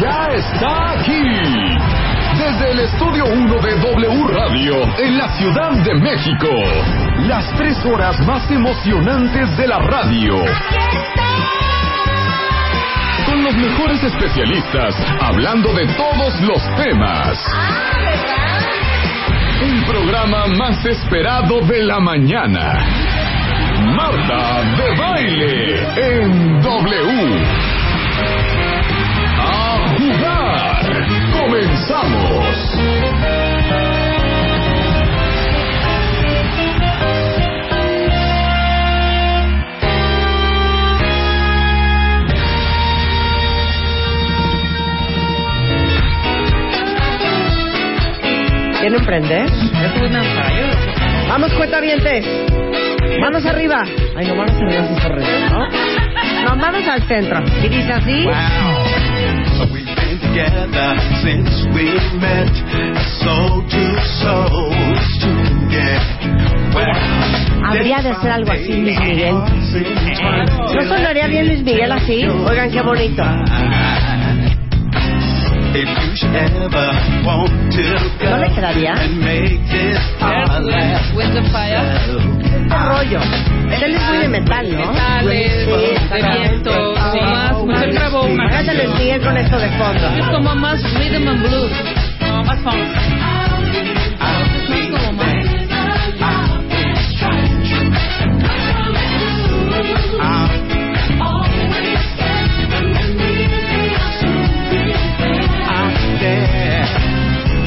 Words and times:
Ya 0.00 0.28
está 0.32 0.92
aquí. 0.92 1.22
Desde 2.38 2.70
el 2.70 2.78
estudio 2.80 3.24
1 3.24 3.60
de 3.60 3.78
W 3.80 4.28
Radio, 4.28 4.74
en 4.98 5.18
la 5.18 5.28
Ciudad 5.36 5.72
de 5.84 5.94
México. 5.94 6.48
Las 7.26 7.52
tres 7.56 7.84
horas 7.84 8.20
más 8.26 8.48
emocionantes 8.50 9.56
de 9.56 9.66
la 9.66 9.80
radio. 9.80 10.36
Con 13.26 13.42
los 13.42 13.54
mejores 13.56 14.02
especialistas, 14.04 14.94
hablando 15.20 15.72
de 15.74 15.86
todos 15.94 16.40
los 16.42 16.62
temas. 16.76 17.44
El 19.60 19.84
programa 19.84 20.46
más 20.46 20.84
esperado 20.86 21.60
de 21.62 21.82
la 21.82 21.98
mañana. 21.98 23.27
Marta 23.98 24.62
de 24.76 24.94
Baile 24.96 25.56
en 25.96 26.62
W. 26.62 27.44
A 29.40 29.88
jugar. 29.98 30.86
Comenzamos. 31.32 32.78
¿Quieren 48.80 49.04
prender? 49.04 49.50
Vamos, 51.28 51.52
cuentavientes. 51.54 52.24
Manos 53.20 53.44
arriba. 53.46 53.84
Ay, 54.16 54.26
no, 54.26 54.34
manos 54.36 54.56
arriba 54.56 54.84
es 54.84 55.04
horrible, 55.04 55.50
¿no? 55.50 55.68
No, 56.44 56.56
manos 56.56 56.86
al 56.86 57.02
centro. 57.08 57.42
Y 57.62 57.68
dice 57.68 57.92
así. 57.92 58.26
We've 59.72 59.94
been 59.96 60.18
together 60.20 60.98
since 61.22 61.66
we 61.74 61.98
met, 62.18 62.52
soul 63.22 63.64
to 63.68 64.00
souls 64.20 65.18
together. 65.20 66.02
Wow. 66.72 67.68
Habría 67.68 68.00
de 68.02 68.10
hacer 68.10 68.30
algo 68.30 68.52
así, 68.52 68.82
Luis 68.82 69.00
Miguel. 69.00 69.34
¿No 69.34 70.82
sonaría 70.84 71.26
bien 71.26 71.48
Luis 71.48 71.62
Miguel 71.62 71.92
así? 71.92 72.24
Oigan, 72.24 72.70
qué 72.70 72.80
bonito. 72.82 73.22
To 78.20 78.30
¿No 78.30 78.36
le 78.38 78.48
quedaría? 78.54 78.94
And 82.70 82.80
make 82.80 83.08
this 83.08 83.08
our 83.08 83.08
last 83.08 83.08
Wind 83.08 83.08
of 83.08 83.08
Fire. 83.08 83.08
¿Qué 83.08 83.08
rollo? 83.08 83.20
Él 83.84 83.94
es 83.94 84.02
muy 84.02 84.18
de 84.18 84.28
metal, 84.28 84.70
¿no? 84.70 84.92
Metales, 84.92 85.66
de 86.06 86.22
viento, 86.22 86.94
sí, 87.12 87.20
más, 87.20 87.86
grabó 87.92 88.28
Miguel 88.28 89.20
con 89.22 89.36
esto 89.36 89.58
de 89.58 89.68
fondo. 89.68 90.08
Es 90.16 90.26
como 90.26 90.54
más 90.54 90.82
rhythm 90.94 91.28
and 91.28 91.42
blues. 91.42 91.72
No, 92.20 92.44
más 92.44 92.60
funk. 92.60 92.76
Es 94.68 94.90
como 94.90 95.12
más. 95.12 95.28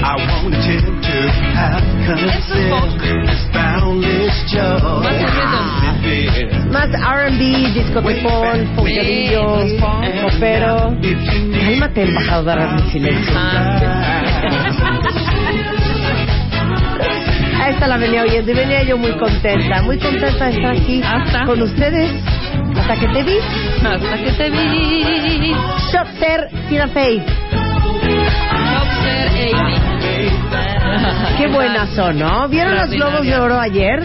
I 0.04 0.16
to 1.02 1.28
have 1.54 1.84
consent. 2.06 3.02
Joy. 3.02 3.21
Más. 6.72 6.72
Más 6.72 6.88
R&B, 6.90 7.72
discotecón, 7.74 8.68
follerillo, 8.76 9.60
popero. 10.22 10.96
Cálmate, 11.66 12.04
embajadora 12.04 12.74
del 12.76 12.92
silencio. 12.92 13.34
A 17.60 17.70
esta 17.70 17.88
la 17.88 17.98
venía 17.98 18.24
oyendo 18.24 18.52
y 18.52 18.56
venía 18.56 18.84
yo 18.84 18.98
muy 18.98 19.12
contenta, 19.14 19.82
muy 19.84 19.98
contenta 20.00 20.46
de 20.46 20.52
estar 20.52 20.76
aquí 20.76 21.02
Hasta. 21.04 21.46
con 21.46 21.62
ustedes. 21.62 22.12
Hasta 22.78 22.96
que 22.96 23.08
te 23.08 23.24
vi. 23.24 23.38
Hasta 23.86 24.18
que 24.18 24.32
te 24.32 24.50
vi. 24.50 25.56
Shopter 25.92 26.50
Tina 26.70 26.88
Fey. 26.88 27.22
Shopster 28.72 29.28
Amy. 29.30 30.01
Qué 31.38 31.48
buenas 31.48 31.90
son, 31.96 32.20
¿no? 32.20 32.48
¿Vieron 32.50 32.76
los 32.76 32.90
globos 32.90 33.22
de 33.26 33.36
oro 33.38 33.60
ayer? 33.60 34.02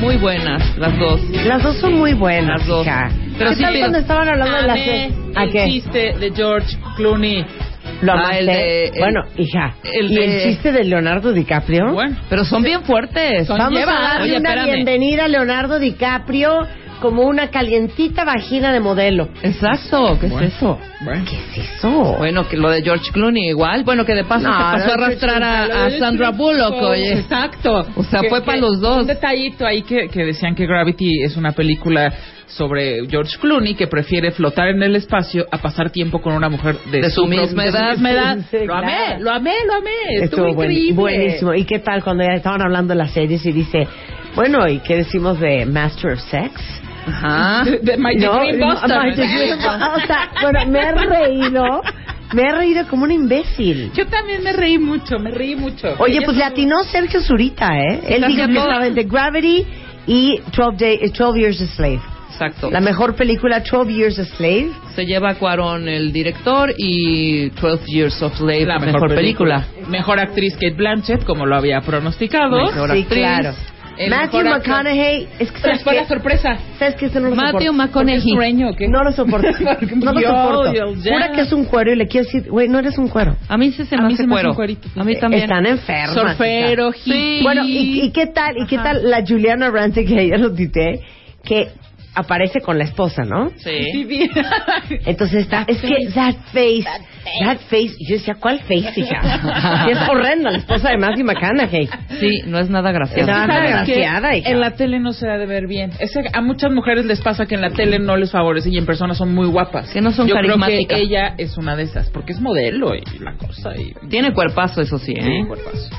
Muy 0.00 0.16
buenas, 0.16 0.76
las 0.76 0.98
dos. 0.98 1.20
Las 1.46 1.62
dos 1.62 1.76
son 1.78 1.94
muy 1.94 2.14
buenas, 2.14 2.58
Las 2.60 2.66
dos. 2.66 2.86
hija. 2.86 3.08
Pero 3.38 3.50
¿Qué 3.50 3.56
sí, 3.56 3.62
tal 3.62 3.72
pero- 3.72 3.82
cuando 3.84 3.98
estaban 3.98 4.28
hablando 4.28 4.56
de 4.56 4.62
las... 4.66 4.78
¿A 5.36 5.44
el 5.44 5.52
qué? 5.52 5.64
chiste 5.66 6.14
de 6.18 6.32
George 6.34 6.76
Clooney. 6.96 7.44
¿Lo 8.02 8.12
Ah, 8.12 8.16
amaste? 8.16 8.38
el 8.40 8.46
de- 8.46 8.84
el- 8.86 8.92
bueno, 8.98 9.20
hija, 9.36 9.74
el 9.84 10.10
¿y 10.10 10.16
el 10.18 10.42
chiste 10.42 10.72
de 10.72 10.84
Leonardo 10.84 11.32
DiCaprio? 11.32 11.92
Bueno, 11.92 12.16
Pero 12.28 12.44
son 12.44 12.62
bien 12.62 12.82
fuertes. 12.82 13.46
Son- 13.46 13.56
Vamos 13.58 13.78
a 13.82 13.86
darle 13.86 14.22
Oye, 14.30 14.38
una 14.40 14.48
espérame. 14.50 14.74
bienvenida 14.74 15.24
a 15.24 15.28
Leonardo 15.28 15.78
DiCaprio 15.78 16.66
como 17.04 17.22
una 17.22 17.48
calientita 17.50 18.24
vagina 18.24 18.72
de 18.72 18.80
modelo. 18.80 19.28
Exacto, 19.42 20.18
¿qué 20.20 20.26
es 20.26 20.32
eso? 20.54 20.78
bueno. 21.04 21.24
¿Qué 21.28 21.36
es 21.62 21.68
eso? 21.76 22.14
Bueno, 22.18 22.48
que 22.48 22.56
lo 22.56 22.70
de 22.70 22.82
George 22.82 23.10
Clooney 23.12 23.48
igual. 23.50 23.84
Bueno, 23.84 24.04
que 24.04 24.14
de 24.14 24.24
paso 24.24 24.48
No, 24.48 24.54
se 24.54 24.58
pasó 24.78 24.90
a 24.90 24.94
arrastrar 24.94 25.42
a, 25.42 25.84
a 25.86 25.90
Sandra 25.98 26.30
Bullock, 26.30 26.74
oye. 26.82 27.12
Exacto. 27.20 27.86
O 27.96 28.02
sea, 28.04 28.22
fue 28.28 28.42
pa' 28.42 28.56
los 28.56 28.80
dos. 28.80 29.02
Un 29.02 29.06
detallito 29.06 29.66
ahí 29.66 29.82
que, 29.82 30.08
que 30.08 30.24
decían 30.24 30.54
que 30.54 30.66
Gravity 30.66 31.22
es 31.22 31.36
una 31.36 31.52
película 31.52 32.12
sobre 32.46 33.06
George 33.08 33.36
Clooney 33.40 33.74
que 33.74 33.86
prefiere 33.86 34.30
flotar 34.30 34.68
en 34.68 34.82
el 34.82 34.96
espacio 34.96 35.46
a 35.50 35.58
pasar 35.58 35.90
tiempo 35.90 36.20
con 36.20 36.34
una 36.34 36.48
mujer 36.48 36.76
de, 36.90 37.00
De 37.02 37.10
su 37.10 37.26
misma 37.26 37.64
edad. 37.66 37.92
misma 37.92 38.10
edad. 38.12 38.38
Sí, 38.50 38.58
lo 38.64 38.74
amé, 38.74 38.92
claro. 38.92 39.22
lo 39.24 39.30
amé, 39.32 39.52
lo 39.66 39.74
amé. 39.74 39.90
Estuvo, 40.24 40.54
buen- 40.54 40.70
increíble. 40.70 40.92
buenísimo. 40.94 41.54
¿Y 41.54 41.64
qué 41.64 41.78
tal 41.80 42.02
cuando 42.04 42.22
ya 42.24 42.34
estaban 42.34 42.62
hablando 42.62 42.92
de 42.94 42.98
las 42.98 43.10
series 43.12 43.44
y 43.46 43.52
dice, 43.52 43.86
bueno, 44.36 44.68
¿y 44.68 44.78
qué 44.80 44.96
decimos 44.96 45.40
de 45.40 45.64
Master 45.66 46.12
of 46.12 46.20
Sex? 46.30 46.52
Ajá. 47.06 47.64
De, 47.64 47.78
de 47.78 47.96
My 47.96 48.14
No, 48.16 48.40
Degree 48.40 48.58
no, 48.58 48.66
Buster. 48.66 49.16
Degree 49.16 49.52
Buster. 49.52 49.70
O 49.94 50.06
sea, 50.06 50.30
bueno, 50.42 50.66
me 50.66 50.78
he 50.80 50.92
reído, 50.92 51.82
me 52.32 52.42
he 52.42 52.52
reído 52.52 52.86
como 52.88 53.04
un 53.04 53.12
imbécil. 53.12 53.92
Yo 53.94 54.06
también 54.06 54.42
me 54.42 54.52
reí 54.52 54.78
mucho, 54.78 55.18
me 55.18 55.30
reí 55.30 55.56
mucho. 55.56 55.94
Oye, 55.98 56.20
pues 56.22 56.36
le 56.36 56.44
atinó 56.44 56.82
Sergio 56.84 57.20
Zurita, 57.20 57.78
¿eh? 57.78 58.00
Él 58.08 58.24
dijo 58.26 58.46
que 58.46 58.58
estaba 58.58 58.86
entre 58.86 59.04
Gravity 59.04 59.66
y 60.06 60.40
12, 60.56 60.76
Day, 60.78 60.98
eh, 61.02 61.12
12 61.16 61.38
Years 61.40 61.60
a 61.60 61.66
Slave. 61.66 62.00
Exacto. 62.30 62.68
La 62.68 62.80
mejor 62.80 63.14
película, 63.14 63.60
12 63.60 63.92
Years 63.92 64.18
a 64.18 64.24
Slave. 64.24 64.72
Se 64.96 65.06
lleva 65.06 65.30
a 65.30 65.34
Cuarón 65.36 65.88
el 65.88 66.12
director 66.12 66.74
y 66.76 67.50
12 67.50 67.84
Years 67.86 68.22
of 68.22 68.36
Slave, 68.36 68.66
la 68.66 68.80
mejor, 68.80 69.14
película. 69.14 69.66
Mejor 69.88 70.18
actriz 70.18 70.54
Kate 70.54 70.74
Blanchett, 70.74 71.24
como 71.24 71.46
lo 71.46 71.54
había 71.56 71.80
pronosticado. 71.80 72.56
Mejor 72.66 72.90
sí, 72.90 73.02
actriz. 73.02 73.18
claro. 73.18 73.54
El 73.96 74.10
Matthew. 74.10 74.44
McConaughey, 74.44 75.28
es 75.38 75.52
que 75.52 75.60
¿Cuál 75.60 75.62
sabes 75.62 75.82
fue 75.84 75.94
la 75.94 76.02
que, 76.02 76.08
sorpresa? 76.08 76.58
sabes 76.78 76.94
que 76.96 77.06
eso 77.06 77.20
no 77.20 77.28
lo 77.30 77.36
Matthew 77.36 77.52
soporto. 77.60 77.72
McConaughey. 77.74 78.62
¿Es 78.70 78.76
qué? 78.76 78.88
No 78.88 79.04
lo 79.04 79.12
soporto. 79.12 79.48
No 79.96 80.12
lo 80.12 80.20
soporto. 80.20 80.94
Jura 81.02 81.32
que 81.32 81.40
es 81.42 81.52
un 81.52 81.64
cuero 81.64 81.92
y 81.92 81.96
le 81.96 82.06
quiero 82.08 82.26
decir, 82.26 82.50
güey, 82.50 82.68
no 82.68 82.78
eres 82.78 82.98
un 82.98 83.08
cuero. 83.08 83.36
A 83.48 83.56
mí 83.56 83.70
sí 83.70 83.78
se 83.78 83.86
se 83.86 83.96
me 83.96 84.12
hace 84.12 84.26
cuero. 84.26 84.50
un 84.50 84.54
cuerito. 84.56 84.88
A 84.96 85.04
mí 85.04 85.16
también. 85.16 85.44
Están 85.44 85.66
enfermas. 85.66 86.14
Surfero, 86.14 86.90
hippie. 86.92 87.42
Bueno, 87.42 87.62
¿y, 87.64 88.02
y 88.04 88.10
qué 88.10 88.26
tal? 88.26 88.56
¿Y 88.58 88.66
qué 88.66 88.76
tal 88.78 89.08
la 89.08 89.24
Juliana 89.26 89.70
Rancic 89.70 90.08
que 90.08 90.18
ayer 90.18 90.40
lo 90.40 90.52
tuiteé? 90.54 91.00
Que 91.44 91.68
aparece 92.14 92.60
con 92.60 92.78
la 92.78 92.84
esposa, 92.84 93.22
¿no? 93.24 93.50
Sí. 93.56 94.28
Entonces 95.06 95.42
está, 95.42 95.64
es 95.66 95.80
que 95.80 96.08
that 96.14 96.34
face, 96.52 96.84
that 97.44 97.58
face, 97.68 97.94
yo 98.00 98.14
decía, 98.14 98.34
¿cuál 98.38 98.60
face, 98.60 98.92
hija? 98.96 99.86
Y 99.88 99.92
es 99.92 99.98
horrenda 100.08 100.50
la 100.50 100.58
esposa 100.58 100.90
de 100.90 100.98
Matthew 100.98 101.24
McConaughey. 101.24 101.88
Sí, 102.20 102.42
no 102.46 102.58
es 102.58 102.70
nada 102.70 102.92
gracioso. 102.92 103.20
Es 103.20 103.26
nada 103.26 103.60
desgraciada, 103.60 104.36
hija. 104.36 104.50
En 104.50 104.60
la 104.60 104.72
tele 104.72 105.00
no 105.00 105.12
se 105.12 105.28
ha 105.28 105.36
de 105.38 105.46
ver 105.46 105.66
bien. 105.66 105.90
Es 105.98 106.12
que 106.12 106.28
a 106.32 106.40
muchas 106.40 106.72
mujeres 106.72 107.04
les 107.04 107.20
pasa 107.20 107.46
que 107.46 107.54
en 107.54 107.62
la 107.62 107.70
tele 107.70 107.98
no 107.98 108.16
les 108.16 108.30
favorece 108.30 108.70
y 108.70 108.78
en 108.78 108.86
persona 108.86 109.14
son 109.14 109.34
muy 109.34 109.46
guapas. 109.46 109.90
Que 109.90 110.00
no 110.00 110.12
son 110.12 110.26
Yo 110.28 110.34
creo 110.34 110.56
carismáticas. 110.58 110.98
que 110.98 111.04
ella 111.04 111.34
es 111.38 111.56
una 111.56 111.76
de 111.76 111.84
esas, 111.84 112.10
porque 112.10 112.32
es 112.32 112.40
modelo 112.40 112.94
y 112.94 113.02
la 113.18 113.34
cosa. 113.34 113.72
Y... 113.76 113.92
Tiene 114.08 114.32
cuerpazo, 114.32 114.80
eso 114.80 114.98
sí, 114.98 115.12
¿eh? 115.12 115.22
Sí, 115.22 115.46
cuerpazo. 115.46 115.90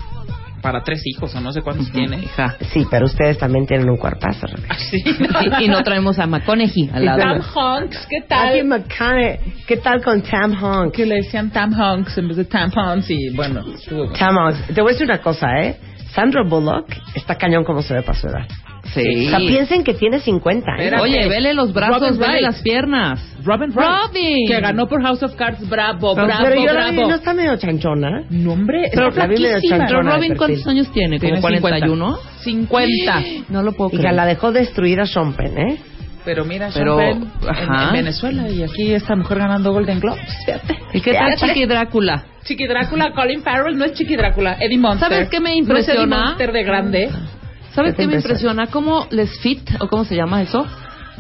Para 0.66 0.82
tres 0.82 1.06
hijos 1.06 1.36
o 1.36 1.40
no 1.42 1.52
sé 1.52 1.62
cuántos 1.62 1.92
tiene. 1.92 2.18
Hija. 2.18 2.56
Sí, 2.74 2.88
pero 2.90 3.06
ustedes 3.06 3.38
también 3.38 3.68
tienen 3.68 3.88
un 3.88 3.98
cuerpazo, 3.98 4.48
Rebeca. 4.48 4.76
Sí. 4.90 4.98
Y, 5.06 5.64
y 5.66 5.68
no 5.68 5.84
traemos 5.84 6.18
a 6.18 6.26
McConaughey 6.26 6.90
al 6.92 7.06
lado. 7.06 7.20
Tam 7.20 7.42
Hunks, 7.84 8.08
¿qué 8.10 8.22
tal? 8.28 8.84
¿Qué 9.68 9.78
tal 9.78 10.04
con 10.04 10.24
Tam 10.24 10.64
Honk? 10.64 10.92
Que 10.92 11.06
le 11.06 11.18
decían 11.18 11.52
Tam 11.52 11.72
Hunks 11.80 12.18
en 12.18 12.30
vez 12.30 12.38
de 12.38 12.46
tampons 12.46 13.08
y 13.12 13.30
bueno. 13.36 13.64
Tam 14.18 14.38
Honk. 14.38 14.74
Te 14.74 14.82
voy 14.82 14.90
a 14.90 14.94
decir 14.94 15.06
una 15.06 15.22
cosa, 15.22 15.48
¿eh? 15.62 15.78
Sandra 16.16 16.42
Bullock 16.44 16.88
está 17.14 17.36
cañón 17.36 17.64
como 17.64 17.84
se 17.84 17.94
ve 17.94 18.02
para 18.02 18.18
su 18.18 18.28
edad. 18.28 18.48
Sí. 18.94 19.28
O 19.28 19.30
sea, 19.32 19.40
piensen 19.40 19.84
que 19.84 19.94
tiene 19.96 20.20
50, 20.20 20.66
¿eh? 20.72 20.74
Espérate. 20.86 21.04
Oye, 21.04 21.28
vele 21.28 21.54
los 21.54 21.74
brazos, 21.74 22.00
Robin 22.02 22.20
vele 22.20 22.32
Wright. 22.34 22.42
las 22.44 22.62
piernas. 22.62 23.36
Robin 23.44 23.72
Wright, 23.76 23.90
Robin. 24.08 24.48
que 24.48 24.60
ganó 24.62 24.88
por 24.88 25.02
House 25.02 25.22
of 25.24 25.36
Cards, 25.36 25.68
bravo, 25.68 26.14
bravo, 26.16 26.32
pero 26.44 26.56
yo 26.62 26.74
la 26.74 26.90
vi, 26.92 26.96
bravo. 26.98 27.10
no 27.10 27.16
está 27.16 27.34
medio 27.34 27.58
chanchona. 27.58 28.24
No, 28.30 28.54
hombre, 28.54 28.90
Pero 28.94 29.10
está 29.10 29.22
la 29.22 29.28
vi 29.28 29.34
medio 29.36 29.50
flaquísima. 29.52 29.78
chanchona. 29.80 30.02
Pero 30.02 30.10
de 30.12 30.16
Robin, 30.18 30.36
¿cuántos 30.38 30.68
años 30.68 30.92
tiene? 30.92 31.20
¿Como 31.20 31.30
Tiene 31.42 31.62
41? 31.62 32.18
50. 32.44 33.24
No 33.50 33.64
lo 33.64 33.74
puedo 33.74 33.90
Hija, 33.92 34.00
creer. 34.00 34.16
la 34.16 34.26
dejó 34.26 34.52
destruida 34.52 35.06
Sean 35.06 35.34
Penn, 35.34 35.58
¿eh? 35.58 35.78
Pero 36.24 36.44
mira, 36.46 36.70
Pero, 36.74 36.98
Sean 36.98 37.20
Penn 37.20 37.32
en- 37.44 37.50
ajá. 37.50 37.88
en, 37.88 37.94
Venezuela 37.94 38.50
y 38.50 38.64
aquí 38.64 38.94
esta 38.94 39.16
mujer 39.16 39.40
ganando 39.40 39.72
Golden 39.74 40.00
Globes. 40.00 40.22
Fíjate. 40.46 40.76
¿Y 40.94 41.02
qué 41.02 41.14
tal. 41.14 41.36
Chiqui 41.36 41.66
Drácula? 41.66 42.24
Chiqui 42.44 42.68
Drácula, 42.68 43.12
Colin 43.14 43.42
Farrell, 43.42 43.78
no 43.78 43.86
es 43.86 43.94
Chiqui 43.94 44.16
Drácula, 44.16 44.58
Eddie 44.60 44.78
Monster. 44.78 45.10
¿Sabes 45.10 45.30
qué 45.30 45.40
me 45.40 45.50
No 45.50 45.50
es 45.50 45.54
Eddie 45.56 45.60
impresiona? 45.62 46.26
Monster 46.26 46.52
de 46.52 46.64
grande. 46.64 47.10
¿Sabes 47.76 47.96
¿Qué 47.96 48.08
me 48.08 48.16
impresiona? 48.16 48.68
¿Cómo 48.68 49.08
les 49.12 49.38
fit, 49.40 49.70
o 49.80 49.88
cómo 49.88 50.06
se 50.06 50.16
llama 50.16 50.42
eso? 50.42 50.66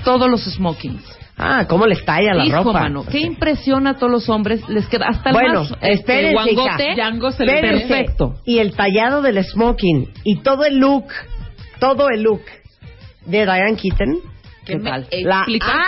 Todos 0.03 0.29
los 0.29 0.41
smokings. 0.45 1.03
Ah, 1.37 1.65
cómo 1.67 1.85
les 1.85 2.03
talla 2.05 2.33
la 2.33 2.45
Hijo, 2.45 2.63
ropa. 2.63 2.79
mano, 2.83 3.03
qué 3.05 3.19
impresiona 3.19 3.91
a 3.91 3.93
todos 3.97 4.09
los 4.11 4.29
hombres. 4.29 4.67
Les 4.69 4.87
queda 4.87 5.07
hasta 5.09 5.31
el 5.31 5.33
Bueno, 5.35 5.59
más 5.63 5.71
este, 5.81 5.91
espérense, 5.91 6.53
guangote. 6.55 6.95
se 7.35 7.45
le. 7.45 7.61
Perfecto. 7.61 8.35
Y 8.45 8.59
el 8.59 8.73
tallado 8.73 9.21
del 9.21 9.43
smoking 9.43 10.09
y 10.23 10.37
todo 10.41 10.63
el 10.63 10.77
look, 10.77 11.07
todo 11.79 12.07
el 12.09 12.21
look 12.23 12.41
de 13.25 13.43
Diane 13.43 13.75
Keaton. 13.75 14.19
¿Qué 14.65 14.77
me 14.77 14.89
tal? 14.89 15.07
La 15.23 15.41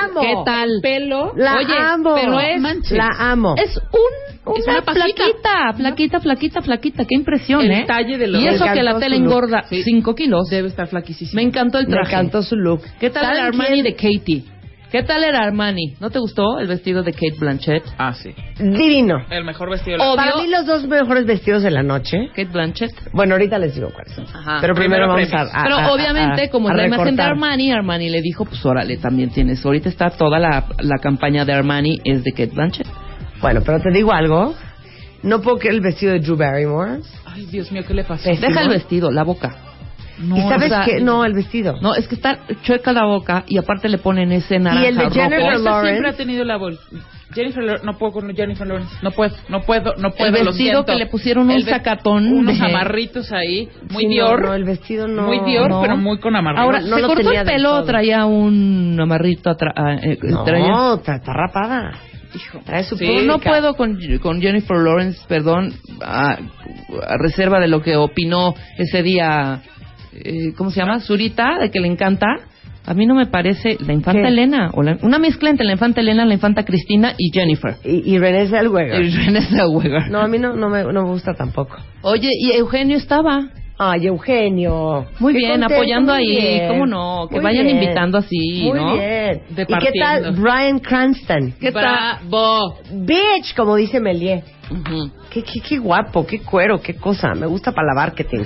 amo. 0.03 0.21
¿Qué 0.21 0.33
tal? 0.45 0.69
Pelo. 0.81 1.33
La 1.35 1.55
Oye, 1.57 1.73
amo. 1.77 2.15
pero 2.15 2.39
es- 2.39 2.61
manches. 2.61 2.91
La 2.97 3.09
amo. 3.17 3.55
Es 3.57 3.75
un, 3.77 4.53
Es 4.55 4.63
una, 4.65 4.73
una 4.77 4.81
pasita. 4.83 5.05
flaquita, 5.05 5.73
flaquita, 5.75 6.19
flaquita, 6.21 6.61
flaquita. 6.61 7.05
Qué 7.05 7.15
impresión, 7.15 7.61
El 7.61 7.71
¿eh? 7.71 7.85
talle 7.87 8.17
de 8.17 8.27
los- 8.27 8.41
Y 8.41 8.45
Me 8.45 8.51
eso 8.55 8.65
que 8.73 8.83
la 8.83 8.93
look. 8.93 9.03
engorda 9.03 9.63
Sí. 9.63 9.83
5 9.83 10.15
kilos. 10.15 10.47
Debe 10.49 10.67
estar 10.67 10.87
flaquísimo. 10.87 11.31
Me 11.33 11.41
encantó 11.41 11.79
el 11.79 11.87
Me 11.87 11.95
traje. 11.95 12.13
encantó 12.13 12.43
su 12.43 12.55
look. 12.55 12.81
¿Qué 12.99 13.09
tal 13.09 13.23
el 13.23 13.29
¿Saben 13.29 13.43
Armani 13.45 13.81
quién? 13.81 13.83
de 13.83 13.95
Katie? 13.95 14.43
¿Qué 14.91 15.03
tal 15.03 15.21
el 15.23 15.35
Armani? 15.35 15.95
¿No 15.99 16.09
te 16.09 16.19
gustó 16.19 16.59
el 16.59 16.67
vestido 16.67 17.03
de 17.03 17.11
Kate 17.11 17.35
Blanchett? 17.37 17.83
Ah, 17.97 18.13
sí. 18.13 18.33
Divino. 18.57 19.17
El 19.29 19.43
mejor 19.43 19.69
vestido 19.69 19.97
de 19.97 20.03
la... 20.03 20.11
Obvio. 20.11 20.15
Para 20.15 20.37
mí 20.37 20.47
los 20.49 20.65
dos 20.65 20.87
mejores 20.87 21.25
vestidos 21.25 21.61
de 21.63 21.71
la 21.71 21.83
noche. 21.83 22.29
Kate 22.29 22.45
Blanchett. 22.45 22.91
Bueno, 23.11 23.33
ahorita 23.35 23.59
les 23.59 23.75
digo 23.75 23.89
cuáles 23.93 24.13
son. 24.13 24.23
Ajá. 24.25 24.59
Pero 24.61 24.75
primero, 24.75 25.07
Primero 25.13 25.27
vamos 25.33 25.53
a, 25.53 25.59
a- 25.59 25.63
Pero 25.63 25.75
a- 25.75 25.91
obviamente, 25.93 26.43
a- 26.43 26.49
como 26.49 26.69
es 26.69 26.75
la 26.77 26.87
imagen 26.87 27.15
de. 27.17 27.21
Armani, 27.21 27.71
Armani 27.73 28.09
le 28.09 28.21
dijo, 28.21 28.45
pues 28.45 28.65
órale, 28.65 28.95
también 28.95 29.29
tienes. 29.29 29.65
Ahorita 29.65 29.89
está 29.89 30.09
toda 30.11 30.39
la, 30.39 30.65
la 30.79 30.97
campaña 31.01 31.43
de 31.43 31.51
Armani 31.53 31.99
es 32.05 32.23
de 32.23 32.31
Kate 32.31 32.51
Blanchett. 32.55 32.87
Bueno, 33.41 33.61
pero 33.65 33.81
te 33.81 33.91
digo 33.91 34.13
algo. 34.13 34.55
No 35.21 35.41
puedo 35.41 35.57
creer 35.57 35.75
el 35.75 35.81
vestido 35.81 36.13
de 36.13 36.19
Drew 36.19 36.37
Barrymore. 36.37 37.01
Ay, 37.25 37.45
Dios 37.51 37.71
mío, 37.73 37.83
¿qué 37.85 37.93
le 37.93 38.05
pasó? 38.05 38.23
Pésimo. 38.29 38.47
Deja 38.47 38.61
el 38.61 38.69
vestido, 38.69 39.11
la 39.11 39.23
boca. 39.23 39.53
No, 40.19 40.35
¿Y 40.37 40.41
sabes 40.41 40.71
o 40.71 40.75
sea, 40.75 40.85
qué? 40.85 40.99
No, 41.01 41.23
el 41.25 41.33
vestido. 41.33 41.75
No, 41.81 41.93
es 41.95 42.07
que 42.07 42.15
está 42.15 42.39
chueca 42.63 42.91
la 42.93 43.05
boca 43.05 43.43
y 43.47 43.57
aparte 43.57 43.87
le 43.89 43.97
ponen 43.99 44.31
ese 44.31 44.57
naranja 44.59 44.87
el 44.87 44.95
de 44.97 45.03
rojo. 45.03 45.13
Jennifer 45.15 45.39
Esa 45.53 45.57
Lawrence. 45.59 45.89
siempre 45.91 46.09
ha 46.09 46.13
tenido 46.17 46.43
la 46.43 46.57
bol... 46.57 46.79
Jennifer 47.33 47.61
Lawrence, 47.61 47.85
no 47.85 47.97
puedo 47.97 48.13
con 48.13 48.33
Jennifer 48.35 48.65
Lawrence, 48.65 48.95
no 49.03 49.11
puedo, 49.11 49.35
no 49.49 49.59
puedo, 49.61 49.93
no 49.97 50.11
puedo. 50.11 50.37
El 50.37 50.45
vestido 50.45 50.85
que 50.85 50.95
le 50.95 51.07
pusieron 51.07 51.49
un 51.51 51.61
sacatón 51.61 52.25
unos 52.31 52.57
de- 52.57 52.65
amarritos 52.65 53.31
ahí, 53.33 53.67
muy 53.91 54.03
Sí, 54.03 54.07
no, 54.07 54.09
Dior, 54.13 54.41
No, 54.45 54.53
el 54.53 54.63
vestido 54.63 55.07
no. 55.09 55.23
muy 55.23 55.39
Dior, 55.41 55.69
no. 55.69 55.81
pero 55.81 55.97
muy 55.97 56.19
con 56.19 56.35
amarritos. 56.37 56.63
Ahora, 56.63 56.79
no 56.79 56.95
se 56.95 57.01
lo 57.01 57.07
cortó 57.09 57.23
tenía 57.25 57.41
el 57.41 57.47
pelo, 57.47 57.69
todo. 57.69 57.83
traía 57.83 58.25
un 58.25 58.97
amarrito 58.99 59.49
atrás. 59.49 59.73
No, 60.23 60.43
traía... 60.45 60.93
está, 60.95 61.15
está 61.15 61.33
rapada. 61.33 61.91
Trae 62.65 62.83
su 62.85 62.95
Sí, 62.97 63.25
no 63.25 63.39
puedo 63.39 63.73
con, 63.75 63.99
con 64.21 64.41
Jennifer 64.41 64.77
Lawrence, 64.77 65.19
perdón, 65.27 65.73
a, 66.01 66.31
a 66.31 67.17
reserva 67.19 67.59
de 67.59 67.67
lo 67.67 67.81
que 67.81 67.97
opinó 67.97 68.53
ese 68.77 69.03
día, 69.03 69.61
eh, 70.23 70.53
¿cómo 70.57 70.71
se 70.71 70.79
llama? 70.79 70.99
Zurita, 70.99 71.57
de 71.59 71.69
que 71.71 71.79
le 71.79 71.87
encanta. 71.87 72.27
A 72.85 72.93
mí 72.93 73.05
no 73.05 73.15
me 73.15 73.25
parece 73.25 73.75
la 73.85 73.91
infanta 73.93 74.21
¿Qué? 74.21 74.27
Elena, 74.29 74.71
o 74.73 74.81
la- 74.81 74.97
una 75.01 75.19
mezcla 75.19 75.49
entre 75.49 75.65
la 75.65 75.73
infanta 75.73 75.99
Elena, 75.99 76.25
la 76.25 76.33
infanta 76.33 76.63
Cristina 76.63 77.13
y 77.17 77.31
Jennifer. 77.33 77.75
Y, 77.83 78.13
y 78.13 78.17
René 78.17 78.47
Zellweger. 78.47 79.03
Y 79.03 79.09
René 79.11 79.41
Zellweger. 79.41 80.09
No, 80.09 80.19
a 80.21 80.27
mí 80.29 80.37
no, 80.39 80.55
no, 80.55 80.69
me, 80.69 80.83
no 80.83 81.03
me 81.03 81.09
gusta 81.09 81.33
tampoco. 81.33 81.75
Oye, 82.01 82.29
y 82.39 82.51
Eugenio 82.51 82.95
estaba. 82.95 83.49
Ay, 83.79 84.07
Eugenio. 84.07 85.05
Muy 85.19 85.33
Qué 85.33 85.39
bien, 85.39 85.51
contento, 85.51 85.75
apoyando 85.75 86.13
muy 86.13 86.23
ahí, 86.23 86.35
bien. 86.41 86.67
¿cómo 86.69 86.85
no? 86.87 87.27
Que 87.29 87.35
Muy 87.35 87.43
vayan 87.43 87.65
bien. 87.65 87.77
invitando 87.83 88.17
así, 88.17 88.61
Muy 88.63 88.79
¿no? 88.79 88.93
bien. 88.93 89.41
¿Y 89.51 89.77
qué 89.85 89.91
tal 89.99 90.31
Brian 90.31 90.79
Cranston? 90.79 91.53
¿Qué 91.59 91.71
tal? 91.71 92.19
Bravo. 92.29 92.77
Bitch, 92.91 93.53
como 93.55 93.75
dice 93.75 93.99
Melie. 93.99 94.43
Ujú. 94.71 95.11
Qué, 95.29 95.43
qué, 95.43 95.59
qué 95.59 95.77
guapo, 95.77 96.25
qué 96.25 96.39
cuero, 96.39 96.81
qué 96.81 96.95
cosa. 96.95 97.33
Me 97.35 97.45
gusta 97.45 97.71
para 97.71 97.87
la 97.87 97.93
marketing. 98.01 98.45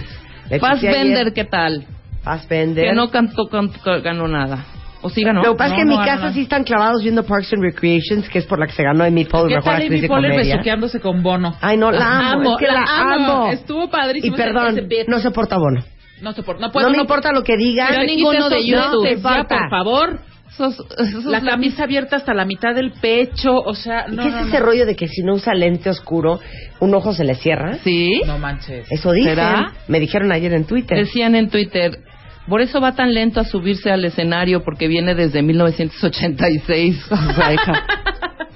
Fassbender, 0.59 1.33
¿qué 1.33 1.45
tal? 1.45 1.86
Fassbender. 2.24 2.89
Que 2.89 2.94
no 2.94 3.09
cantó, 3.09 3.48
cantó- 3.50 4.01
ganó 4.01 4.27
nada. 4.27 4.65
¿O 5.03 5.09
sí 5.09 5.24
ganó? 5.24 5.42
Lo 5.42 5.53
que 5.53 5.57
pasa 5.57 5.71
es 5.74 5.80
que 5.80 5.86
No, 5.86 5.92
en 5.94 5.95
no 5.98 6.01
mi 6.01 6.06
casa 6.07 6.19
nada. 6.21 6.33
sí 6.33 6.42
están 6.42 6.63
clavados 6.63 7.01
viendo 7.01 7.24
Parks 7.25 7.53
and 7.53 7.63
Recreations, 7.63 8.30
que 8.30 8.38
es 8.38 8.45
por 8.45 8.59
la 8.59 8.68
que 8.68 8.74
se 8.74 8.83
ganó 8.83 9.03
Amy 9.03 9.25
Poehler 9.25 9.50
¿Qué 9.50 9.56
mejor 9.56 9.63
tal 9.63 9.74
actriz 9.81 9.92
Amy 9.92 10.01
de 10.01 10.07
Poehler 10.07 10.31
comedia. 10.31 10.53
besuqueándose 10.56 11.00
con 11.00 11.24
Bono? 11.24 11.56
Ay, 11.59 11.77
no, 11.77 11.92
la 11.92 12.31
amo, 12.33 12.51
es 12.51 12.57
que 12.59 12.68
la, 12.68 12.83
amo. 12.88 13.48
Estuvo 13.51 13.86
Y 13.86 13.88
padrísimo. 13.88 14.36
perdón, 14.38 14.75
no 15.07 15.19
soporta 15.19 15.57
Bono. 15.57 15.81
No 16.21 16.33
soporto, 16.33 16.62
no 16.62 16.68
No, 16.68 16.71
puedo. 16.71 16.89
me 16.92 16.98
importa 17.00 17.31
lo 17.31 17.42
que 17.44 17.57
diga. 17.57 17.88
Pero 17.89 18.03
ninguno 18.03 18.48
de 18.48 18.63
ya, 18.63 18.92
Importa. 19.12 19.57
por 19.57 19.69
favor. 19.71 20.19
Esos 20.51 21.25
La 21.25 21.42
camisa 21.42 21.83
abierta 21.83 22.18
hasta 22.18 22.33
la 22.33 22.45
mitad 22.45 22.75
del 22.75 22.92
pecho, 22.92 23.53
o 23.56 23.74
sea, 23.74 24.06
¿Y 24.07 24.15
no, 24.15 24.24
qué 24.24 24.30
es 24.30 24.36
no, 24.36 24.48
ese 24.48 24.59
no. 24.59 24.65
rollo 24.65 24.86
de 24.86 24.95
que 24.95 25.07
si 25.07 25.24
no 25.24 25.36
usa 25.36 25.53
lente 25.53 25.89
oscuro, 25.89 26.39
un 26.80 26.94
ojo 26.94 27.13
se 27.13 27.24
le 27.24 27.36
cierra? 27.36 27.77
Sí, 27.83 28.21
No 28.25 28.38
manches. 28.38 28.86
Eso 28.92 29.12
dicen. 29.12 29.31
¿Será? 29.36 29.74
Me 29.88 30.00
dijeron 30.00 30.31
ayer 30.31 30.53
en 30.53 30.65
Twitter. 30.65 30.98
decían 30.98 31.36
en 31.36 31.50
Twitter. 31.50 32.00
Por 32.48 32.59
eso 32.62 32.81
va 32.81 32.94
tan 32.95 33.13
lento 33.13 33.39
a 33.39 33.44
subirse 33.45 33.92
al 33.92 34.03
escenario 34.03 34.63
porque 34.63 34.88
viene 34.88 35.15
desde 35.15 35.42
1986. 35.42 37.06
O 37.12 37.33
sea, 37.33 37.53
hija, 37.53 37.86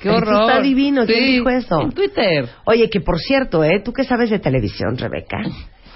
qué 0.02 0.10
Eso 0.10 0.18
horror. 0.18 0.50
está 0.50 0.62
divino. 0.62 1.06
¿Quién 1.06 1.20
Sí, 1.20 1.26
dijo 1.34 1.50
eso? 1.50 1.82
En 1.82 1.92
Twitter. 1.92 2.50
Oye, 2.66 2.90
que 2.90 3.00
por 3.00 3.20
cierto, 3.20 3.64
¿eh? 3.64 3.82
¿Tú 3.84 3.94
qué 3.94 4.04
sabes 4.04 4.30
de 4.30 4.40
televisión, 4.40 4.98
Rebeca? 4.98 5.38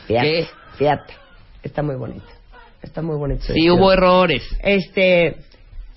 Fíjate, 0.07 0.27
¿Qué? 0.31 0.47
fíjate. 0.77 1.13
Está 1.63 1.81
muy 1.83 1.95
bonito. 1.97 2.25
Está 2.81 3.01
muy 3.01 3.17
bonito. 3.17 3.43
Sí, 3.53 3.69
hubo 3.69 3.91
errores. 3.91 4.43
Este, 4.63 5.35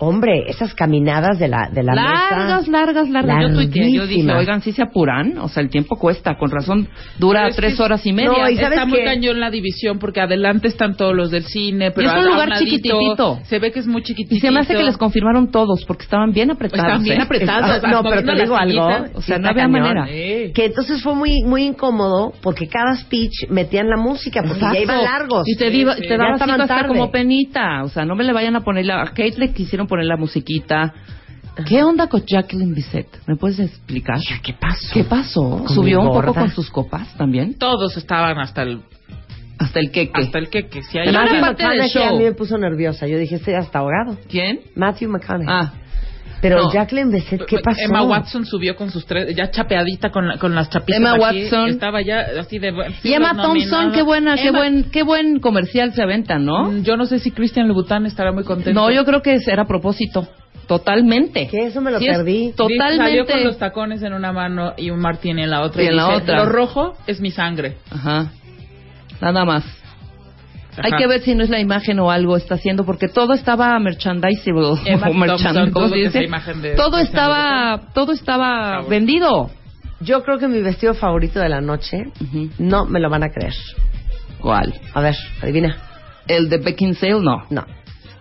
hombre, 0.04 0.44
esas 0.48 0.74
caminadas 0.74 1.38
de 1.38 1.48
la, 1.48 1.68
de 1.72 1.82
la 1.82 1.94
largas, 1.94 2.66
mesa. 2.66 2.70
largas, 2.70 3.08
largas. 3.08 3.42
Yo 3.42 3.54
tuiteé, 3.54 3.92
yo 3.92 4.06
dije, 4.06 4.32
oigan, 4.32 4.60
si 4.62 4.72
se 4.72 4.82
apuran, 4.82 5.38
o 5.38 5.48
sea, 5.48 5.62
el 5.62 5.70
tiempo 5.70 5.96
cuesta, 5.96 6.36
con 6.36 6.50
razón, 6.50 6.88
dura 7.18 7.48
es 7.48 7.56
tres 7.56 7.76
que- 7.76 7.82
horas 7.82 8.04
y 8.04 8.12
media. 8.12 8.30
No, 8.30 8.48
y 8.50 8.56
¿sabes 8.56 8.72
Está 8.78 8.86
muy 8.86 8.98
qué? 8.98 9.04
cañón 9.04 9.38
la 9.38 9.50
división 9.50 9.98
porque 9.98 10.20
adelante 10.20 10.66
están 10.68 10.96
todos 10.96 11.14
los 11.14 11.30
del 11.30 11.44
cine, 11.44 11.90
pero 11.92 12.10
es 12.10 12.16
un 12.18 12.24
lugar 12.32 12.48
ladito 12.48 12.70
chiquititito. 12.76 13.38
Se 13.44 13.58
ve 13.58 13.70
que 13.70 13.78
es 13.80 13.86
muy 13.86 14.02
chiquitito. 14.02 14.34
y 14.34 14.40
se 14.40 14.50
me 14.50 14.60
hace 14.60 14.74
que 14.74 14.82
les 14.82 14.96
confirmaron 14.96 15.50
todos, 15.50 15.84
porque 15.86 16.02
estaban 16.04 16.32
bien 16.32 16.50
apretados. 16.50 16.84
Están 16.86 17.02
bien 17.04 17.20
¿eh? 17.20 17.22
apretados. 17.22 17.80
Ah, 17.84 17.88
no, 17.88 18.02
pero 18.02 18.24
te 18.24 18.34
digo 18.42 18.56
algo. 18.56 18.86
O 19.14 19.20
sí 19.20 19.26
sea, 19.28 19.38
no 19.38 19.48
había 19.48 19.64
cañón. 19.64 19.82
manera. 19.82 20.06
Sí. 20.06 20.52
Que 20.54 20.64
entonces 20.66 21.02
fue 21.02 21.14
muy 21.14 21.42
muy 21.44 21.62
incómodo 21.64 22.32
porque 22.42 22.66
cada 22.66 22.96
speech 22.96 23.48
metían 23.50 23.88
la 23.88 23.96
música 23.96 24.42
porque 24.42 24.60
ya 24.60 24.66
Exacto. 24.72 24.82
iban 24.82 25.04
largos. 25.04 25.42
Y 25.46 25.56
te, 25.56 25.70
Sí, 25.70 25.76
diva- 25.78 25.94
sí. 25.94 26.02
te 26.02 26.08
Ya 26.08 26.16
daba 26.16 26.34
así 26.34 26.42
estaban 26.42 26.60
hasta 26.60 26.86
como 26.88 27.10
penita. 27.10 27.82
O 27.84 27.88
sea, 27.88 28.04
no 28.04 28.14
me 28.16 28.24
le 28.24 28.32
vayan 28.32 28.56
a 28.56 28.60
poner 28.60 28.86
la... 28.86 29.02
A 29.02 29.06
Kate 29.06 29.34
le 29.38 29.52
quisieron 29.52 29.86
poner 29.92 30.06
la 30.06 30.16
musiquita. 30.16 30.94
¿Qué 31.68 31.82
onda 31.84 32.06
con 32.06 32.22
Jacqueline 32.26 32.74
Bisset? 32.74 33.06
¿Me 33.26 33.36
puedes 33.36 33.58
explicar? 33.58 34.18
¿Qué 34.42 34.54
pasó? 34.54 34.88
¿Qué 34.94 35.04
pasó? 35.04 35.68
¿Subió 35.68 36.00
un 36.00 36.08
poco 36.08 36.32
con 36.32 36.50
sus 36.50 36.70
copas 36.70 37.14
también? 37.18 37.58
Todos 37.58 37.94
estaban 37.98 38.38
hasta 38.38 38.62
el 38.62 38.80
Hasta 39.58 39.80
el 39.80 39.90
queque. 39.90 40.22
hasta 40.22 40.38
el 40.38 40.48
que 40.48 40.66
que 40.68 40.82
si 40.82 40.96
hay 40.98 41.08
Pero 41.08 41.18
Matthew 41.18 41.36
era 41.36 41.46
parte 41.46 41.62
del 41.68 41.78
McConaughey 41.78 42.08
a 42.08 42.18
mí 42.18 42.24
me 42.24 42.32
puso 42.32 42.56
nerviosa. 42.56 43.06
Yo 43.06 43.18
dije, 43.18 43.34
estoy 43.34 43.52
hasta 43.52 43.80
ahogado. 43.80 44.16
¿Quién? 44.30 44.60
Matthew 44.76 45.10
McConaughey. 45.10 45.46
Ah, 45.46 45.72
Pero 46.42 46.56
no. 46.64 46.70
Jacqueline 46.72 47.10
Bisset, 47.10 47.46
¿qué 47.46 47.60
pasó? 47.60 47.80
Emma 47.82 48.02
Watson 48.02 48.44
subió 48.44 48.74
con 48.76 48.90
sus 48.90 49.06
tres, 49.06 49.34
ya 49.34 49.50
chapeadita 49.50 50.10
con, 50.10 50.26
la- 50.28 50.36
con 50.38 50.54
las 50.54 50.68
chapitas 50.68 50.98
Emma 51.00 51.12
aquí. 51.14 51.44
Watson. 51.44 51.68
Estaba 51.70 52.02
ya 52.02 52.26
así 52.40 52.58
de... 52.58 52.74
y 53.04 53.12
Emma 53.12 53.34
Thompson, 53.40 53.92
qué 53.92 54.02
buena, 54.02 54.34
qué 54.34 54.48
Emma- 54.48 54.58
buen, 54.58 54.84
qué 54.90 55.02
buen 55.04 55.38
comercial 55.38 55.94
se 55.94 56.02
aventa, 56.02 56.38
¿no? 56.38 56.64
Mm, 56.72 56.82
Yo 56.82 56.96
no 56.96 57.06
sé 57.06 57.20
si 57.20 57.30
Christian 57.30 57.68
Louboutin 57.68 58.06
estará 58.06 58.32
muy 58.32 58.42
contento. 58.44 58.78
No, 58.78 58.90
yo 58.90 59.04
creo 59.04 59.22
que 59.22 59.38
era 59.46 59.62
a 59.62 59.66
propósito. 59.66 60.26
Totalmente. 60.66 61.48
¿Qué? 61.48 61.66
Eso 61.66 61.80
me 61.80 61.90
lo 61.90 61.98
Sí, 61.98 62.06
perdí. 62.06 62.52
Salió 62.56 62.56
con 62.56 62.68
Totalmente. 62.78 63.44
los 63.44 63.58
tacones 63.58 64.02
en 64.02 64.12
una 64.12 64.32
mano 64.32 64.74
y 64.76 64.90
un 64.90 65.00
martini 65.00 65.42
en 65.42 65.50
la 65.50 65.62
otra. 65.62 65.82
Y 65.82 65.86
en 65.86 65.96
la 65.96 66.06
dice, 66.08 66.16
otra. 66.22 66.36
Lo 66.38 66.46
rojo 66.46 66.94
es 67.06 67.20
mi 67.20 67.30
sangre. 67.30 67.76
Ajá. 67.90 68.30
Nada 69.20 69.44
más. 69.44 69.64
Ajá. 70.72 70.82
Hay 70.84 70.92
que 70.92 71.06
ver 71.06 71.20
si 71.20 71.34
no 71.34 71.44
es 71.44 71.50
la 71.50 71.60
imagen 71.60 71.98
o 72.00 72.10
algo 72.10 72.36
está 72.36 72.54
haciendo, 72.54 72.84
porque 72.84 73.08
todo 73.08 73.34
estaba 73.34 73.78
merchandisable. 73.78 74.80
Emma 74.86 75.08
o 75.08 75.12
merchan- 75.12 75.54
Thompson 75.54 75.70
¿cómo 75.72 75.88
se 75.88 75.96
dice? 75.96 76.28
todo 76.76 76.98
estaba, 76.98 77.88
todo 77.94 78.12
estaba 78.12 78.82
vendido. 78.88 79.50
Yo 80.00 80.22
creo 80.24 80.38
que 80.38 80.48
mi 80.48 80.60
vestido 80.62 80.94
favorito 80.94 81.38
de 81.40 81.48
la 81.48 81.60
noche, 81.60 82.04
no 82.58 82.86
me 82.86 83.00
lo 83.00 83.10
van 83.10 83.22
a 83.22 83.28
creer. 83.28 83.52
¿Cuál? 84.40 84.74
A 84.94 85.00
ver, 85.00 85.14
adivina. 85.42 85.76
El 86.26 86.48
de 86.48 86.58
Beckinsale, 86.58 87.20
no. 87.20 87.44
No. 87.50 87.64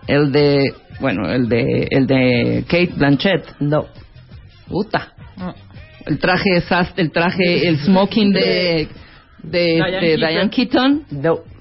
El 0.06 0.30
de, 0.30 0.74
bueno, 1.00 1.28
el 1.30 1.48
de, 1.48 1.88
el 1.90 2.06
de 2.06 2.64
Kate 2.68 2.92
Blanchett. 2.96 3.56
No. 3.60 3.86
Puta. 4.68 5.12
El 6.06 6.18
traje 6.18 6.62
el 6.96 7.10
traje, 7.12 7.66
el 7.68 7.78
smoking 7.78 8.32
de, 8.32 8.88
de, 9.42 9.74
Diane 9.74 10.00
de 10.00 10.16
Keaton. 10.16 10.28
Diane 10.30 10.50
Keaton. 10.50 11.04
No. 11.10 11.51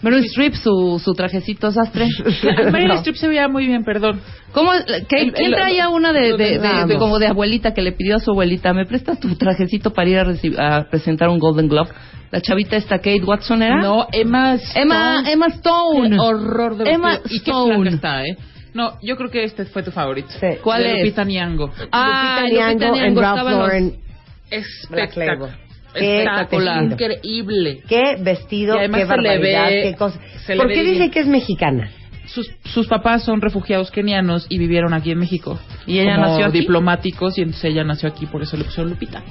Meryl 0.00 0.24
Streep, 0.26 0.54
su, 0.54 1.00
su 1.04 1.12
trajecito 1.14 1.72
sastre. 1.72 2.06
Meryl 2.72 2.88
No. 2.88 2.94
Streep 2.94 3.16
se 3.16 3.26
veía 3.28 3.48
muy 3.48 3.66
bien, 3.66 3.82
perdón. 3.84 4.20
¿Cómo? 4.52 4.70
Kate, 4.70 5.22
El- 5.22 5.32
¿Quién 5.32 5.48
el- 5.52 5.54
traía 5.54 5.88
una 5.88 6.12
de, 6.12 6.36
de, 6.36 6.58
de- 6.58 6.84
de- 6.86 6.96
como 6.98 7.18
de 7.18 7.26
abuelita 7.26 7.74
que 7.74 7.82
le 7.82 7.92
pidió 7.92 8.16
a 8.16 8.20
su 8.20 8.30
abuelita, 8.30 8.72
¿me 8.72 8.86
prestas 8.86 9.18
tu 9.18 9.34
trajecito 9.36 9.92
para 9.92 10.08
ir 10.08 10.18
a, 10.18 10.76
a 10.76 10.84
presentar 10.88 11.28
un 11.28 11.38
Golden 11.38 11.68
Globe? 11.68 11.90
La 12.30 12.40
chavita 12.40 12.76
esta 12.76 12.98
Kate 12.98 13.24
Watson 13.24 13.62
era. 13.62 13.76
No, 13.80 14.06
Emma 14.12 14.56
Emma, 14.74 15.14
Stone. 15.16 15.32
Emma 15.32 15.46
Stone. 15.48 16.10
Qué 16.10 16.20
horror 16.20 16.76
de 16.76 16.90
Emma 16.92 17.08
vestido. 17.18 17.34
Y 17.34 17.40
qué 17.40 17.50
Stone. 17.50 17.74
flaca 17.74 17.94
está, 17.96 18.22
¿eh? 18.24 18.36
No, 18.74 18.92
yo 19.02 19.16
creo 19.16 19.30
que 19.30 19.44
este 19.44 19.64
fue 19.64 19.82
tu 19.82 19.90
favorito. 19.90 20.28
Sí. 20.38 20.46
¿Cuál 20.62 20.82
De 20.82 20.92
es? 20.92 20.98
Lupita 21.00 21.24
Nyong'o. 21.24 21.70
Ah, 21.90 22.42
Lupita 22.42 22.68
Lupita 22.68 22.86
Nyong'o 22.90 22.96
en 23.02 23.16
Ralph 23.16 23.42
Lauren. 23.50 23.96
Espectacular. 24.50 25.67
Qué 25.94 26.18
Espectacular. 26.22 26.84
Increíble. 26.84 27.82
Qué 27.88 28.16
vestido, 28.20 28.76
Y 28.76 28.90
qué 28.90 29.04
barbaridad, 29.04 29.70
ve- 29.70 29.82
qué 29.90 29.96
cosa. 29.96 30.20
¿Por 30.56 30.68
qué 30.68 30.82
dice 30.84 31.10
que 31.10 31.20
es 31.20 31.26
mexicana? 31.26 31.90
Sus, 32.26 32.50
sus 32.64 32.86
papás 32.86 33.24
son 33.24 33.40
refugiados 33.40 33.90
kenianos 33.90 34.46
y 34.50 34.58
vivieron 34.58 34.92
aquí 34.92 35.10
en 35.10 35.18
México. 35.18 35.58
¿Y 35.86 35.98
ella 35.98 36.16
como 36.16 36.28
nació 36.28 36.46
aquí? 36.46 36.60
diplomáticos 36.60 37.38
y 37.38 37.42
entonces 37.42 37.64
ella 37.72 37.84
nació 37.84 38.08
aquí, 38.10 38.26
por 38.26 38.42
eso 38.42 38.56
le 38.58 38.64
pusieron 38.64 38.90
Lupita. 38.90 39.22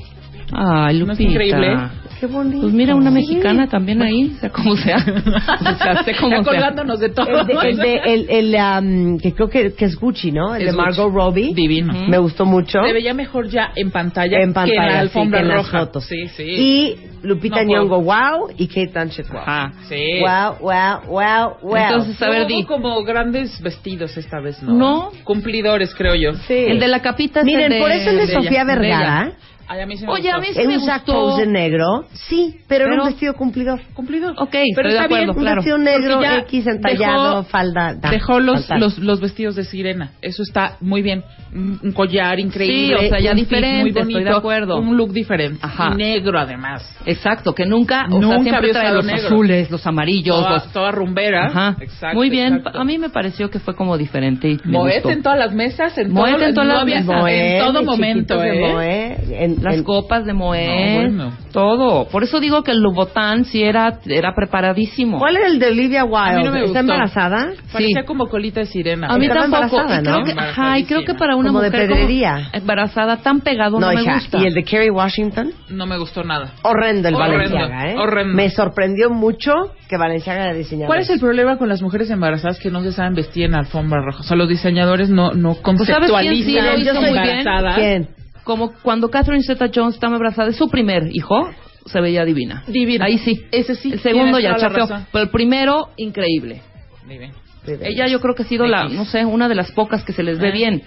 Ay, 0.51 0.99
¿No 0.99 1.11
es 1.11 1.19
Lupita. 1.19 1.23
increíble? 1.31 1.77
Qué 2.19 2.25
bonito. 2.25 2.61
Pues 2.61 2.73
mira, 2.73 2.95
una 2.95 3.09
Sí. 3.11 3.15
mexicana 3.15 3.67
también 3.67 4.01
ahí, 4.01 4.29
sea 4.39 4.49
como 4.49 4.75
sea. 4.75 4.97
O 5.61 5.75
sea, 5.77 6.03
sé 6.03 6.15
como 6.15 6.35
sea. 6.37 6.43
colgándonos 6.45 6.99
de 6.99 7.09
todo. 7.09 7.41
El, 7.41 7.45
de, 7.45 7.53
el, 7.69 7.77
de- 7.77 8.01
el, 8.05 8.55
el, 8.55 8.55
um, 8.55 9.19
que 9.19 9.33
creo 9.33 9.49
que, 9.49 9.73
que 9.75 9.85
es 9.85 9.95
Gucci, 9.95 10.31
¿no? 10.31 10.55
El 10.55 10.63
Es 10.63 10.71
de 10.71 10.77
Margot 10.77 11.05
Gucci. 11.11 11.15
Robbie. 11.15 11.53
Divino. 11.53 11.93
Me 12.07 12.17
gustó 12.17 12.45
mucho. 12.45 12.79
Se 12.83 12.91
veía 12.93 13.13
mejor 13.13 13.47
ya 13.49 13.71
en 13.75 13.91
pantalla, 13.91 14.39
en 14.41 14.51
pantalla, 14.51 14.71
que 14.73 14.77
en 14.77 14.85
la 14.87 14.91
sí, 14.93 14.99
alfombra 14.99 15.39
que 15.39 15.43
en 15.43 15.49
las 15.49 15.57
roja. 15.57 15.79
fotos. 15.85 16.05
Sí, 16.05 16.27
sí. 16.29 16.43
Y 16.43 16.95
Lupita 17.21 17.63
No. 17.63 17.69
Nyong'o, 17.69 18.01
wow, 18.01 18.49
y 18.57 18.67
Kate 18.67 18.89
Blanchett, 18.93 19.27
wow. 19.29 19.39
Ajá. 19.41 19.73
sí. 19.87 20.19
Wow, 20.21 20.55
wow, 20.61 21.01
wow, 21.07 21.57
wow. 21.61 21.75
Entonces, 21.77 22.19
a 22.21 22.29
ver, 22.29 22.47
di. 22.47 22.63
como 22.63 23.03
grandes 23.03 23.61
vestidos 23.61 24.17
esta 24.17 24.39
vez, 24.39 24.63
¿no? 24.63 24.73
No. 24.73 25.11
Cumplidores, 25.23 25.93
creo 25.93 26.15
yo. 26.15 26.33
sí. 26.47 26.53
El 26.55 26.79
de 26.79 26.87
la 26.87 26.99
capita 27.01 27.41
es 27.41 27.45
Miren, 27.45 27.69
de... 27.69 27.79
por 27.79 27.91
eso 27.91 28.09
el 28.09 28.17
de, 28.17 28.25
de 28.25 28.33
Sofía 28.33 28.49
ella, 28.49 28.65
de 28.65 28.65
Vergara 28.79 29.31
Ay, 29.69 29.81
a 29.81 29.85
mí 29.85 29.97
sí 29.97 30.05
me 30.05 30.11
Oye, 30.13 30.29
a 30.31 30.37
gustó. 30.37 30.47
mí 30.47 30.53
sí 30.53 30.61
es 30.61 30.67
me 30.67 30.73
un 30.77 30.79
gustó. 30.79 31.13
Pose 31.13 31.41
de 31.45 31.47
negro. 31.51 32.05
Sí, 32.13 32.55
pero, 32.67 32.85
era 32.85 32.93
Pero- 32.93 33.03
un 33.03 33.09
vestido 33.09 33.33
cumplidor. 33.33 33.81
Cumplidor. 33.93 34.31
Ok, 34.37 34.49
Pero 34.51 34.63
estoy 34.63 34.83
de 34.83 34.89
está 34.91 35.03
acuerdo, 35.05 35.23
bien, 35.25 35.29
Un 35.37 35.43
claro. 35.43 35.55
vestido 35.57 35.77
negro, 35.77 36.13
Porque 36.15 36.27
ya 36.29 36.37
X 36.39 36.67
entallado, 36.67 37.29
dejó- 37.41 37.43
falda. 37.49 37.93
da, 37.95 38.09
Dejó 38.11 38.39
los, 38.39 38.59
faltar. 38.61 38.79
los, 38.79 38.97
los 38.99 39.19
vestidos 39.19 39.55
de 39.55 39.63
sirena. 39.65 40.11
Eso 40.21 40.43
está 40.43 40.77
muy 40.81 41.01
bien. 41.01 41.23
Un, 41.53 41.79
un 41.83 41.91
collar 41.91 42.39
increíble. 42.39 42.97
Sí, 42.99 43.05
o 43.05 43.09
sea, 43.09 43.19
ya 43.19 43.31
un 43.31 43.37
fit 43.37 43.45
diferente, 43.49 43.79
muy 43.81 43.89
estoy 43.89 44.03
bonito, 44.13 44.29
de 44.31 44.37
acuerdo. 44.37 44.77
Un 44.79 44.97
look 44.97 45.11
diferente. 45.11 45.59
Ajá. 45.61 45.89
Y 45.93 45.97
negro, 45.97 46.39
además. 46.39 46.97
Exacto, 47.05 47.53
que 47.55 47.65
nunca, 47.65 48.05
o 48.05 48.19
Nunca 48.19 48.27
sea, 48.27 48.43
siempre 48.43 48.57
había 48.57 48.71
trae 48.73 48.83
usado 48.85 48.95
los 48.97 49.05
negro. 49.05 49.27
azules, 49.27 49.71
los 49.71 49.87
amarillos, 49.87 50.35
Toda, 50.37 50.51
los... 50.51 50.71
toda 50.73 50.91
rumbera. 50.91 51.45
Ajá. 51.47 51.77
Exacto. 51.81 52.15
Muy 52.15 52.29
bien, 52.29 52.55
exacto. 52.57 52.79
a 52.79 52.83
mí 52.83 52.97
me 52.97 53.09
pareció 53.09 53.49
que 53.49 53.59
fue 53.59 53.75
como 53.75 53.97
diferente 53.97 54.49
y 54.49 54.59
me 54.65 54.77
gustó. 54.79 55.09
en 55.09 55.23
todas 55.23 55.39
las 55.39 55.53
mesas, 55.53 55.97
en 55.97 56.13
todo, 56.13 56.27
en 56.27 56.53
todas 56.53 56.67
las 56.67 56.81
había- 56.81 56.95
mesas. 56.99 57.15
Moe, 57.21 57.57
en 57.57 57.65
todo 57.65 57.79
mis 57.79 57.85
momento, 57.85 58.35
chiquitos 58.35 58.41
de 58.43 58.69
¿eh? 58.69 58.73
Moe, 58.73 59.43
en- 59.45 59.56
Las 59.61 59.75
en- 59.75 59.83
copas 59.83 60.25
de 60.25 60.33
Moed, 60.33 60.67
No, 60.67 60.95
bueno. 61.25 61.37
todo. 61.51 62.07
Por 62.09 62.23
eso 62.23 62.39
digo 62.39 62.63
que 62.63 62.71
el 62.71 62.79
Louboutin 62.79 63.45
sí 63.45 63.63
era, 63.63 63.99
era 64.05 64.33
preparadísimo. 64.35 65.17
¿Cuál 65.19 65.37
era 65.37 65.47
el 65.47 65.59
de 65.59 65.67
Olivia 65.67 66.03
Wilde? 66.03 66.43
no 66.43 66.51
me 66.51 66.63
¿Está 66.65 66.79
embarazada? 66.81 67.51
Parecía 67.71 68.01
Sí. 68.01 68.05
como 68.05 68.27
colita 68.27 68.59
de 68.61 68.65
sirena. 68.67 69.07
A 69.07 69.17
mí 69.17 69.25
Estaba 69.25 69.41
tampoco. 69.49 69.81
embarazada, 69.81 69.99
y 69.99 70.03
creo 70.03 70.19
¿no? 70.19 70.25
que, 70.25 70.31
ajá, 70.49 70.79
y 70.79 70.83
creo 70.85 71.03
que 71.03 71.13
para 71.15 71.35
una 71.35 71.49
Como 71.49 71.61
de 71.61 71.69
mujer 71.71 71.87
pedrería. 71.89 72.49
embarazada 72.53 73.17
tan 73.17 73.41
pegado 73.41 73.79
no, 73.79 73.87
No, 73.87 73.93
me 73.93 74.01
hija. 74.03 74.13
gusta. 74.15 74.37
¿Y 74.39 74.45
el 74.47 74.53
de 74.53 74.63
Kerry 74.63 74.89
Washington? 74.89 75.51
No 75.69 75.85
me 75.85 75.97
gustó 75.97 76.23
nada. 76.23 76.53
Horrendo 76.63 77.07
el 77.09 77.15
Horrendo, 77.15 77.55
Valenciaga, 77.55 77.91
¿eh? 77.91 77.95
horrendo. 77.97 78.33
Me 78.35 78.49
sorprendió 78.49 79.09
mucho 79.09 79.53
que 79.89 79.97
Valenciaga 79.97 80.43
haya 80.43 80.53
diseñado 80.53 80.87
¿Cuál 80.87 80.99
es 80.99 81.09
el 81.09 81.19
problema 81.19 81.57
con 81.57 81.69
las 81.69 81.81
mujeres 81.81 82.09
embarazadas 82.09 82.59
que 82.59 82.69
no 82.69 82.81
se 82.83 82.91
saben 82.91 83.15
vestir 83.15 83.45
en 83.45 83.55
alfombra 83.55 84.01
roja? 84.01 84.19
O 84.19 84.23
sea, 84.23 84.37
los 84.37 84.49
diseñadores 84.49 85.09
no, 85.09 85.31
no 85.31 85.55
Pues, 85.55 85.87
¿sabes 85.87 86.11
quién 86.11 86.35
sí 86.35 86.53
lo 86.53 86.61
conceptualizan 86.61 86.79
hizo 86.81 87.01
muy 87.01 87.19
bien? 87.19 87.45
¿Quién? 87.75 88.07
Como 88.47 88.71
cuando 88.81 89.09
Catherine 89.09 89.43
Zeta-Jones 89.43 89.95
estaba 89.95 90.13
embarazada 90.15 90.47
de 90.47 90.53
su 90.53 90.69
primer 90.69 91.09
hijo, 91.11 91.49
se 91.85 91.99
veía 92.01 92.23
divina. 92.23 92.63
Divina. 92.67 93.05
Ahí 93.05 93.17
sí. 93.17 93.45
Ese 93.51 93.75
sí. 93.75 93.91
El 93.91 93.99
segundo 93.99 94.39
ya 94.39 94.55
chafeó. 94.55 94.87
Pero 95.11 95.23
el 95.25 95.29
primero, 95.29 95.89
increíble. 95.97 96.61
Divina. 97.07 97.33
Ella 97.81 98.07
yo 98.07 98.21
creo 98.21 98.33
que 98.33 98.43
ha 98.43 98.45
sido 98.45 98.65
la, 98.65 98.87
no 98.87 99.03
sé, 99.03 99.25
una 99.25 99.49
de 99.49 99.55
las 99.55 99.71
pocas 99.73 100.03
que 100.05 100.13
se 100.13 100.23
les 100.23 100.39
ve 100.39 100.47
Ah. 100.47 100.51
bien. 100.51 100.81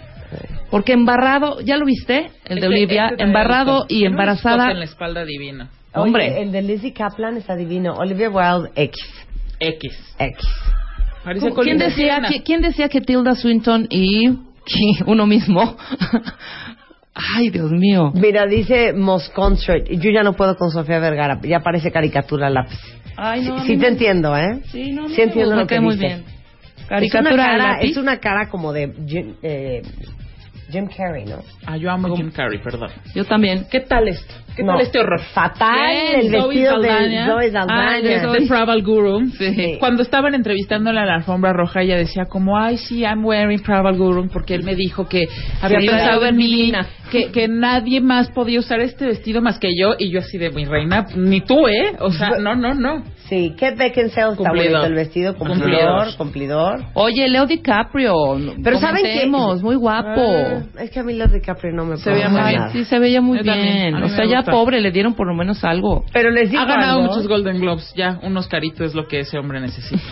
Porque 0.70 0.92
embarrado, 0.92 1.60
¿ya 1.60 1.76
lo 1.76 1.84
viste? 1.84 2.30
El 2.46 2.60
de 2.60 2.66
Este- 2.66 2.66
Olivia, 2.68 3.08
este 3.10 3.24
embarrado 3.24 3.84
y 3.88 4.04
embarazada. 4.06 4.70
en 4.70 4.78
la 4.78 4.84
espalda 4.86 5.24
divina. 5.26 5.68
Hombre. 5.92 6.30
Oye, 6.30 6.42
el 6.42 6.52
de 6.52 6.62
Lizzie 6.62 6.92
Kaplan 6.94 7.36
está 7.36 7.56
divino. 7.56 7.92
Olivia 7.94 8.30
Wilde, 8.30 8.70
X. 8.76 8.98
X. 9.58 10.14
X. 10.18 10.48
¿Quién 11.62 11.76
decía, 11.78 12.16
sirena. 12.16 12.28
qui- 12.30 12.42
¿Quién 12.42 12.62
decía 12.62 12.88
que 12.88 13.00
Tilda 13.02 13.34
Swinton 13.34 13.86
y 13.90 14.30
uno 15.06 15.26
mismo? 15.26 15.76
Ay, 17.36 17.50
Dios 17.50 17.70
mío. 17.70 18.12
Mira, 18.14 18.46
dice 18.46 18.92
Mosconcert. 18.92 19.88
Yo 19.90 20.10
ya 20.10 20.22
no 20.22 20.34
puedo 20.34 20.56
con 20.56 20.70
Sofía 20.70 20.98
Vergara. 20.98 21.38
Ya 21.42 21.60
parece 21.60 21.90
caricatura 21.90 22.46
a 22.48 22.50
lápiz. 22.50 22.78
Ay, 23.16 23.42
no, 23.42 23.56
a 23.56 23.60
sí, 23.60 23.66
sí 23.68 23.76
me- 23.76 23.82
te 23.82 23.88
entiendo, 23.88 24.36
¿eh? 24.36 24.60
Sí, 24.70 24.92
no, 24.92 25.04
a 25.04 25.08
Sí 25.08 25.14
me 25.18 25.22
entiendo 25.24 25.54
me 25.56 25.60
lo 25.62 25.66
que 25.66 25.74
cae 25.74 25.80
muy 25.80 25.94
dice. 25.94 26.06
bien. 26.06 26.20
Es 26.20 26.24
una, 26.80 26.88
Caricatura 26.88 27.36
cara, 27.36 27.72
lápiz. 27.74 27.90
es 27.90 27.96
una 27.96 28.16
cara 28.18 28.48
como 28.48 28.72
de 28.72 28.92
Jim, 29.06 29.34
eh, 29.42 29.82
Jim 30.70 30.86
Carrey, 30.96 31.24
¿no? 31.24 31.36
Ah, 31.66 31.76
yo 31.76 31.90
amo 31.90 32.12
a 32.12 32.16
Jim 32.16 32.30
Carrey, 32.30 32.58
perdón. 32.62 32.90
Yo 33.14 33.24
también. 33.24 33.66
¿Qué 33.70 33.80
tal 33.80 34.06
esto? 34.08 34.34
¿Qué 34.56 34.62
No, 34.62 34.72
tal 34.72 34.82
este 34.82 34.98
horror? 35.00 35.20
Fatal 35.20 35.76
Bien, 35.90 36.20
el 36.20 36.30
Zoe 36.40 36.48
vestido 36.48 36.78
de 36.80 36.88
Saldana. 36.88 37.26
Zoe 37.26 37.50
Saldana. 37.52 37.90
Ah, 37.96 38.20
Zoe. 38.22 38.38
The 38.40 38.46
Travel 38.46 38.82
Guru. 38.82 39.26
Sí. 39.30 39.76
Cuando 39.80 40.02
estaban 40.02 40.34
entrevistándola 40.34 41.00
en 41.02 41.06
la 41.08 41.14
alfombra 41.16 41.52
roja, 41.52 41.82
ella 41.82 41.96
decía 41.96 42.24
como, 42.26 42.56
ay, 42.58 42.76
sí, 42.78 43.00
I'm 43.02 43.24
wearing 43.24 43.62
Travel 43.62 43.96
Guru, 43.96 44.28
porque 44.32 44.54
él 44.54 44.62
me 44.64 44.74
dijo 44.76 45.08
que 45.08 45.26
había 45.60 45.80
Sí, 45.80 45.86
pensado 45.88 46.24
a 46.24 46.28
en 46.28 46.36
mí, 46.36 46.46
divina. 46.46 46.86
Que, 47.10 47.30
que 47.32 47.48
nadie 47.48 48.00
más 48.00 48.30
podía 48.30 48.60
usar 48.60 48.80
este 48.80 49.06
vestido 49.06 49.42
más 49.42 49.58
que 49.58 49.70
yo, 49.78 49.94
y 49.98 50.10
yo 50.10 50.20
así 50.20 50.38
de, 50.38 50.50
mi 50.50 50.64
reina, 50.64 51.06
ni 51.16 51.40
tú, 51.40 51.66
¿eh? 51.68 51.92
O 52.00 52.10
sea, 52.10 52.38
no, 52.40 52.54
no, 52.54 52.74
no. 52.74 53.04
Sí, 53.28 53.54
Kate 53.58 53.76
Beckinsale 53.76 54.32
está 54.32 54.50
bonito 54.50 54.84
el 54.84 54.94
vestido, 54.94 55.36
cumplidor, 55.36 55.60
Cumplidor. 56.16 56.16
cumplidor. 56.16 56.84
Oye, 56.94 57.28
Leo 57.28 57.46
DiCaprio. 57.46 58.14
Pero 58.62 58.78
¿saben 58.78 59.04
qué? 59.04 59.26
muy 59.26 59.76
guapo. 59.76 60.20
Ah, 60.20 60.62
es 60.82 60.90
que 60.90 61.00
a 61.00 61.02
mí 61.04 61.14
los 61.14 61.30
DiCaprio 61.32 61.72
no 61.72 61.84
me 61.84 61.96
Se 61.98 62.10
veía 62.10 62.28
muy 62.28 62.42
bien. 62.48 62.70
Sí, 62.72 62.84
se 62.84 62.98
veía 62.98 63.20
muy 63.20 63.38
Yo 63.38 63.44
también, 63.44 63.72
bien. 63.74 63.94
a 63.94 63.98
mí 63.98 64.04
O 64.04 64.08
me 64.08 64.16
sea, 64.16 64.24
ya 64.24 64.38
gusta. 64.38 64.52
pobre, 64.52 64.80
le 64.80 64.90
dieron 64.90 65.14
por 65.14 65.26
lo 65.28 65.34
menos 65.34 65.62
algo. 65.64 66.04
Pero 66.12 66.30
les 66.30 66.50
digo 66.50 66.62
Ha 66.62 66.66
ganado 66.66 66.98
algo. 67.00 67.08
muchos 67.12 67.28
Golden 67.28 67.60
Globes, 67.60 67.92
ya, 67.96 68.18
unos 68.22 68.48
caritos 68.48 68.80
es 68.88 68.94
lo 68.94 69.06
que 69.06 69.20
ese 69.20 69.38
hombre 69.38 69.60
necesita. 69.60 70.02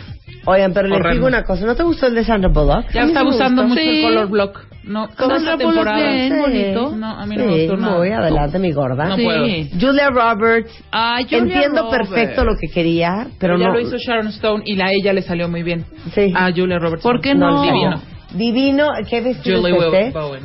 Oigan, 0.51 0.73
pero 0.73 0.89
les 0.89 0.99
Horrendo. 0.99 1.15
digo 1.15 1.27
una 1.27 1.43
cosa. 1.45 1.67
¿No 1.67 1.75
te 1.77 1.83
gustó 1.83 2.07
el 2.07 2.15
de 2.15 2.25
Sandra 2.25 2.49
Bullock? 2.51 2.91
Ya 2.93 3.03
está 3.03 3.21
sí 3.21 3.27
me 3.27 3.31
usando 3.35 3.63
gustó. 3.65 3.75
mucho 3.77 3.81
Sí. 3.91 3.97
el 3.99 4.03
color 4.03 4.29
block. 4.31 4.61
No, 4.85 5.09
toda 5.09 5.37
Sandra 5.37 5.57
Bullock 5.57 5.75
temporada. 5.75 6.11
bien. 6.13 6.33
Sí. 6.33 6.41
bonito. 6.41 6.97
No, 6.97 7.07
a 7.07 7.27
mí 7.27 7.37
no 7.37 7.45
me 7.45 7.53
Sí, 7.53 7.59
gustó 7.67 7.77
nada. 7.77 7.97
muy 7.99 8.09
adelante, 8.11 8.59
mi 8.59 8.73
gorda. 8.73 9.05
No 9.09 9.17
sí. 9.17 9.25
puedo. 9.25 9.45
Julia 9.81 10.09
Roberts. 10.11 10.85
Ay, 10.91 11.25
Julia 11.25 11.39
Entiendo 11.39 11.83
Roberts. 11.83 12.09
perfecto 12.09 12.45
lo 12.45 12.57
que 12.57 12.69
quería, 12.73 13.27
pero 13.39 13.59
ya 13.59 13.67
no. 13.67 13.75
lo 13.75 13.81
hizo 13.81 13.97
Sharon 13.99 14.29
Stone 14.29 14.63
y 14.65 14.81
a 14.81 14.87
ella 14.91 15.13
le 15.13 15.21
salió 15.23 15.49
muy 15.51 15.63
bien. 15.63 15.85
Sí. 16.15 16.33
A 16.35 16.51
Julia 16.51 16.79
Roberts. 16.79 17.03
¿Por 17.03 17.21
qué 17.21 17.35
no? 17.35 17.63
Divino. 17.63 18.01
Divino. 18.33 18.87
¿Qué 19.09 19.21
vestido 19.21 19.61
Julie 19.61 19.77
es 19.77 19.85
este? 19.85 20.11
Bowen. 20.19 20.43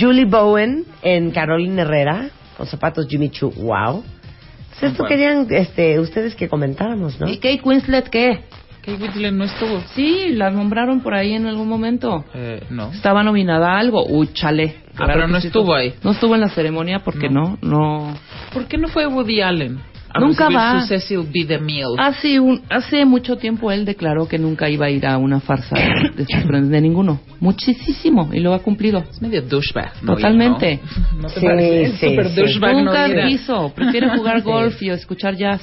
Julie 0.00 0.24
Bowen 0.24 0.84
en 1.02 1.30
Carolina 1.32 1.82
Herrera 1.82 2.30
con 2.56 2.66
zapatos 2.66 3.06
Jimmy 3.08 3.28
Choo. 3.28 3.50
Wow. 3.50 4.02
Pues 4.70 4.92
esto 4.92 5.02
Bueno. 5.02 5.08
querían 5.08 5.46
este, 5.50 5.98
ustedes 6.00 6.34
que 6.34 6.48
comentáramos, 6.48 7.18
¿no? 7.20 7.28
¿Y 7.28 7.36
Kate 7.36 7.60
Winslet 7.64 8.08
qué? 8.08 8.40
Kate 8.88 9.02
Winslet 9.02 9.32
no 9.34 9.44
estuvo. 9.44 9.80
Sí, 9.94 10.30
la 10.32 10.50
nombraron 10.50 11.00
por 11.00 11.14
ahí 11.14 11.32
en 11.34 11.46
algún 11.46 11.68
momento. 11.68 12.24
Eh, 12.34 12.62
no. 12.70 12.90
Estaba 12.92 13.22
nominada 13.22 13.72
a 13.74 13.78
algo. 13.78 14.04
Uy, 14.06 14.28
chale. 14.32 14.76
Ah, 14.96 15.04
pero 15.06 15.26
que 15.26 15.32
no 15.32 15.40
sí 15.40 15.46
estuvo 15.48 15.62
estuvo. 15.64 15.74
ahí. 15.76 15.94
No 16.02 16.10
estuvo 16.12 16.34
en 16.34 16.40
la 16.40 16.48
ceremonia 16.48 17.00
porque 17.00 17.28
no, 17.28 17.58
no. 17.62 18.14
¿Por 18.52 18.66
qué 18.66 18.78
no 18.78 18.88
fue 18.88 19.06
Woody 19.06 19.40
Allen? 19.42 19.78
A 20.10 20.20
Nunca 20.20 20.48
va. 20.48 20.80
Su 20.80 20.86
Cecil 20.86 21.18
B. 21.30 21.44
DeMille. 21.44 21.84
Hace, 21.98 22.40
un, 22.40 22.62
hace 22.70 23.04
mucho 23.04 23.36
tiempo 23.36 23.70
él 23.70 23.84
declaró 23.84 24.26
que 24.26 24.38
nunca 24.38 24.70
iba 24.70 24.86
a 24.86 24.90
ir 24.90 25.06
a 25.06 25.18
una 25.18 25.38
farsa 25.38 25.76
de, 26.16 26.24
sus- 26.24 26.48
de 26.70 26.80
ninguno. 26.80 27.20
Muchísimo. 27.40 28.30
Y 28.32 28.40
lo 28.40 28.54
ha 28.54 28.60
cumplido. 28.60 29.04
Es 29.10 29.20
medio 29.20 29.42
douchebag. 29.42 29.92
¿no? 30.02 30.14
Totalmente. 30.14 30.80
¿No, 31.14 31.22
¿No 31.22 31.28
te 31.28 31.40
Sí, 31.40 31.46
parece? 31.46 31.82
Es 31.82 31.92
sí, 32.00 32.08
súper 32.08 32.28
sí. 32.30 32.36
douchebag. 32.40 32.72
no 32.76 32.84
Nunca 32.84 33.26
quiso. 33.26 33.72
Prefiere 33.74 34.08
jugar 34.16 34.36
Sí. 34.42 34.44
golf 34.44 34.82
y 34.82 34.88
escuchar 34.90 35.36
jazz. 35.36 35.60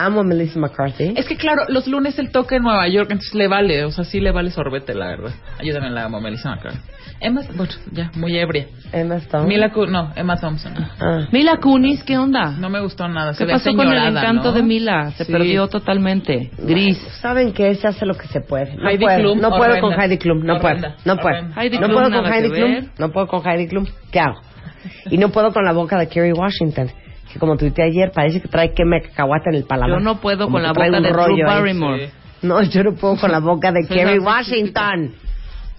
Amo 0.00 0.20
a 0.20 0.24
Melissa 0.24 0.60
McCarthy. 0.60 1.12
Es 1.16 1.26
que 1.26 1.36
claro, 1.36 1.62
los 1.68 1.88
lunes 1.88 2.16
el 2.20 2.30
toque 2.30 2.54
en 2.56 2.62
Nueva 2.62 2.86
York, 2.86 3.08
entonces 3.10 3.34
le 3.34 3.48
vale, 3.48 3.84
o 3.84 3.90
sea, 3.90 4.04
sí 4.04 4.20
le 4.20 4.30
vale 4.30 4.52
sorbete, 4.52 4.94
la 4.94 5.08
verdad. 5.08 5.32
Ayúdame, 5.58 5.90
la 5.90 6.04
amo, 6.04 6.20
Melissa 6.20 6.50
McCarthy. 6.50 6.78
Emma, 7.20 7.40
bueno, 7.56 7.72
ya, 7.90 8.12
muy 8.14 8.38
ebria. 8.38 8.68
Emma 8.92 9.16
Stone. 9.16 9.48
Mila 9.48 9.72
Ku- 9.72 9.86
no, 9.86 10.12
Emma 10.14 10.36
Thompson. 10.36 10.72
Ah. 11.00 11.26
Mila 11.32 11.56
Kunis, 11.60 12.04
¿qué 12.04 12.16
onda? 12.16 12.52
No 12.52 12.70
me 12.70 12.78
gustó 12.80 13.08
nada. 13.08 13.34
Se 13.34 13.44
¿Qué 13.44 13.50
pasó 13.52 13.74
con 13.74 13.88
el 13.88 13.98
encanto 14.16 14.50
¿no? 14.50 14.52
de 14.52 14.62
Mila? 14.62 15.10
Se 15.16 15.24
Sí. 15.24 15.32
perdió 15.32 15.66
totalmente. 15.66 16.52
Gris. 16.58 16.96
¿Saben 17.20 17.52
qué? 17.52 17.74
Se 17.74 17.88
hace 17.88 18.06
lo 18.06 18.14
que 18.14 18.28
se 18.28 18.40
puede. 18.40 18.76
No 18.76 18.88
Heidi 18.88 19.04
puedo, 19.04 19.18
Klum, 19.18 19.40
no 19.40 19.50
puedo 19.50 19.80
con 19.80 20.00
Heidi 20.00 20.16
Klum, 20.18 20.44
no 20.44 20.60
puedo, 20.60 20.76
no 21.04 21.16
puedo. 21.16 21.36
Heidi 21.60 21.78
no 21.80 21.88
puedo 21.88 22.08
con 22.12 22.32
Heidi 22.32 22.50
Klum, 22.52 22.88
no 22.98 23.10
puedo 23.10 23.26
con 23.26 23.48
Heidi 23.48 23.66
Klum. 23.66 23.86
¿Qué 24.12 24.20
hago? 24.20 24.40
Y 25.10 25.18
no 25.18 25.30
puedo 25.30 25.52
con 25.52 25.64
la 25.64 25.72
boca 25.72 25.98
de 25.98 26.06
Kerry 26.06 26.30
Washington, 26.32 26.88
que 27.32 27.38
como 27.38 27.56
tuiteé 27.56 27.84
ayer, 27.86 28.10
parece 28.12 28.40
que 28.40 28.48
trae 28.48 28.72
queme 28.72 29.02
cacahuate 29.02 29.50
en 29.50 29.56
el 29.56 29.64
paladar. 29.64 29.98
Yo 29.98 30.04
no 30.04 30.20
puedo 30.20 30.44
Como 30.46 30.56
con 30.58 30.62
la 30.62 30.72
boca 30.72 30.90
de 30.90 31.10
Drew. 31.10 31.46
Barrymore. 31.46 32.06
Sí. 32.08 32.12
No, 32.42 32.62
yo 32.62 32.84
no 32.84 32.94
puedo 32.94 33.16
con 33.16 33.30
la 33.32 33.40
boca 33.40 33.72
de 33.72 33.82
Sí, 33.82 33.88
Kerry 33.94 34.14
sí, 34.14 34.18
sí, 34.20 34.24
Washington. 34.24 35.14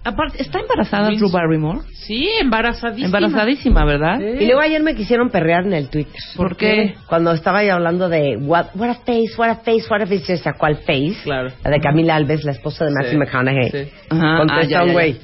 Aparte, 0.01 0.41
¿está 0.41 0.60
embarazada. 0.60 1.10
Drew 1.10 1.29
Barrymore? 1.29 1.79
Sí, 1.94 2.29
embarazadísima. 2.39 3.06
Embarazadísima, 3.08 3.86
¿verdad? 3.86 4.20
Y 4.20 4.46
luego 4.46 4.62
ayer 4.62 4.82
me 4.82 4.96
quisieron 4.96 5.29
perrear 5.29 5.65
en 5.65 5.74
el 5.74 5.89
Twitter. 5.89 6.15
¿Por 6.38 6.56
qué? 6.56 6.96
Cuando 7.08 7.34
estaba 7.34 7.63
yo 7.65 7.74
hablando 7.74 8.08
de 8.08 8.38
what, 8.38 8.68
what 8.75 8.89
a 8.89 8.94
face, 8.96 9.32
what 9.38 9.50
a 9.50 9.56
face, 9.56 9.84
what 9.89 10.01
a 10.01 10.06
face, 10.08 10.20
se 10.25 10.38
sacó 10.38 10.68
al 10.68 10.77
face. 10.77 11.18
Claro. 11.24 11.50
La 11.63 11.72
de 11.72 11.79
Camila 11.82 12.15
Alves, 12.15 12.46
la 12.46 12.51
esposa 12.53 12.86
de 12.86 12.91
Matthew 12.91 13.12
Sí, 13.12 13.18
McConaughey. 13.18 13.70
sí. 13.72 13.91
Ajá, 14.10 14.38
Contesta 14.38 14.62
ah, 14.62 14.63
ya, 14.70 14.82
un 14.84 14.88
ya, 14.88 14.94
güey. 14.94 15.20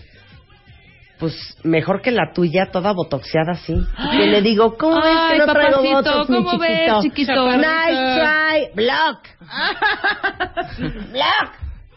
Pues 1.19 1.33
mejor 1.63 2.01
que 2.01 2.11
la 2.11 2.33
tuya, 2.33 2.69
toda 2.71 2.91
botoxeada 2.91 3.53
así. 3.53 3.73
Y 4.13 4.17
le 4.27 4.41
digo, 4.41 4.75
¿cómo 4.77 4.95
ves 4.97 5.05
Ay, 5.17 5.33
que 5.39 5.45
no 5.45 5.53
traigo 5.53 5.77
papacito, 5.77 5.95
botox, 5.95 6.29
mi 6.29 6.35
¿cómo 6.43 6.57
ves, 6.59 6.69
chiquito? 7.01 7.01
chiquito? 7.01 7.57
Nice 7.57 8.19
try, 8.19 8.75
block. 8.75 9.19
block. 11.11 11.51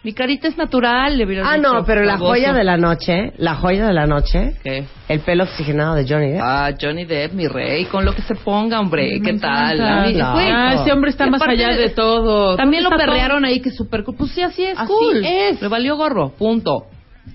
Mi 0.04 0.12
carita 0.14 0.46
es 0.46 0.56
natural, 0.56 1.18
le 1.18 1.26
hubiera 1.26 1.50
Ah, 1.50 1.56
dicho. 1.56 1.72
no, 1.74 1.84
pero 1.84 2.04
la 2.04 2.16
joya 2.18 2.52
de 2.52 2.62
la 2.62 2.76
noche, 2.76 3.32
la 3.36 3.56
joya 3.56 3.84
de 3.88 3.92
la 3.92 4.06
noche, 4.06 4.54
¿Qué? 4.62 4.86
el 5.08 5.20
pelo 5.20 5.42
oxigenado 5.42 5.96
de 5.96 6.06
Johnny 6.08 6.30
Depp. 6.32 6.40
Ah, 6.42 6.70
Johnny 6.80 7.04
Depp, 7.04 7.32
mi 7.32 7.48
rey, 7.48 7.84
con 7.86 8.04
lo 8.04 8.14
que 8.14 8.22
se 8.22 8.36
ponga, 8.36 8.78
hombre, 8.78 9.20
¿qué 9.20 9.34
tal? 9.34 9.74
encanta. 9.74 10.02
A 10.02 10.06
mí- 10.06 10.14
No. 10.14 10.24
Ah, 10.36 10.74
ese 10.74 10.92
hombre 10.92 11.10
está 11.10 11.26
y 11.26 11.30
más 11.30 11.42
allá 11.42 11.70
de 11.76 11.90
todo. 11.90 12.54
También 12.56 12.84
lo 12.84 12.90
Está 12.90 13.04
todo- 13.04 13.12
perrearon 13.12 13.44
ahí 13.44 13.60
que 13.60 13.70
súper 13.72 14.04
cool. 14.04 14.14
Pues 14.16 14.30
sí, 14.30 14.40
así 14.40 14.64
es, 14.64 14.78
Así 14.78 14.86
cool. 14.86 15.24
es. 15.24 15.60
Le 15.60 15.66
valió 15.68 15.96
gorro, 15.96 16.30
punto. 16.30 16.84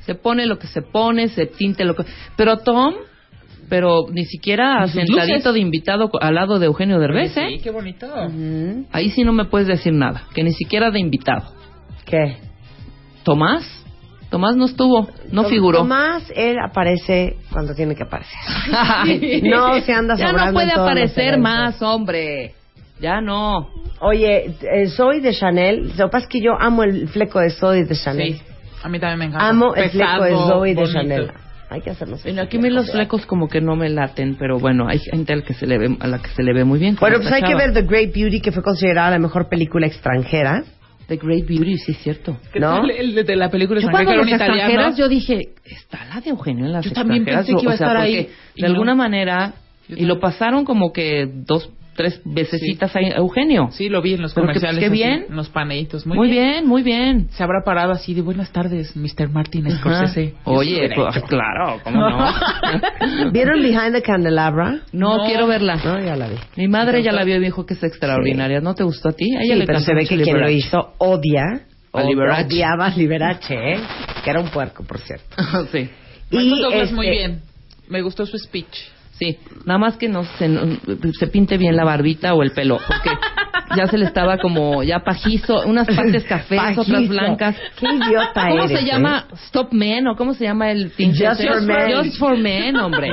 Se 0.01 0.15
pone 0.15 0.45
lo 0.45 0.57
que 0.59 0.67
se 0.67 0.81
pone, 0.81 1.27
se 1.29 1.45
tinte 1.45 1.85
lo 1.85 1.95
que... 1.95 2.03
Pero 2.35 2.57
Tom, 2.57 2.93
pero 3.69 4.05
ni 4.11 4.25
siquiera 4.25 4.85
sentadito 4.87 5.35
luces. 5.37 5.53
de 5.53 5.59
invitado 5.59 6.09
al 6.21 6.35
lado 6.35 6.59
de 6.59 6.65
Eugenio 6.67 6.99
Derbez, 6.99 7.33
Sí, 7.33 7.39
¿eh? 7.39 7.59
qué 7.63 7.71
bonito. 7.71 8.07
Ahí 8.91 9.09
sí 9.11 9.23
no 9.23 9.31
me 9.33 9.45
puedes 9.45 9.67
decir 9.67 9.93
nada, 9.93 10.23
que 10.33 10.43
ni 10.43 10.51
siquiera 10.53 10.91
de 10.91 10.99
invitado. 10.99 11.53
¿Qué? 12.05 12.37
¿Tomás? 13.23 13.79
Tomás 14.29 14.55
no 14.55 14.65
estuvo, 14.65 15.07
no 15.31 15.43
Tom- 15.43 15.51
figuró. 15.51 15.77
Tomás, 15.79 16.23
él 16.35 16.57
aparece 16.59 17.37
cuando 17.51 17.73
tiene 17.75 17.95
que 17.95 18.03
aparecer. 18.03 18.33
No 19.43 19.79
se 19.81 19.93
anda 19.93 20.15
Ya 20.15 20.33
no 20.33 20.51
puede 20.53 20.71
aparecer 20.71 21.37
más, 21.39 21.81
hombre. 21.81 22.53
Ya 22.99 23.21
no. 23.21 23.69
Oye, 24.01 24.55
eh, 24.61 24.87
soy 24.87 25.19
de 25.19 25.33
Chanel. 25.33 25.89
Lo 25.97 26.05
que 26.05 26.11
pasa 26.11 26.19
es 26.25 26.27
que 26.27 26.41
yo 26.41 26.51
amo 26.59 26.83
el 26.83 27.07
fleco 27.09 27.39
de 27.39 27.49
Zoe 27.49 27.83
de 27.85 27.95
Chanel. 27.95 28.33
Sí, 28.35 28.41
a 28.83 28.89
mí 28.89 28.99
también 28.99 29.19
me 29.19 29.25
encanta. 29.25 29.49
Amo 29.49 29.75
el 29.75 29.89
fleco 29.89 30.23
de 30.23 30.31
Zoe 30.31 30.69
de 30.69 30.75
bonito. 30.75 30.91
Chanel. 30.93 31.31
Hay 31.69 31.81
que 31.81 31.89
hacernos 31.89 32.21
Bueno, 32.23 32.41
aquí 32.43 32.59
mí 32.59 32.69
los 32.69 32.85
fleco. 32.85 32.97
flecos 32.97 33.25
como 33.25 33.47
que 33.47 33.59
no 33.59 33.75
me 33.75 33.89
laten, 33.89 34.35
pero 34.35 34.59
bueno, 34.59 34.87
hay 34.87 34.99
gente 34.99 35.33
al 35.33 35.43
que 35.43 35.53
se 35.55 35.65
le 35.65 35.79
ve, 35.79 35.97
a 35.99 36.07
la 36.07 36.19
que 36.19 36.29
se 36.29 36.43
le 36.43 36.53
ve 36.53 36.63
muy 36.65 36.77
bien. 36.77 36.97
Bueno, 36.99 37.17
pues 37.17 37.31
hay 37.31 37.41
que 37.41 37.47
chava. 37.47 37.59
ver 37.65 37.73
The 37.73 37.81
Great 37.81 38.13
Beauty, 38.13 38.41
que 38.41 38.51
fue 38.51 38.61
considerada 38.61 39.09
la 39.11 39.19
mejor 39.19 39.49
película 39.49 39.87
extranjera. 39.87 40.63
The 41.07 41.17
Great 41.17 41.47
Beauty, 41.47 41.77
sí 41.79 41.91
es 41.93 41.97
cierto. 41.97 42.37
¿Qué 42.53 42.59
¿No? 42.59 42.75
tal 42.77 42.91
el 42.91 43.25
de 43.25 43.35
la 43.35 43.49
película 43.49 43.79
Yo 43.81 43.87
extranjera 43.87 44.17
cuando 44.19 44.29
que 44.29 44.35
italiano? 44.35 44.61
extranjeras 44.61 44.97
yo 44.97 45.09
dije, 45.09 45.39
está 45.65 46.05
la 46.13 46.21
de 46.21 46.29
Eugenio 46.29 46.65
en 46.65 46.71
las 46.73 46.85
Yo 46.85 46.91
también 46.91 47.23
extranjeras. 47.23 47.45
pensé 47.47 47.57
que 47.59 47.63
iba 47.63 47.71
a 47.71 47.75
O 47.75 47.77
sea, 47.77 47.87
estar 47.87 47.97
porque 48.03 48.17
ahí, 48.19 48.29
De 48.55 48.61
no. 48.61 48.67
alguna 48.67 48.95
manera, 48.95 49.53
y 49.89 50.05
lo 50.05 50.19
pasaron 50.19 50.63
como 50.65 50.93
que 50.93 51.27
dos, 51.33 51.71
tres 51.95 52.21
vecesitas 52.25 52.95
a 52.95 52.99
Eugenio. 52.99 53.69
Sí, 53.71 53.89
lo 53.89 54.01
vi 54.01 54.13
en 54.15 54.21
los 54.21 54.33
Pero 54.33 54.47
que, 54.47 54.53
comerciales. 54.53 54.79
qué 54.79 54.85
así, 54.87 54.93
bien. 54.95 55.25
en 55.29 55.35
los 55.35 55.49
paneitos. 55.49 56.05
Muy, 56.05 56.17
Muy, 56.17 56.29
bien. 56.29 56.67
muy 56.67 56.83
bien. 56.83 57.29
Se 57.31 57.43
habrá 57.43 57.63
parado 57.63 57.91
así 57.91 58.13
de 58.13 58.21
buenas 58.21 58.51
tardes, 58.51 58.95
Mr. 58.95 59.29
Martin 59.29 59.69
Scorsese. 59.71 60.33
Oye, 60.45 60.89
pues, 60.95 61.23
claro, 61.27 61.79
¿cómo 61.83 61.99
no? 62.09 62.33
¿Vieron 63.31 63.61
Behind 63.61 63.93
the 63.93 64.01
Candelabra? 64.01 64.81
no, 64.91 65.17
No. 65.17 65.25
quiero 65.25 65.47
verla. 65.47 65.75
No, 65.83 65.99
ya 66.03 66.15
la 66.15 66.27
vi. 66.27 66.35
Mi 66.55 66.67
madre 66.67 67.03
ya 67.03 67.11
la 67.11 67.23
vio 67.23 67.35
y 67.35 67.39
me 67.39 67.45
dijo 67.45 67.65
que 67.65 67.73
es 67.75 67.83
extraordinaria. 67.83 68.59
¿No 68.61 68.75
te 68.75 68.83
gustó 68.83 69.09
a 69.09 69.13
ti? 69.13 69.35
A 69.35 69.41
ella 69.43 69.53
Sí, 69.53 69.59
le 69.59 69.65
pero 69.65 69.79
se 69.79 69.93
ve 69.93 70.05
que 70.05 70.17
quien 70.21 70.39
lo 70.39 70.49
hizo 70.49 70.93
odia. 70.97 71.43
A 71.93 72.01
o- 72.01 72.07
Liberace. 72.09 72.45
Odiaba 72.45 72.87
a 72.87 72.95
Liberace, 72.95 73.53
¿eh? 73.53 73.79
Que 74.23 74.29
era 74.31 74.39
un 74.39 74.49
puerco, 74.49 74.83
por 74.83 74.99
cierto. 74.99 75.25
sí. 75.71 75.89
Douglas 76.31 76.91
muy 76.91 77.07
este, 77.07 77.17
bien. 77.19 77.41
Me 77.87 78.01
gustó 78.01 78.25
su 78.25 78.37
speech. 78.37 78.89
Sí, 79.23 79.37
nada 79.65 79.77
más 79.77 79.97
que 79.97 80.09
no 80.09 80.23
se, 80.23 80.47
no- 80.47 80.77
se 81.17 81.27
pinte 81.27 81.57
bien 81.57 81.75
la 81.75 81.83
barbita 81.83 82.33
o 82.33 82.43
el 82.43 82.51
pelo, 82.51 82.79
porque 82.87 83.09
ya 83.77 83.87
se 83.87 83.97
le 83.97 84.05
estaba 84.05 84.37
como 84.37 84.83
ya 84.83 84.99
pajizo, 84.99 85.61
unas 85.65 85.87
partes 85.87 86.23
cafés, 86.25 86.59
otras 86.77 86.87
Pajizo. 86.87 87.09
blancas. 87.13 87.55
Qué 87.79 87.87
idiota 87.87 88.47
¿Cómo 88.49 88.63
eres, 88.65 88.79
se 88.79 88.85
¿eh? 88.85 88.87
llama? 88.91 89.25
Stop 89.47 89.71
Men 89.73 90.07
o 90.07 90.15
cómo 90.15 90.33
se 90.33 90.43
llama 90.43 90.71
el 90.71 90.91
tinte? 90.91 91.27
Just 91.27 91.43
for 91.43 91.61
Men. 91.61 91.91
Just 92.03 92.17
for 92.19 92.37
Men, 92.37 92.75
hombre. 92.77 93.07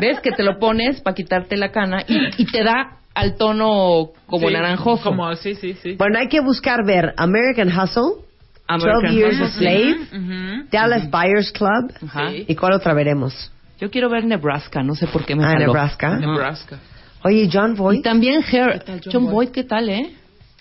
¿Ves 0.00 0.20
que 0.20 0.30
te 0.32 0.42
lo 0.42 0.58
pones 0.58 1.00
para 1.00 1.14
quitarte 1.14 1.56
la 1.56 1.70
cana 1.70 2.04
y, 2.06 2.42
y 2.42 2.46
te 2.46 2.62
da 2.62 2.98
al 3.14 3.36
tono 3.36 4.10
como 4.26 4.46
Sí, 4.48 4.54
naranjoso? 4.54 5.02
Como, 5.04 5.34
sí, 5.34 5.54
sí, 5.56 5.74
sí. 5.82 5.96
Bueno, 5.98 6.18
hay 6.20 6.28
que 6.28 6.40
buscar 6.40 6.84
ver 6.86 7.14
American 7.16 7.68
Hustle, 7.68 8.22
American 8.68 9.12
12 9.12 9.14
Years 9.16 9.40
a. 9.40 9.48
Slave, 9.48 9.96
Ujú. 10.12 10.68
Dallas 10.70 11.10
Buyers 11.10 11.50
Club. 11.52 11.92
Ajá. 12.06 12.30
Sí. 12.30 12.44
¿Y 12.46 12.54
cuál 12.54 12.74
otra 12.74 12.94
veremos? 12.94 13.50
Yo 13.78 13.90
quiero 13.90 14.08
ver 14.10 14.24
Nebraska, 14.24 14.82
no 14.82 14.94
sé 14.94 15.06
por 15.06 15.24
qué 15.24 15.34
me 15.36 15.44
Ah, 15.44 15.48
jaló. 15.52 15.66
Nebraska. 15.66 16.16
Nebraska. 16.18 16.78
Oye, 17.24 17.48
John 17.52 17.72
Y 17.74 17.76
Voight. 17.76 18.02
también 18.04 18.42
Hair. 18.42 18.72
¿Qué 18.72 18.78
tal 18.80 19.00
John 19.04 19.12
John 19.12 19.24
Boyd? 19.24 19.32
Boyd, 19.34 19.48
¿qué 19.50 19.64
tal, 19.64 19.88
eh? 19.88 20.12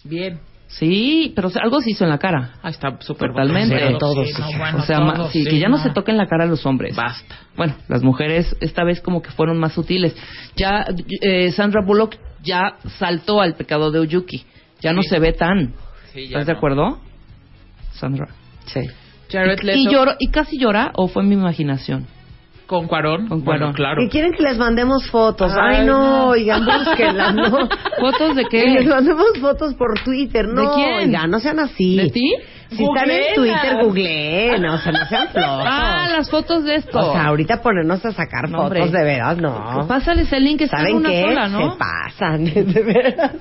Bien. 0.04 0.40
Sí, 0.68 1.32
pero 1.36 1.50
algo 1.62 1.80
se 1.82 1.92
hizo 1.92 2.04
en 2.04 2.10
la 2.10 2.18
cara. 2.18 2.54
Ah, 2.62 2.70
está 2.70 2.98
súper 3.00 3.30
Totalmente. 3.30 3.74
bueno. 3.82 3.98
Todos, 3.98 4.28
Sí, 4.28 4.42
no, 4.42 4.58
bueno, 4.58 4.78
o 4.80 4.82
sea, 4.82 5.00
ma- 5.00 5.14
todos, 5.14 5.32
sí, 5.32 5.44
sí, 5.44 5.50
que 5.50 5.60
ya 5.60 5.70
no 5.70 5.78
no. 5.78 5.84
se 5.84 5.92
toquen 5.92 6.18
la 6.18 6.28
cara 6.28 6.44
a 6.44 6.48
los 6.48 6.66
hombres. 6.66 6.96
Basta. 6.96 7.36
Bueno, 7.56 7.76
las 7.88 8.04
mujeres 8.04 8.56
esta 8.60 8.84
vez 8.84 9.00
como 9.02 9.22
que 9.22 9.32
fueron 9.32 9.58
más 9.60 9.74
sutiles. 9.74 10.16
Ya 10.58 10.86
eh, 11.22 11.52
Sandra 11.54 11.82
Bullock 11.86 12.16
ya 12.44 12.76
saltó 13.00 13.40
al 13.42 13.56
pecado 13.56 13.92
de 13.92 14.00
Oyuki. 14.00 14.46
Ya 14.82 14.92
no 14.94 15.02
se 15.04 15.20
ve 15.20 15.32
tan. 15.32 15.74
Sí, 16.14 16.28
ya 16.28 16.40
¿Estás 16.40 16.48
de 16.48 16.52
no. 16.54 16.58
acuerdo? 16.58 17.00
Sandra. 17.94 18.28
Sí. 18.66 18.82
Jared 19.32 19.60
Leto 19.62 19.80
¿Y, 19.80 19.90
lloró, 19.92 20.16
¿Y 20.20 20.28
casi 20.30 20.58
llora 20.60 20.92
o 20.96 21.08
fue 21.08 21.24
mi 21.24 21.34
imaginación? 21.36 22.06
Con 22.68 22.88
Cuarón. 22.88 23.28
Con 23.28 23.44
Bueno, 23.44 23.60
Cuarón. 23.60 23.74
claro. 23.74 24.02
Que 24.04 24.10
quieren 24.10 24.34
que 24.34 24.44
les 24.44 24.58
mandemos 24.58 25.10
fotos. 25.10 25.52
Ay, 25.60 25.78
Ay, 25.80 25.86
no, 25.86 26.00
no. 26.02 26.28
oigan, 26.28 26.64
búsquenlas, 26.66 27.34
no. 27.34 27.50
¿Fotos 28.00 28.36
de 28.36 28.46
Que 28.46 28.64
les 28.66 28.84
qué? 28.84 28.90
mandemos 28.90 29.26
fotos 29.42 29.74
por 29.76 30.00
Twitter. 30.04 30.46
No, 30.48 30.62
¿De 30.62 30.68
quién? 30.76 31.08
oigan, 31.10 31.32
no 31.32 31.40
sean 31.40 31.60
así. 31.60 31.96
¿De 31.96 32.10
ti? 32.10 32.34
Si 32.70 32.84
están 32.84 33.10
en. 33.10 33.36
Twitter, 33.36 33.78
googleen, 33.84 34.66
o 34.66 34.78
sea, 34.78 34.92
no 34.92 35.06
sean 35.08 35.28
flojos. 35.34 35.66
Ah, 35.68 36.08
las 36.12 36.30
fotos 36.30 36.64
de 36.64 36.76
esto. 36.76 37.00
O 37.00 37.14
sea, 37.14 37.26
ahorita 37.28 37.62
ponernos 37.62 38.04
a 38.06 38.12
sacar 38.12 38.50
No, 38.50 38.64
fotos, 38.64 38.82
hombre. 38.82 39.00
de 39.00 39.06
veras, 39.06 39.38
no. 39.38 39.86
Pásales 39.88 40.32
el 40.34 40.44
link, 40.44 40.62
está 40.62 40.78
en 40.78 40.84
¿Saben 40.84 40.96
una 40.98 41.10
qué? 41.10 41.22
sola, 41.22 41.48
¿no? 41.48 41.72
Se 41.74 41.78
pasan, 41.78 42.44
de 42.74 42.84
veras. 42.84 43.32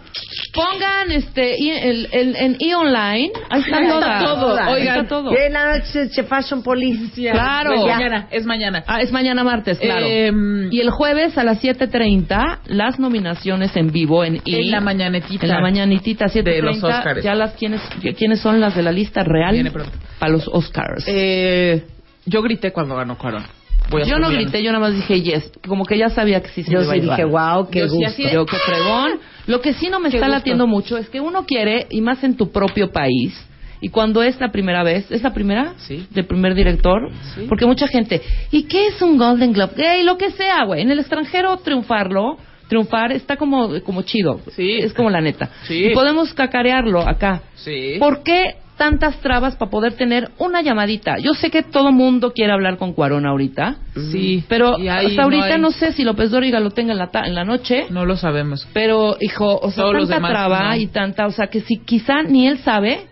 Pongan 0.52 1.10
este 1.12 1.56
y 1.58 1.70
el, 1.70 2.08
el- 2.12 2.36
en 2.36 2.56
e-online, 2.60 3.30
ahí 3.50 3.60
está 3.60 3.76
Ahí 3.76 3.84
está 3.86 4.18
todo, 4.24 4.54
oigan. 4.70 4.96
está 4.96 5.08
todo. 5.08 5.30
La 5.32 5.80
Fashion 6.28 6.62
Police. 6.62 7.30
Claro. 7.30 7.72
Es 7.74 7.84
Ya. 7.84 7.94
mañana, 7.94 8.28
es 8.30 8.46
mañana. 8.46 8.84
Ah, 8.86 9.00
es 9.00 9.12
mañana 9.12 9.44
martes, 9.44 9.78
claro. 9.78 10.06
Em, 10.06 10.68
y 10.72 10.80
el 10.80 10.90
jueves 10.90 11.36
a 11.38 11.44
las 11.44 11.62
7.30, 11.62 12.58
las 12.66 12.98
nominaciones 12.98 13.76
en 13.76 13.90
vivo 13.90 14.24
en 14.24 14.36
E! 14.36 14.40
En 14.46 14.70
la 14.70 14.80
mañanetita. 14.80 15.46
En 15.46 15.52
la 15.52 15.60
mañanitita, 15.60 16.26
7.30. 16.26 16.42
De 16.44 16.62
los 16.62 16.82
Óscares. 16.82 17.24
Ya 17.24 17.34
las, 17.34 17.52
¿quiénes, 17.54 17.80
¿quiénes 18.16 18.40
son 18.40 18.60
las 18.60 18.74
de 18.74 18.82
la 18.82 18.92
lista 18.92 19.15
real? 19.24 19.72
Para 20.18 20.32
los 20.32 20.48
Oscars. 20.48 21.04
Eh, 21.06 21.84
yo 22.24 22.42
grité 22.42 22.72
cuando 22.72 22.96
ganó 22.96 23.16
Cuarón. 23.16 23.44
Voy 23.88 24.02
a 24.02 24.06
yo 24.06 24.18
no 24.18 24.30
grité, 24.30 24.62
yo 24.64 24.72
nada 24.72 24.80
más 24.88 24.94
dije 24.96 25.20
yes. 25.22 25.52
Como 25.66 25.84
que 25.84 25.96
ya 25.96 26.08
sabía 26.08 26.42
que 26.42 26.48
sí 26.48 26.64
se 26.64 26.72
Yo 26.72 26.82
iba 26.82 26.90
a 26.92 26.94
sí 26.94 27.00
dije, 27.02 27.24
wow, 27.24 27.70
qué 27.70 27.80
Yo 27.80 27.88
sí, 27.88 27.94
gusto. 27.96 28.06
así 28.08 28.22
de- 28.24 28.32
Yo 28.32 28.44
qué 28.46 28.56
fregón. 28.56 29.20
Lo 29.46 29.60
que 29.60 29.74
sí 29.74 29.88
no 29.90 30.00
me 30.00 30.10
Qué 30.10 30.16
está 30.16 30.26
gusto. 30.26 30.38
latiendo 30.38 30.66
mucho 30.66 30.96
es 30.98 31.08
que 31.08 31.20
uno 31.20 31.46
quiere, 31.46 31.86
y 31.90 32.00
más 32.00 32.24
en 32.24 32.36
tu 32.36 32.50
propio 32.50 32.90
país, 32.90 33.32
y 33.80 33.90
cuando 33.90 34.24
es 34.24 34.40
la 34.40 34.50
primera 34.50 34.82
vez, 34.82 35.08
¿es 35.12 35.22
la 35.22 35.32
primera? 35.32 35.74
Sí. 35.76 36.04
Del 36.10 36.26
primer 36.26 36.54
director. 36.56 37.10
Sí. 37.36 37.46
Porque 37.48 37.64
mucha 37.66 37.86
gente, 37.86 38.22
¿y 38.50 38.64
qué 38.64 38.88
es 38.88 39.00
un 39.02 39.18
Golden 39.18 39.52
Globe? 39.52 39.74
Gay, 39.76 40.02
lo 40.02 40.18
que 40.18 40.30
sea, 40.32 40.64
güey. 40.64 40.80
En 40.82 40.90
el 40.90 40.98
extranjero 40.98 41.56
triunfarlo, 41.58 42.38
triunfar 42.68 43.12
está 43.12 43.36
como, 43.36 43.80
como 43.84 44.02
chido. 44.02 44.40
Sí. 44.56 44.78
Es 44.78 44.92
como 44.94 45.10
la 45.10 45.20
neta. 45.20 45.50
Sí. 45.68 45.84
Y 45.84 45.94
podemos 45.94 46.34
cacarearlo 46.34 47.06
acá. 47.06 47.42
Sí. 47.54 47.96
¿Por 48.00 48.24
qué 48.24 48.56
tantas 48.76 49.16
trabas 49.20 49.56
para 49.56 49.70
poder 49.70 49.94
tener 49.94 50.30
una 50.38 50.60
llamadita. 50.62 51.16
Yo 51.18 51.32
sé 51.34 51.50
que 51.50 51.62
todo 51.62 51.92
mundo 51.92 52.32
quiere 52.32 52.52
hablar 52.52 52.76
con 52.76 52.92
Cuarón 52.92 53.24
ahorita. 53.26 53.76
Sí. 54.12 54.44
Pero 54.48 54.76
hasta 54.76 55.22
ahorita 55.22 55.54
hay- 55.54 55.60
no, 55.60 55.70
sé 55.70 55.92
si 55.92 56.04
López 56.04 56.30
Dóriga 56.30 56.60
lo 56.60 56.70
tenga 56.70 56.92
en 56.92 56.98
la, 56.98 57.10
ta- 57.10 57.26
en 57.26 57.34
la 57.34 57.44
noche. 57.44 57.86
No 57.90 58.04
lo 58.04 58.16
sabemos. 58.16 58.68
Pero, 58.74 59.16
hijo, 59.20 59.58
o 59.58 59.70
sea, 59.70 59.84
Todos 59.84 60.00
tanta 60.08 60.14
demás, 60.16 60.30
traba 60.30 60.74
no. 60.74 60.80
y 60.80 60.86
tanta, 60.88 61.26
o 61.26 61.30
sea, 61.32 61.46
que 61.46 61.60
si 61.62 61.78
quizá 61.78 62.22
ni 62.22 62.46
él 62.46 62.58
sabe 62.58 63.06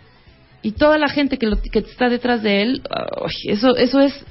y 0.63 0.73
toda 0.73 0.99
la 0.99 1.09
gente 1.09 1.39
que, 1.39 1.47
lo- 1.47 1.61
que 1.61 1.79
está 1.79 2.09
detrás 2.09 2.43
de 2.43 2.63
él, 2.63 2.83
eso, 3.47 3.77
eso 3.77 4.01
es 4.01 4.25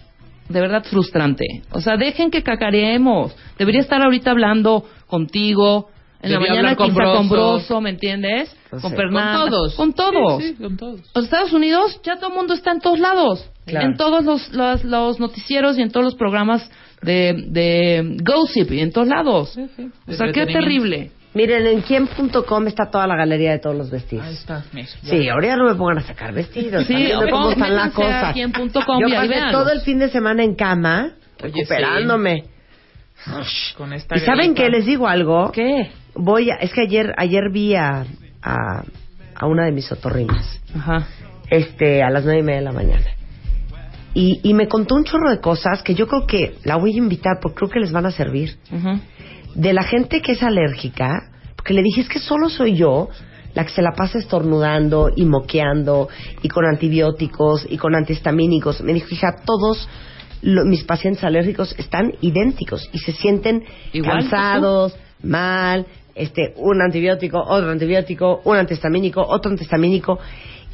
de 0.49 0.59
verdad 0.61 0.83
frustrante. 0.83 1.45
O 1.71 1.79
sea, 1.81 1.97
dejen 1.97 2.29
que 2.29 2.43
cacareemos. 2.43 3.35
Debería 3.57 3.81
estar 3.81 4.01
ahorita 4.03 4.31
hablando 4.31 4.85
contigo. 5.07 5.89
En 6.23 6.31
la 6.31 6.39
mañana 6.39 6.75
con 6.75 6.89
quizá 6.89 7.03
con 7.03 7.29
Broso. 7.29 7.57
Broso, 7.57 7.81
¿me 7.81 7.89
entiendes? 7.89 8.55
Con 8.69 8.79
sí. 8.79 8.95
Fernanda. 8.95 9.39
Con 9.39 9.49
todos. 9.49 9.75
Con 9.75 9.93
todos. 9.93 10.41
Sí, 10.41 10.49
sí, 10.49 10.63
con 10.63 10.77
todos. 10.77 11.01
Los 11.13 11.25
Estados 11.25 11.51
Unidos 11.51 11.99
ya 12.03 12.15
todo 12.15 12.29
el 12.29 12.33
mundo 12.33 12.53
está 12.53 12.71
en 12.71 12.79
todos 12.79 12.99
lados. 12.99 13.49
Claro. 13.65 13.87
En 13.87 13.97
todos 13.97 14.23
los, 14.23 14.53
los, 14.53 14.83
los 14.85 15.19
noticieros 15.19 15.77
y 15.77 15.81
en 15.81 15.91
todos 15.91 16.05
los 16.05 16.15
programas 16.15 16.69
de, 17.01 17.35
de 17.49 18.17
gossip 18.23 18.71
y 18.71 18.79
en 18.79 18.91
todos 18.91 19.07
lados. 19.07 19.51
Sí, 19.53 19.67
sí. 19.75 19.89
O 20.07 20.13
sea, 20.13 20.31
qué 20.31 20.45
terrible. 20.45 21.11
Miren, 21.33 21.65
en 21.65 21.81
quién.com 21.81 22.67
está 22.67 22.89
toda 22.91 23.07
la 23.07 23.15
galería 23.15 23.51
de 23.51 23.59
todos 23.59 23.75
los 23.75 23.89
vestidos. 23.89 24.25
Ahí 24.25 24.35
está. 24.35 24.63
mira. 24.71 24.87
Sí, 25.01 25.27
ahora 25.29 25.47
ya 25.47 25.55
no 25.57 25.65
me 25.65 25.75
pongan 25.75 25.97
a 25.97 26.03
sacar 26.03 26.31
vestidos. 26.31 26.85
Sí, 26.85 26.93
ve 26.93 27.29
cómo 27.29 27.51
están 27.51 27.75
las 27.75 27.91
cosas. 27.91 28.35
Yo 28.35 28.49
pasé 29.09 29.41
todo 29.51 29.71
el 29.71 29.81
fin 29.81 29.99
de 29.99 30.09
semana 30.09 30.43
en 30.43 30.55
cama, 30.55 31.13
Oye, 31.41 31.53
recuperándome. 31.53 32.45
Con 33.77 33.93
esta 33.93 34.17
¿Y 34.17 34.19
saben 34.19 34.53
qué? 34.53 34.69
Les 34.69 34.85
digo 34.85 35.07
algo. 35.07 35.51
¿Qué? 35.51 35.91
Voy 36.15 36.49
a, 36.51 36.55
es 36.55 36.71
que 36.73 36.81
ayer 36.81 37.13
ayer 37.17 37.49
vi 37.51 37.75
a, 37.75 38.05
a, 38.41 38.83
a 39.35 39.47
una 39.47 39.65
de 39.65 39.71
mis 39.71 39.91
otorrinas, 39.91 40.61
Ajá. 40.75 41.07
este, 41.49 42.03
a 42.03 42.09
las 42.09 42.23
nueve 42.23 42.39
y 42.41 42.43
media 42.43 42.59
de 42.59 42.65
la 42.65 42.71
mañana. 42.71 43.05
Y, 44.13 44.39
y 44.43 44.53
me 44.53 44.67
contó 44.67 44.93
un 44.95 45.05
chorro 45.05 45.31
de 45.31 45.39
cosas 45.39 45.81
que 45.81 45.95
yo 45.95 46.07
creo 46.07 46.27
que 46.27 46.55
la 46.63 46.75
voy 46.75 46.93
a 46.93 46.97
invitar 46.97 47.39
porque 47.41 47.55
creo 47.57 47.69
que 47.71 47.79
les 47.79 47.91
van 47.91 48.05
a 48.05 48.11
servir. 48.11 48.57
Ujú. 48.71 48.99
De 49.55 49.73
la 49.73 49.83
gente 49.83 50.21
que 50.21 50.33
es 50.33 50.43
alérgica, 50.43 51.31
porque 51.55 51.73
le 51.73 51.81
dije, 51.81 52.01
es 52.01 52.09
que 52.09 52.19
solo 52.19 52.49
soy 52.49 52.75
yo 52.75 53.09
la 53.55 53.63
que 53.65 53.71
se 53.71 53.81
la 53.81 53.91
pasa 53.95 54.17
estornudando 54.19 55.09
y 55.15 55.25
moqueando 55.25 56.09
y 56.43 56.47
con 56.47 56.65
antibióticos 56.65 57.65
y 57.69 57.77
con 57.77 57.95
antihistamínicos. 57.95 58.81
Me 58.81 58.93
dijo, 58.93 59.07
hija, 59.11 59.35
todos 59.45 59.87
lo- 60.43 60.65
mis 60.65 60.83
pacientes 60.83 61.23
alérgicos 61.23 61.73
están 61.79 62.13
idénticos 62.21 62.87
y 62.93 62.99
se 62.99 63.13
sienten 63.13 63.63
Igual 63.93 64.23
tú. 64.25 64.29
cansados, 64.29 64.95
mal, 65.23 65.85
este, 66.15 66.53
un 66.57 66.81
antibiótico, 66.81 67.41
otro 67.41 67.69
antibiótico, 67.69 68.41
un 68.45 68.57
antihistamínico, 68.57 69.21
otro 69.21 69.51
antihistamínico. 69.51 70.19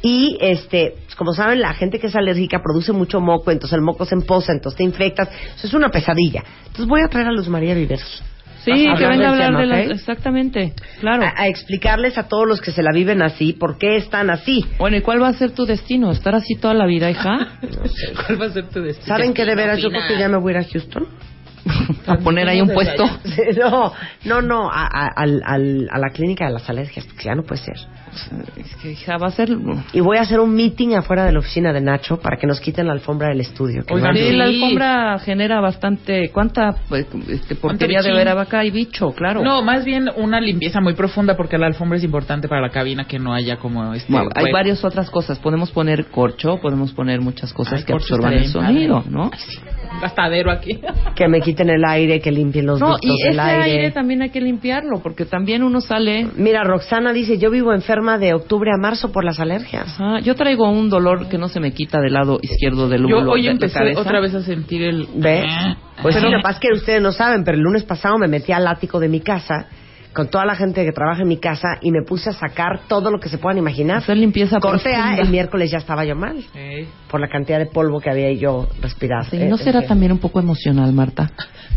Y, 0.02 0.38
este, 0.40 0.94
como 1.16 1.32
saben, 1.32 1.60
la 1.60 1.74
gente 1.74 1.98
que 1.98 2.06
es 2.06 2.16
alérgica 2.16 2.62
produce 2.62 2.92
mucho 2.92 3.20
moco, 3.20 3.50
entonces 3.50 3.76
el 3.76 3.82
moco 3.82 4.06
se 4.06 4.14
empoza, 4.14 4.52
entonces 4.52 4.78
te 4.78 4.84
infectas. 4.84 5.28
Eso 5.56 5.66
es 5.66 5.74
una 5.74 5.90
pesadilla. 5.90 6.42
Entonces 6.60 6.86
voy 6.86 7.02
a 7.02 7.08
traer 7.08 7.28
a 7.28 7.32
Luz 7.32 7.48
María 7.48 7.74
Viveros. 7.74 8.22
Sí, 8.64 8.72
que 8.72 9.06
venga 9.06 9.28
a 9.28 9.30
hablar 9.30 9.56
de 9.56 9.66
las... 9.66 9.86
¿ok? 9.86 9.92
Exactamente, 9.92 10.74
claro. 11.00 11.24
A, 11.24 11.42
a 11.42 11.48
explicarles 11.48 12.18
a 12.18 12.28
todos 12.28 12.46
los 12.46 12.60
que 12.60 12.72
se 12.72 12.82
la 12.82 12.90
viven 12.92 13.22
así 13.22 13.54
por 13.54 13.78
qué 13.78 13.96
están 13.96 14.28
así. 14.28 14.66
Bueno, 14.78 14.98
¿y 14.98 15.00
cuál 15.00 15.22
va 15.22 15.28
a 15.28 15.32
ser 15.32 15.52
tu 15.52 15.64
destino? 15.64 16.10
¿Estar 16.10 16.34
así 16.34 16.56
toda 16.56 16.74
la 16.74 16.86
vida, 16.86 17.10
hija? 17.10 17.58
¿Cuál 18.26 18.42
va 18.42 18.46
a 18.46 18.50
ser 18.50 18.68
tu 18.68 18.82
destino? 18.82 19.06
¿Saben 19.06 19.32
que 19.32 19.46
de 19.46 19.54
veras 19.54 19.80
yo 19.80 19.88
creo 19.88 20.02
que 20.06 20.18
ya 20.18 20.28
me 20.28 20.36
voy 20.36 20.52
a 20.52 20.58
ir 20.58 20.66
a 20.66 20.68
Houston? 20.68 21.06
A 22.06 22.16
poner 22.16 22.48
ahí 22.48 22.60
un 22.60 22.68
puesto. 22.70 23.06
Sí, 23.24 23.42
no, 23.60 23.92
no, 24.24 24.42
no, 24.42 24.70
a, 24.70 24.86
a- 24.86 25.12
al- 25.16 25.88
a 25.90 25.98
la 25.98 26.10
clínica 26.10 26.46
de 26.46 26.52
las 26.52 26.68
alergias, 26.68 27.06
porque 27.06 27.24
ya 27.24 27.34
no 27.34 27.42
puede 27.42 27.62
ser. 27.62 27.76
Es 28.56 28.74
que, 28.76 28.92
hija, 28.92 29.18
va 29.18 29.28
a 29.28 29.30
ser... 29.30 29.50
Y 29.92 30.00
voy 30.00 30.16
a 30.16 30.22
hacer 30.22 30.40
un 30.40 30.52
meeting 30.54 30.94
afuera 30.96 31.24
de 31.24 31.32
la 31.32 31.38
oficina 31.38 31.72
de 31.72 31.80
Nacho 31.80 32.18
para 32.20 32.36
que 32.38 32.46
nos 32.46 32.60
quiten 32.60 32.86
la 32.88 32.92
alfombra 32.92 33.28
del 33.28 33.40
estudio. 33.40 33.84
que 33.84 33.94
Oigan, 33.94 34.12
no- 34.14 34.18
Sí, 34.18 34.30
Sí. 34.30 34.36
la 34.36 34.44
alfombra 34.44 35.18
genera 35.20 35.60
bastante... 35.60 36.30
¿Cuánta 36.30 36.74
pues, 36.88 37.06
este, 37.28 37.54
porquería 37.54 37.98
de 37.98 38.04
bichín? 38.08 38.16
ver 38.18 38.28
a 38.28 38.34
vaca 38.34 38.64
y 38.64 38.70
bicho? 38.70 39.12
Claro. 39.12 39.42
No, 39.42 39.62
más 39.62 39.84
bien 39.84 40.08
una 40.16 40.40
limpieza 40.40 40.80
muy 40.80 40.94
profunda 40.94 41.36
porque 41.36 41.56
la 41.58 41.66
alfombra 41.66 41.98
es 41.98 42.04
importante 42.04 42.48
para 42.48 42.60
la 42.60 42.70
cabina 42.70 43.04
que 43.04 43.18
no 43.18 43.32
haya 43.32 43.58
como 43.58 43.94
este. 43.94 44.12
Bueno, 44.12 44.30
hay 44.34 44.52
varias 44.52 44.84
otras 44.84 45.08
cosas. 45.10 45.38
Podemos 45.38 45.70
poner 45.70 46.06
corcho, 46.06 46.58
podemos 46.60 46.92
poner 46.92 47.20
muchas 47.20 47.52
cosas 47.52 47.80
Ay, 47.80 47.84
que 47.84 47.92
absorban 47.92 48.32
el 48.32 48.46
sonido, 48.48 49.02
padre. 49.02 49.10
¿no? 49.10 49.24
Un 49.24 49.30
gastadero 50.00 50.50
aquí. 50.50 50.80
Que 51.14 51.28
me 51.28 51.40
quiten 51.42 51.68
el 51.68 51.84
aire, 51.84 52.18
que 52.20 52.30
limpien 52.32 52.64
los 52.64 52.80
No, 52.80 52.92
ductos 52.92 53.10
y 53.10 53.22
del 53.24 53.32
ese 53.32 53.40
aire. 53.42 53.62
aire. 53.72 53.90
también 53.90 54.22
hay 54.22 54.30
que 54.30 54.40
limpiarlo, 54.40 55.00
porque 55.02 55.26
también 55.26 55.62
uno 55.62 55.82
sale... 55.82 56.26
Mira, 56.36 56.64
Roxana 56.64 57.12
dice, 57.12 57.36
yo 57.36 57.50
vivo 57.50 57.74
enferma 57.74 58.16
de 58.16 58.32
octubre 58.32 58.70
a 58.74 58.80
marzo 58.80 59.12
por 59.12 59.22
las 59.24 59.38
alergias. 59.38 59.86
Ajá, 60.00 60.20
yo 60.20 60.34
traigo 60.34 60.70
un 60.70 60.88
dolor 60.88 61.28
que 61.28 61.36
no 61.36 61.48
se 61.48 61.60
me 61.60 61.72
quita 61.72 62.00
del 62.00 62.14
lado 62.14 62.38
izquierdo 62.40 62.88
del 62.88 63.02
Yo 63.02 63.08
lóbulo 63.16 63.32
hoy 63.32 63.42
de 63.42 63.46
la 63.48 63.52
empecé 63.52 63.78
cabeza. 63.78 64.00
otra 64.00 64.20
vez 64.20 64.34
a 64.34 64.42
sentir 64.42 64.82
el. 64.82 65.08
¿Ve? 65.16 65.44
Pues 66.00 66.14
sí, 66.14 66.20
Pero- 66.22 66.30
lo 66.30 66.38
que 66.38 66.42
pasa 66.42 66.54
es 66.54 66.60
que 66.60 66.72
ustedes 66.78 67.02
no 67.02 67.12
saben, 67.12 67.44
pero 67.44 67.58
el 67.58 67.62
lunes 67.62 67.82
pasado 67.84 68.16
me 68.16 68.26
metí 68.28 68.52
al 68.52 68.66
ático 68.66 68.98
de 68.98 69.08
mi 69.08 69.20
casa 69.20 69.66
con 70.12 70.28
toda 70.28 70.44
la 70.44 70.56
gente 70.56 70.84
que 70.84 70.92
trabaja 70.92 71.22
en 71.22 71.28
mi 71.28 71.36
casa 71.38 71.68
y 71.80 71.90
me 71.92 72.02
puse 72.02 72.30
a 72.30 72.32
sacar 72.32 72.80
todo 72.88 73.10
lo 73.10 73.20
que 73.20 73.28
se 73.28 73.38
puedan 73.38 73.58
imaginar. 73.58 73.98
Hacer 73.98 74.16
limpieza 74.16 74.58
Corte 74.58 74.90
A, 74.94 75.02
profunda. 75.02 75.22
el 75.22 75.28
miércoles 75.30 75.70
ya 75.70 75.78
estaba 75.78 76.04
yo 76.04 76.16
mal 76.16 76.44
por 77.10 77.20
la 77.20 77.28
cantidad 77.28 77.58
de 77.58 77.66
polvo 77.66 78.00
que 78.00 78.10
había 78.10 78.32
yo 78.32 78.68
respirado. 78.82 79.24
Sí, 79.30 79.36
Eh, 79.36 79.46
¿No 79.48 79.56
en 79.56 79.62
será 79.62 79.80
fin. 79.80 79.88
también 79.88 80.12
un 80.12 80.18
poco 80.18 80.40
emocional, 80.40 80.92
Marta? 80.92 81.30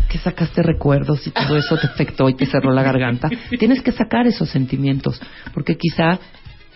Que 0.08 0.18
sacaste 0.18 0.62
recuerdos 0.62 1.26
y 1.26 1.30
todo 1.30 1.56
eso 1.56 1.76
te 1.76 1.86
afectó 1.86 2.28
y 2.28 2.34
te 2.34 2.46
cerró 2.46 2.72
la 2.72 2.82
garganta. 2.82 3.28
Tienes 3.58 3.82
que 3.82 3.92
sacar 3.92 4.26
esos 4.26 4.48
sentimientos, 4.48 5.20
porque 5.52 5.76
quizá 5.76 6.18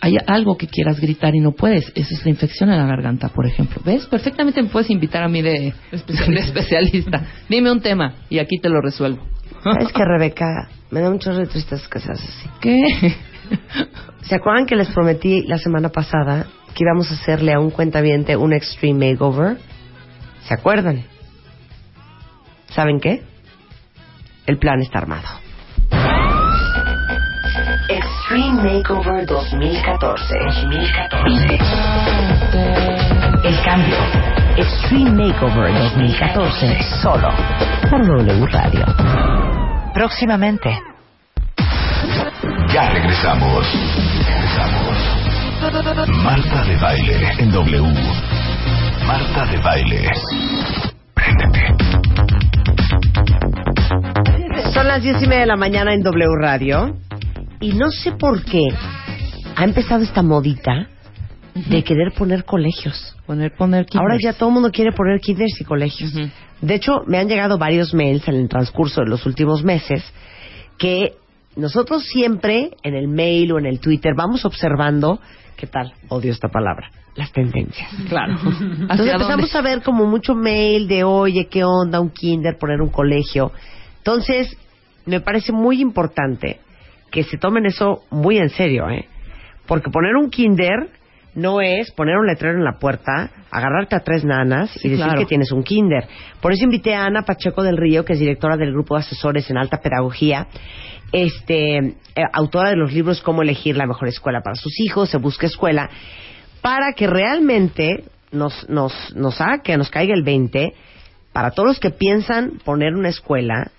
hay 0.01 0.15
algo 0.27 0.55
que 0.55 0.67
quieras 0.67 0.99
gritar 1.01 1.35
y 1.35 1.39
no 1.41 1.51
puedes. 1.51 1.91
Esa 1.93 2.13
es 2.13 2.23
la 2.23 2.31
infección 2.31 2.69
en 2.69 2.77
la 2.77 2.85
garganta, 2.85 3.27
por 3.29 3.45
ejemplo. 3.45 3.81
¿Ves? 3.83 4.05
Perfectamente 4.07 4.61
me 4.63 4.69
puedes 4.69 4.89
invitar 4.89 5.23
a 5.23 5.27
mí 5.27 5.41
de 5.41 5.73
Especialista. 5.91 6.31
de 6.31 6.39
especialista. 6.39 7.21
Dime 7.49 7.69
un 7.69 7.81
tema 7.81 8.13
y 8.29 8.39
aquí 8.39 8.59
te 8.61 8.69
lo 8.69 8.79
resuelvo. 8.81 9.21
¿Sabes 9.63 9.91
que 9.91 10.05
Rebeca? 10.05 10.69
Me 10.91 11.01
da 11.01 11.09
un 11.09 11.19
chorro 11.19 11.37
de 11.37 11.47
tristeza 11.47 11.87
que 11.89 11.99
seas 11.99 12.19
así. 12.21 12.49
¿Qué? 12.61 13.15
¿Se 14.21 14.35
acuerdan 14.35 14.65
que 14.65 14.75
les 14.75 14.89
prometí 14.89 15.43
la 15.43 15.57
semana 15.57 15.89
pasada 15.89 16.47
que 16.73 16.83
íbamos 16.83 17.11
a 17.11 17.15
hacerle 17.15 17.53
a 17.53 17.59
un 17.59 17.71
cuentaviente 17.71 18.37
un 18.37 18.53
extreme 18.53 19.11
makeover? 19.11 19.57
¿Se 20.43 20.53
acuerdan? 20.53 21.03
¿Saben 22.67 22.99
qué? 22.99 23.23
El 24.45 24.57
plan 24.57 24.81
está 24.81 24.99
armado. 24.99 25.27
Extreme 27.89 28.61
Makeover 28.61 29.25
2014. 29.25 30.35
2014. 30.45 32.18
El 33.43 33.61
cambio. 33.63 33.95
Extreme 34.57 35.11
Makeover 35.11 35.73
2014. 35.73 36.77
Solo 37.01 37.29
por 37.89 38.05
W 38.05 38.45
Radio. 38.47 38.85
Próximamente. 39.93 40.77
Ya 42.73 42.89
regresamos. 42.89 43.65
Regresamos. 44.27 44.97
Marta 46.23 46.65
de 46.65 46.75
baile 46.77 47.31
en 47.39 47.51
W. 47.51 47.93
Marta 49.07 49.45
de 49.45 49.57
baile. 49.59 50.09
Préndete. 51.13 51.75
Son 54.73 54.87
las 54.87 55.01
diez 55.01 55.21
y 55.21 55.27
media 55.27 55.41
de 55.41 55.47
la 55.47 55.55
mañana 55.55 55.93
en 55.93 56.01
W 56.01 56.27
Radio 56.41 56.97
y 57.61 57.71
no 57.71 57.89
sé 57.89 58.11
por 58.11 58.43
qué 58.43 58.67
ha 59.55 59.63
empezado 59.63 60.03
esta 60.03 60.21
modita 60.21 60.87
de 61.53 61.83
querer 61.83 62.13
poner 62.13 62.45
colegios. 62.45 63.15
Poner, 63.25 63.53
poner 63.55 63.85
Ahora 63.95 64.17
ya 64.21 64.33
todo 64.33 64.49
el 64.49 64.53
mundo 64.53 64.71
quiere 64.71 64.91
poner 64.91 65.19
kinders 65.19 65.59
y 65.59 65.63
colegios. 65.63 66.13
De 66.61 66.75
hecho, 66.75 67.03
me 67.07 67.17
han 67.17 67.27
llegado 67.27 67.57
varios 67.57 67.93
mails 67.93 68.27
en 68.27 68.35
el 68.35 68.49
transcurso 68.49 69.01
de 69.01 69.09
los 69.09 69.25
últimos 69.25 69.63
meses 69.63 70.03
que 70.77 71.15
nosotros 71.55 72.03
siempre 72.03 72.71
en 72.83 72.95
el 72.95 73.07
mail 73.07 73.51
o 73.51 73.59
en 73.59 73.65
el 73.65 73.79
Twitter 73.79 74.13
vamos 74.15 74.45
observando, 74.45 75.19
¿qué 75.57 75.67
tal? 75.67 75.93
Odio 76.07 76.31
esta 76.31 76.47
palabra, 76.49 76.91
las 77.15 77.31
tendencias. 77.31 77.89
Claro. 78.07 78.33
Entonces 78.33 78.87
¿Hacia 78.89 79.13
empezamos 79.13 79.51
dónde? 79.51 79.69
a 79.69 79.73
ver 79.73 79.83
como 79.83 80.05
mucho 80.05 80.35
mail 80.35 80.87
de, 80.87 81.03
oye, 81.03 81.47
¿qué 81.47 81.63
onda? 81.63 81.99
Un 81.99 82.11
kinder, 82.11 82.57
poner 82.57 82.81
un 82.81 82.89
colegio. 82.89 83.51
Entonces, 83.97 84.57
me 85.05 85.19
parece 85.21 85.51
muy 85.51 85.81
importante 85.81 86.59
que 87.11 87.23
se 87.23 87.37
tomen 87.37 87.65
eso 87.65 88.03
muy 88.11 88.37
en 88.37 88.49
serio, 88.49 88.89
¿eh? 88.89 89.07
Porque 89.65 89.89
poner 89.89 90.15
un 90.15 90.29
kinder 90.29 90.89
no 91.35 91.61
es 91.61 91.91
poner 91.91 92.17
un 92.17 92.27
letrero 92.27 92.57
en 92.57 92.63
la 92.63 92.79
puerta, 92.79 93.29
agarrarte 93.51 93.95
a 93.95 93.99
tres 93.99 94.23
nanas 94.25 94.71
Sí, 94.71 94.87
y 94.87 94.91
decir 94.91 95.05
claro. 95.05 95.19
que 95.19 95.25
tienes 95.25 95.51
un 95.51 95.63
kinder. 95.63 96.07
Por 96.41 96.53
eso 96.53 96.63
invité 96.65 96.95
a 96.95 97.05
Ana 97.05 97.23
Pacheco 97.23 97.63
del 97.63 97.77
Río, 97.77 98.03
que 98.05 98.13
es 98.13 98.19
directora 98.19 98.57
del 98.57 98.71
grupo 98.71 98.95
de 98.95 99.01
asesores 99.01 99.49
en 99.49 99.57
alta 99.57 99.77
pedagogía, 99.81 100.47
este, 101.11 101.77
eh, 101.77 101.93
autora 102.33 102.69
de 102.69 102.75
los 102.75 102.93
libros 102.93 103.21
Cómo 103.21 103.41
elegir 103.41 103.75
la 103.77 103.87
mejor 103.87 104.07
escuela 104.07 104.41
para 104.41 104.55
sus 104.55 104.79
hijos, 104.79 105.09
Se 105.09 105.17
busca 105.17 105.47
escuela, 105.47 105.89
para 106.61 106.93
que 106.93 107.07
realmente 107.07 108.03
nos, 108.31 108.67
nos, 108.69 108.93
nos 109.15 109.39
haga 109.41 109.59
que 109.63 109.75
nos 109.77 109.89
caiga 109.89 110.13
el 110.13 110.23
20 110.23 110.73
para 111.33 111.51
todos 111.51 111.69
los 111.69 111.79
que 111.79 111.89
piensan 111.89 112.59
poner 112.63 112.93
una 112.95 113.09
escuela 113.09 113.71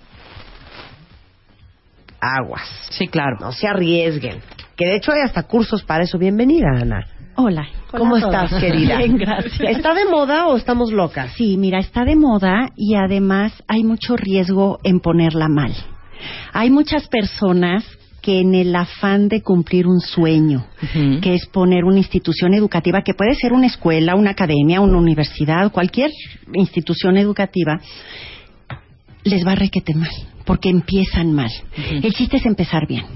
aguas 2.20 2.68
Sí, 2.90 3.06
claro. 3.08 3.36
no 3.40 3.52
se 3.52 3.66
arriesguen 3.68 4.40
que 4.76 4.86
de 4.86 4.96
hecho 4.96 5.12
hay 5.12 5.20
hasta 5.22 5.44
cursos 5.44 5.82
para 5.84 6.04
eso 6.04 6.18
bienvenida 6.18 6.66
Ana 6.80 7.06
Hola, 7.42 7.66
¿Cómo 7.90 8.16
Hola 8.16 8.26
a 8.26 8.44
estás, 8.44 8.60
querida? 8.60 8.98
Bien, 8.98 9.16
gracias. 9.16 9.60
¿Está 9.60 9.94
de 9.94 10.04
moda 10.04 10.46
o 10.48 10.58
estamos 10.58 10.92
locas? 10.92 11.32
Sí, 11.38 11.56
mira, 11.56 11.78
está 11.78 12.04
de 12.04 12.14
moda 12.14 12.68
y 12.76 12.96
además 12.96 13.54
hay 13.66 13.82
mucho 13.82 14.14
riesgo 14.14 14.78
en 14.84 15.00
ponerla 15.00 15.48
mal. 15.48 15.74
Hay 16.52 16.68
muchas 16.68 17.08
personas 17.08 17.82
que 18.20 18.40
en 18.40 18.54
el 18.54 18.76
afán 18.76 19.28
de 19.28 19.40
cumplir 19.40 19.86
un 19.86 20.00
sueño, 20.00 20.66
que 21.22 21.34
es 21.34 21.46
poner 21.46 21.84
una 21.84 21.96
institución 21.96 22.52
educativa, 22.52 23.00
que 23.00 23.14
puede 23.14 23.34
ser 23.34 23.54
una 23.54 23.68
escuela, 23.68 24.16
una 24.16 24.32
academia, 24.32 24.82
una 24.82 24.98
universidad, 24.98 25.72
cualquier 25.72 26.10
institución 26.52 27.16
educativa, 27.16 27.80
les 29.24 29.46
va 29.46 29.54
requete 29.54 29.94
mal, 29.94 30.10
porque 30.44 30.68
empiezan 30.68 31.32
mal. 31.32 31.50
El 32.02 32.12
chiste 32.12 32.36
es 32.36 32.44
empezar 32.44 32.86
bien, 32.86 33.06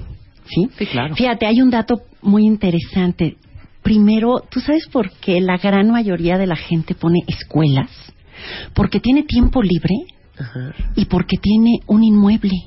¿sí? 0.47 0.67
Sí, 0.75 0.87
claro. 0.87 1.13
Fíjate, 1.15 1.45
hay 1.45 1.61
un 1.61 1.69
dato 1.69 2.01
muy 2.23 2.43
interesante. 2.47 3.37
Primero, 3.85 4.41
¿tú 4.49 4.61
sabes 4.61 4.87
por 4.87 5.11
qué 5.11 5.39
la 5.41 5.57
gran 5.57 5.91
mayoría 5.91 6.39
de 6.39 6.47
la 6.47 6.55
gente 6.55 6.95
pone 6.95 7.19
escuelas? 7.27 7.91
Porque 8.73 8.99
tiene 8.99 9.21
tiempo 9.21 9.61
libre 9.61 9.93
y 10.95 11.05
porque 11.05 11.37
tiene 11.39 11.81
un 11.85 12.03
inmueble. 12.03 12.63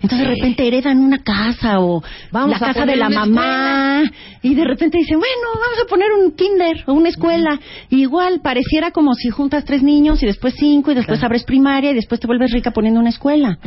Entonces 0.00 0.28
de 0.28 0.34
repente 0.34 0.66
heredan 0.66 0.98
una 0.98 1.18
casa 1.18 1.80
o 1.80 2.02
Vamos 2.30 2.50
la 2.50 2.58
casa 2.58 2.86
de 2.86 2.96
la 2.96 3.08
mamá 3.08 4.02
y 4.42 4.54
de 4.54 4.64
repente 4.64 4.98
dicen, 4.98 5.18
bueno, 5.18 5.48
vamos 5.54 5.78
a 5.84 5.88
poner 5.88 6.08
un 6.12 6.32
kinder 6.32 6.84
o 6.86 6.92
una 6.92 7.08
escuela. 7.08 7.58
Y 7.90 8.02
igual 8.02 8.40
pareciera 8.40 8.92
como 8.92 9.14
si 9.14 9.30
juntas 9.30 9.64
tres 9.64 9.82
niños 9.82 10.22
y 10.22 10.26
después 10.26 10.54
cinco 10.56 10.92
y 10.92 10.94
después 10.94 11.22
abres 11.24 11.44
primaria 11.44 11.90
y 11.90 11.94
después 11.94 12.20
te 12.20 12.26
vuelves 12.28 12.52
rica 12.52 12.70
poniendo 12.70 13.00
una 13.00 13.10
escuela. 13.10 13.58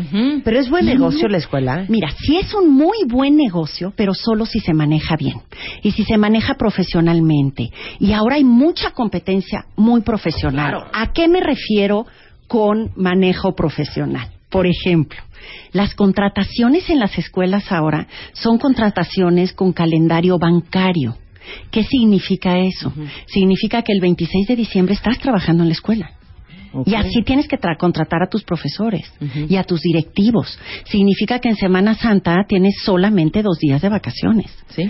Pero 0.44 0.60
es 0.60 0.70
buen 0.70 0.86
negocio 0.86 1.28
la 1.28 1.38
escuela. 1.38 1.82
¿eh? 1.82 1.86
Mira, 1.90 2.12
sí 2.26 2.38
es 2.38 2.54
un 2.54 2.74
muy 2.74 3.00
buen 3.08 3.36
negocio, 3.36 3.94
pero 3.96 4.14
solo 4.14 4.46
si 4.46 4.60
se 4.60 4.74
maneja 4.74 5.18
bien 5.18 5.42
y 5.84 5.92
si 5.92 6.06
se 6.06 6.18
maneja 6.18 6.56
profesionalmente. 6.56 7.70
Y 8.00 8.14
ahora 8.14 8.36
hay 8.36 8.46
mucha 8.46 8.92
competencia 8.92 9.66
muy 9.76 10.02
profesional. 10.02 10.86
¿A 10.94 11.12
qué 11.12 11.28
me 11.28 11.42
refiero 11.42 12.06
con 12.48 12.92
manejo 12.96 13.54
profesional? 13.54 14.30
Por 14.52 14.68
ejemplo, 14.68 15.20
las 15.72 15.96
contrataciones 15.96 16.90
en 16.90 17.00
las 17.00 17.18
escuelas 17.18 17.72
ahora 17.72 18.08
son 18.34 18.58
contrataciones 18.60 19.54
con 19.54 19.74
calendario 19.74 20.38
bancario. 20.38 21.18
¿Qué 21.72 21.84
significa 21.84 22.60
eso? 22.60 22.94
Significa 23.26 23.82
que 23.82 23.94
el 23.94 24.02
26 24.02 24.48
de 24.48 24.56
diciembre 24.56 24.94
estás 24.94 25.18
trabajando 25.18 25.64
en 25.64 25.70
la 25.70 25.74
escuela. 25.74 26.12
Y 26.86 26.96
así 26.96 27.22
tienes 27.24 27.48
que 27.50 27.58
tra- 27.60 27.76
contratar 27.78 28.22
a 28.24 28.30
tus 28.30 28.44
profesores 28.44 29.12
y 29.50 29.56
a 29.58 29.64
tus 29.64 29.82
directivos. 29.82 30.58
Significa 30.86 31.40
que 31.40 31.50
en 31.50 31.56
Semana 31.58 31.96
Santa 31.96 32.46
tienes 32.48 32.76
solamente 32.86 33.42
dos 33.42 33.58
días 33.60 33.82
de 33.82 33.90
vacaciones. 33.90 34.46
Sí. 34.70 34.84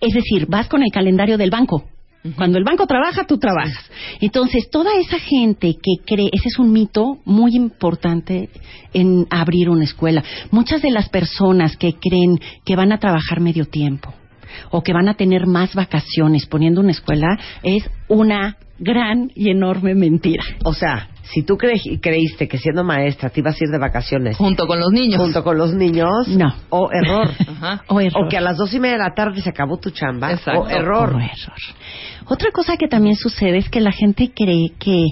Es 0.00 0.14
decir, 0.14 0.46
vas 0.48 0.66
con 0.68 0.82
el 0.82 0.90
calendario 0.90 1.36
del 1.38 1.50
banco. 1.50 1.84
Cuando 2.36 2.58
el 2.58 2.64
banco 2.64 2.86
trabaja, 2.86 3.24
tú 3.24 3.38
trabajas. 3.38 3.90
Entonces, 4.20 4.70
toda 4.70 4.94
esa 4.96 5.18
gente 5.18 5.74
que 5.74 6.04
cree, 6.04 6.30
ese 6.32 6.48
es 6.48 6.58
un 6.58 6.72
mito 6.72 7.18
muy 7.24 7.54
importante 7.56 8.50
en 8.92 9.26
abrir 9.30 9.70
una 9.70 9.84
escuela. 9.84 10.22
Muchas 10.50 10.82
de 10.82 10.90
las 10.90 11.08
personas 11.08 11.76
que 11.76 11.94
creen 11.94 12.40
que 12.64 12.76
van 12.76 12.92
a 12.92 12.98
trabajar 12.98 13.40
medio 13.40 13.66
tiempo 13.66 14.12
o 14.70 14.82
que 14.82 14.92
van 14.92 15.08
a 15.08 15.14
tener 15.14 15.46
más 15.46 15.74
vacaciones 15.74 16.46
poniendo 16.46 16.80
una 16.80 16.92
escuela 16.92 17.38
es 17.62 17.88
una 18.08 18.56
gran 18.78 19.30
y 19.34 19.50
enorme 19.50 19.94
mentira. 19.94 20.42
O 20.64 20.72
sea, 20.72 21.08
si 21.22 21.42
tú 21.42 21.56
cre- 21.56 21.98
creíste 22.00 22.46
que 22.48 22.58
siendo 22.58 22.84
maestra 22.84 23.30
te 23.30 23.40
ibas 23.40 23.54
a 23.60 23.64
ir 23.64 23.70
de 23.70 23.78
vacaciones 23.78 24.36
Junto 24.36 24.66
con 24.66 24.78
los 24.78 24.90
niños. 24.92 25.20
junto 25.20 25.42
con 25.44 25.58
los 25.58 25.74
niños, 25.74 26.28
No. 26.28 26.54
o 26.70 26.88
error. 26.92 27.30
Ajá. 27.48 27.82
O 27.88 28.00
error. 28.00 28.24
O 28.26 28.28
que 28.28 28.36
a 28.36 28.40
las 28.40 28.56
dos 28.56 28.72
y 28.74 28.80
media 28.80 28.96
de 28.98 29.02
la 29.04 29.14
tarde 29.14 29.40
se 29.42 29.50
acabó 29.50 29.78
tu 29.78 29.90
chamba, 29.90 30.32
Exacto. 30.32 30.60
o 30.62 30.68
error. 30.68 31.14
O 31.14 31.18
error. 31.18 31.58
Otra 32.26 32.50
cosa 32.52 32.76
que 32.76 32.88
también 32.88 33.16
sucede 33.16 33.58
es 33.58 33.68
que 33.68 33.80
la 33.80 33.92
gente 33.92 34.30
cree 34.34 34.72
que 34.78 35.04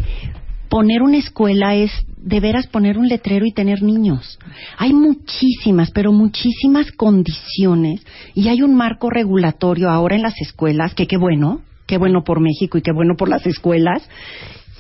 poner 0.69 1.03
una 1.03 1.17
escuela 1.19 1.75
es 1.75 1.91
de 2.17 2.41
veras 2.41 2.67
poner 2.67 2.99
un 2.99 3.07
letrero 3.09 3.47
y 3.47 3.53
tener 3.53 3.83
niños. 3.83 4.39
Hay 4.79 4.93
muchísimas, 4.93 5.93
pero 5.93 6.13
muchísimas 6.13 6.91
condiciones 6.93 8.05
y 8.35 8.49
hay 8.49 8.63
un 8.63 8.75
marco 8.75 9.11
regulatorio 9.11 9.89
ahora 9.91 10.17
en 10.17 10.23
las 10.23 10.35
escuelas, 10.41 10.95
que 10.95 11.07
qué 11.07 11.17
bueno, 11.19 11.61
qué 11.87 11.99
bueno 11.99 12.25
por 12.25 12.41
México 12.41 12.79
y 12.79 12.83
qué 12.83 12.93
bueno 12.93 13.15
por 13.17 13.29
las 13.29 13.47
escuelas, 13.47 14.09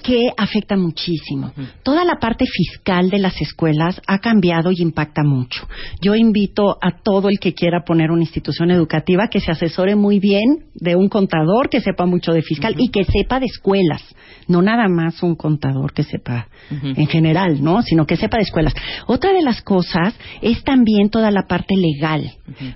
que 0.06 0.28
afecta 0.36 0.76
muchísimo. 0.76 1.52
Toda 1.82 2.04
la 2.04 2.20
parte 2.20 2.44
fiscal 2.46 3.10
de 3.10 3.18
las 3.18 3.40
escuelas 3.40 4.00
ha 4.06 4.18
cambiado 4.20 4.70
y 4.70 4.80
impacta 4.80 5.24
mucho. 5.24 5.66
Yo 6.00 6.14
invito 6.14 6.78
a 6.80 7.02
todo 7.02 7.28
el 7.28 7.40
que 7.40 7.54
quiera 7.54 7.82
poner 7.84 8.12
una 8.12 8.22
institución 8.22 8.70
educativa 8.70 9.26
que 9.28 9.40
se 9.40 9.50
asesore 9.50 9.96
muy 9.96 10.20
bien 10.20 10.66
de 10.74 10.94
un 10.94 11.08
contador 11.08 11.68
que 11.68 11.80
sepa 11.80 12.06
mucho 12.06 12.32
de 12.32 12.42
fiscal 12.42 12.76
y 12.78 12.90
que 12.90 13.02
sepa 13.02 13.40
de 13.40 13.46
escuelas, 13.46 14.02
no 14.46 14.62
nada 14.62 14.86
más 14.88 15.24
un 15.24 15.34
contador 15.34 15.92
que 15.92 16.04
sepa 16.04 16.46
en 16.70 17.06
general, 17.08 17.60
¿no? 17.60 17.82
Sino 17.82 18.06
que 18.06 18.16
sepa 18.16 18.36
de 18.36 18.44
escuelas. 18.44 18.74
Otra 19.08 19.32
de 19.32 19.42
las 19.42 19.60
cosas 19.62 20.14
es 20.40 20.62
también 20.62 21.10
toda 21.10 21.32
la 21.32 21.48
parte 21.48 21.74
legal, 21.76 22.30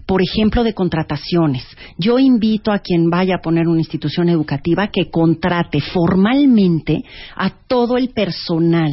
por 0.05 0.21
ejemplo, 0.21 0.65
de 0.65 0.75
contrataciones. 0.75 1.65
Yo 1.97 2.19
invito 2.19 2.73
a 2.73 2.81
quien 2.81 3.09
vaya 3.09 3.37
a 3.37 3.41
poner 3.41 3.69
una 3.69 3.81
institución 3.81 4.29
educativa 4.29 4.89
que 4.89 5.11
contrate 5.11 5.81
formalmente 5.81 7.05
a 7.37 7.51
todo 7.67 7.97
el 7.97 8.11
personal 8.11 8.93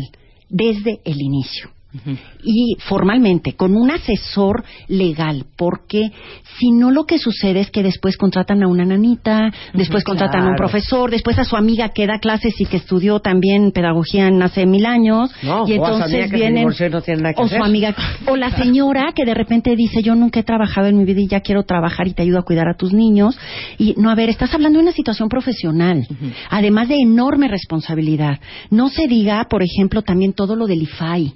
desde 0.49 1.01
el 1.03 1.21
inicio 1.21 1.71
y 2.43 2.75
formalmente 2.79 3.53
con 3.53 3.75
un 3.75 3.91
asesor 3.91 4.63
legal 4.87 5.45
porque 5.55 6.11
si 6.59 6.71
no 6.71 6.91
lo 6.91 7.05
que 7.05 7.17
sucede 7.19 7.59
es 7.59 7.71
que 7.71 7.83
después 7.83 8.17
contratan 8.17 8.63
a 8.63 8.67
una 8.67 8.85
nanita 8.85 9.51
después 9.73 10.03
contratan 10.03 10.43
a 10.45 10.49
un 10.49 10.55
profesor 10.55 11.11
después 11.11 11.37
a 11.39 11.43
su 11.43 11.55
amiga 11.55 11.89
que 11.89 12.07
da 12.07 12.19
clases 12.19 12.59
y 12.59 12.65
que 12.65 12.77
estudió 12.77 13.19
también 13.19 13.71
pedagogía 13.71 14.27
en 14.27 14.41
hace 14.41 14.65
mil 14.65 14.85
años 14.85 15.31
No, 15.43 15.67
y 15.67 15.73
entonces 15.73 16.31
vienen 16.31 16.65
no 16.65 16.69
o 17.35 17.45
hacer. 17.45 17.59
su 17.59 17.63
amiga 17.63 17.95
o 18.27 18.35
la 18.35 18.51
señora 18.51 19.11
que 19.15 19.25
de 19.25 19.33
repente 19.33 19.75
dice 19.75 20.01
yo 20.01 20.15
nunca 20.15 20.39
he 20.39 20.43
trabajado 20.43 20.87
en 20.87 20.97
mi 20.97 21.05
vida 21.05 21.21
y 21.21 21.27
ya 21.27 21.41
quiero 21.41 21.63
trabajar 21.63 22.07
y 22.07 22.13
te 22.13 22.21
ayudo 22.23 22.39
a 22.39 22.43
cuidar 22.43 22.67
a 22.67 22.75
tus 22.75 22.93
niños 22.93 23.37
y 23.77 23.93
no 23.97 24.09
a 24.09 24.15
ver 24.15 24.29
estás 24.29 24.53
hablando 24.53 24.79
de 24.79 24.83
una 24.83 24.93
situación 24.93 25.29
profesional 25.29 26.07
además 26.49 26.87
de 26.89 26.95
enorme 27.01 27.47
responsabilidad. 27.47 28.39
No 28.69 28.89
se 28.89 29.07
diga 29.07 29.45
por 29.49 29.63
ejemplo 29.63 30.01
también 30.01 30.33
todo 30.33 30.55
lo 30.55 30.67
del 30.67 30.81
IFAI 30.83 31.33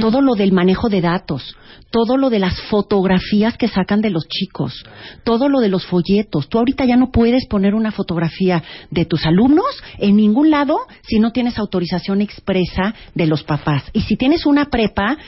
Todo 0.00 0.22
lo 0.22 0.34
del 0.36 0.52
manejo 0.52 0.88
de 0.88 1.02
datos, 1.02 1.54
todo 1.90 2.16
lo 2.16 2.30
de 2.30 2.38
las 2.38 2.58
fotografías 2.62 3.58
que 3.58 3.68
sacan 3.68 4.00
de 4.00 4.08
los 4.08 4.26
chicos, 4.26 4.84
todo 5.22 5.50
lo 5.50 5.60
de 5.60 5.68
los 5.68 5.84
folletos. 5.84 6.48
Tú 6.48 6.58
ahorita 6.58 6.86
ya 6.86 6.96
no 6.96 7.10
puedes 7.10 7.46
poner 7.46 7.74
una 7.74 7.92
fotografía 7.92 8.62
de 8.90 9.04
tus 9.04 9.26
alumnos 9.26 9.66
en 9.98 10.16
ningún 10.16 10.50
lado 10.50 10.78
si 11.02 11.18
no 11.18 11.32
tienes 11.32 11.58
autorización 11.58 12.22
expresa 12.22 12.94
de 13.14 13.26
los 13.26 13.42
papás. 13.42 13.84
Y 13.92 14.00
si 14.02 14.16
tienes 14.16 14.46
una 14.46 14.66
prepa, 14.66 15.18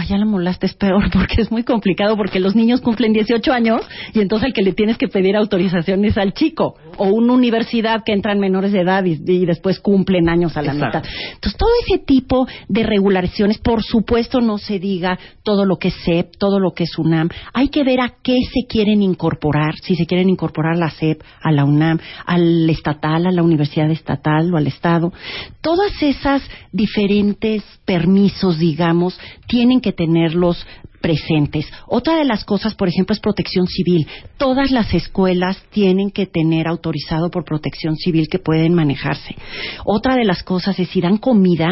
Ay, 0.00 0.06
ya 0.06 0.16
la 0.16 0.24
molaste, 0.24 0.66
es 0.66 0.74
peor 0.74 1.10
porque 1.12 1.42
es 1.42 1.50
muy 1.50 1.64
complicado 1.64 2.16
porque 2.16 2.38
los 2.38 2.54
niños 2.54 2.80
cumplen 2.80 3.12
18 3.12 3.52
años 3.52 3.82
y 4.14 4.20
entonces 4.20 4.46
al 4.46 4.52
que 4.52 4.62
le 4.62 4.72
tienes 4.72 4.96
que 4.96 5.08
pedir 5.08 5.36
autorización 5.36 6.04
es 6.04 6.16
al 6.16 6.34
chico 6.34 6.76
o 6.98 7.08
una 7.08 7.32
universidad 7.32 8.04
que 8.04 8.12
entran 8.12 8.38
menores 8.38 8.70
de 8.70 8.82
edad 8.82 9.04
y, 9.04 9.18
y 9.26 9.44
después 9.44 9.80
cumplen 9.80 10.28
años 10.28 10.56
a 10.56 10.62
la 10.62 10.72
Exacto. 10.72 10.98
mitad. 10.98 11.10
Entonces, 11.34 11.58
todo 11.58 11.70
ese 11.84 11.98
tipo 11.98 12.46
de 12.68 12.84
regulaciones, 12.84 13.58
por 13.58 13.82
supuesto, 13.82 14.40
no 14.40 14.58
se 14.58 14.78
diga 14.78 15.18
todo 15.42 15.64
lo 15.64 15.78
que 15.78 15.88
es 15.88 15.94
CEP, 16.04 16.36
todo 16.38 16.60
lo 16.60 16.72
que 16.72 16.84
es 16.84 16.96
UNAM. 16.96 17.28
Hay 17.52 17.68
que 17.68 17.82
ver 17.82 18.00
a 18.00 18.14
qué 18.22 18.36
se 18.52 18.68
quieren 18.68 19.02
incorporar, 19.02 19.74
si 19.82 19.96
se 19.96 20.06
quieren 20.06 20.28
incorporar 20.28 20.74
a 20.74 20.78
la 20.78 20.90
CEP, 20.90 21.22
a 21.42 21.50
la 21.50 21.64
UNAM, 21.64 21.98
al 22.24 22.70
estatal, 22.70 23.26
a 23.26 23.32
la 23.32 23.42
universidad 23.42 23.90
estatal 23.90 24.54
o 24.54 24.56
al 24.56 24.68
Estado. 24.68 25.12
Todas 25.60 25.90
esas 26.02 26.42
diferentes 26.72 27.64
permisos, 27.84 28.58
digamos, 28.58 29.18
tienen 29.46 29.80
que 29.80 29.87
tenerlos 29.92 30.66
presentes. 31.00 31.70
Otra 31.86 32.16
de 32.16 32.24
las 32.24 32.44
cosas, 32.44 32.74
por 32.74 32.88
ejemplo, 32.88 33.14
es 33.14 33.20
protección 33.20 33.66
civil. 33.66 34.06
Todas 34.36 34.70
las 34.70 34.92
escuelas 34.94 35.62
tienen 35.70 36.10
que 36.10 36.26
tener 36.26 36.66
autorizado 36.66 37.30
por 37.30 37.44
protección 37.44 37.96
civil 37.96 38.26
que 38.28 38.38
pueden 38.38 38.74
manejarse. 38.74 39.36
Otra 39.84 40.16
de 40.16 40.24
las 40.24 40.42
cosas 40.42 40.78
es 40.78 40.88
si 40.88 41.00
dan 41.00 41.18
comida, 41.18 41.68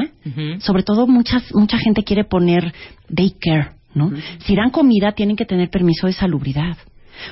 sobre 0.61 0.83
todo 0.85 1.07
muchas, 1.07 1.43
mucha 1.55 1.79
gente 1.79 2.05
quiere 2.05 2.25
poner 2.25 2.73
daycare, 3.09 3.71
¿no? 3.95 4.13
Si 4.45 4.55
dan 4.55 4.71
comida 4.71 5.13
tienen 5.13 5.37
que 5.37 5.45
tener 5.45 5.71
permiso 5.71 6.07
de 6.07 6.13
salubridad. 6.13 6.77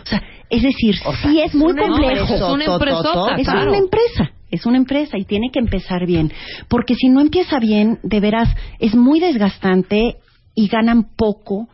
O 0.02 0.06
sea, 0.06 0.22
es 0.50 0.62
decir, 0.62 0.96
O 1.04 1.14
sea, 1.14 1.30
sí 1.30 1.40
es 1.40 1.54
muy 1.54 1.74
complejo. 1.76 2.20
empresa, 2.22 2.34
Es 2.34 2.42
una 2.52 2.64
empresota, 2.64 3.34
Es 3.36 3.46
claro. 3.46 3.70
una 3.70 3.78
empresa, 3.78 4.30
es 4.50 4.66
una 4.66 4.78
empresa 4.78 5.18
y 5.18 5.24
tiene 5.24 5.50
que 5.52 5.58
empezar 5.58 6.06
bien. 6.06 6.32
Porque 6.68 6.94
si 6.94 7.08
no 7.08 7.20
empieza 7.20 7.58
bien, 7.58 7.98
de 8.02 8.18
veras, 8.20 8.48
es 8.78 8.94
muy 8.94 9.20
desgastante 9.20 10.16
y 10.54 10.68
ganan 10.68 11.08
poco 11.16 11.68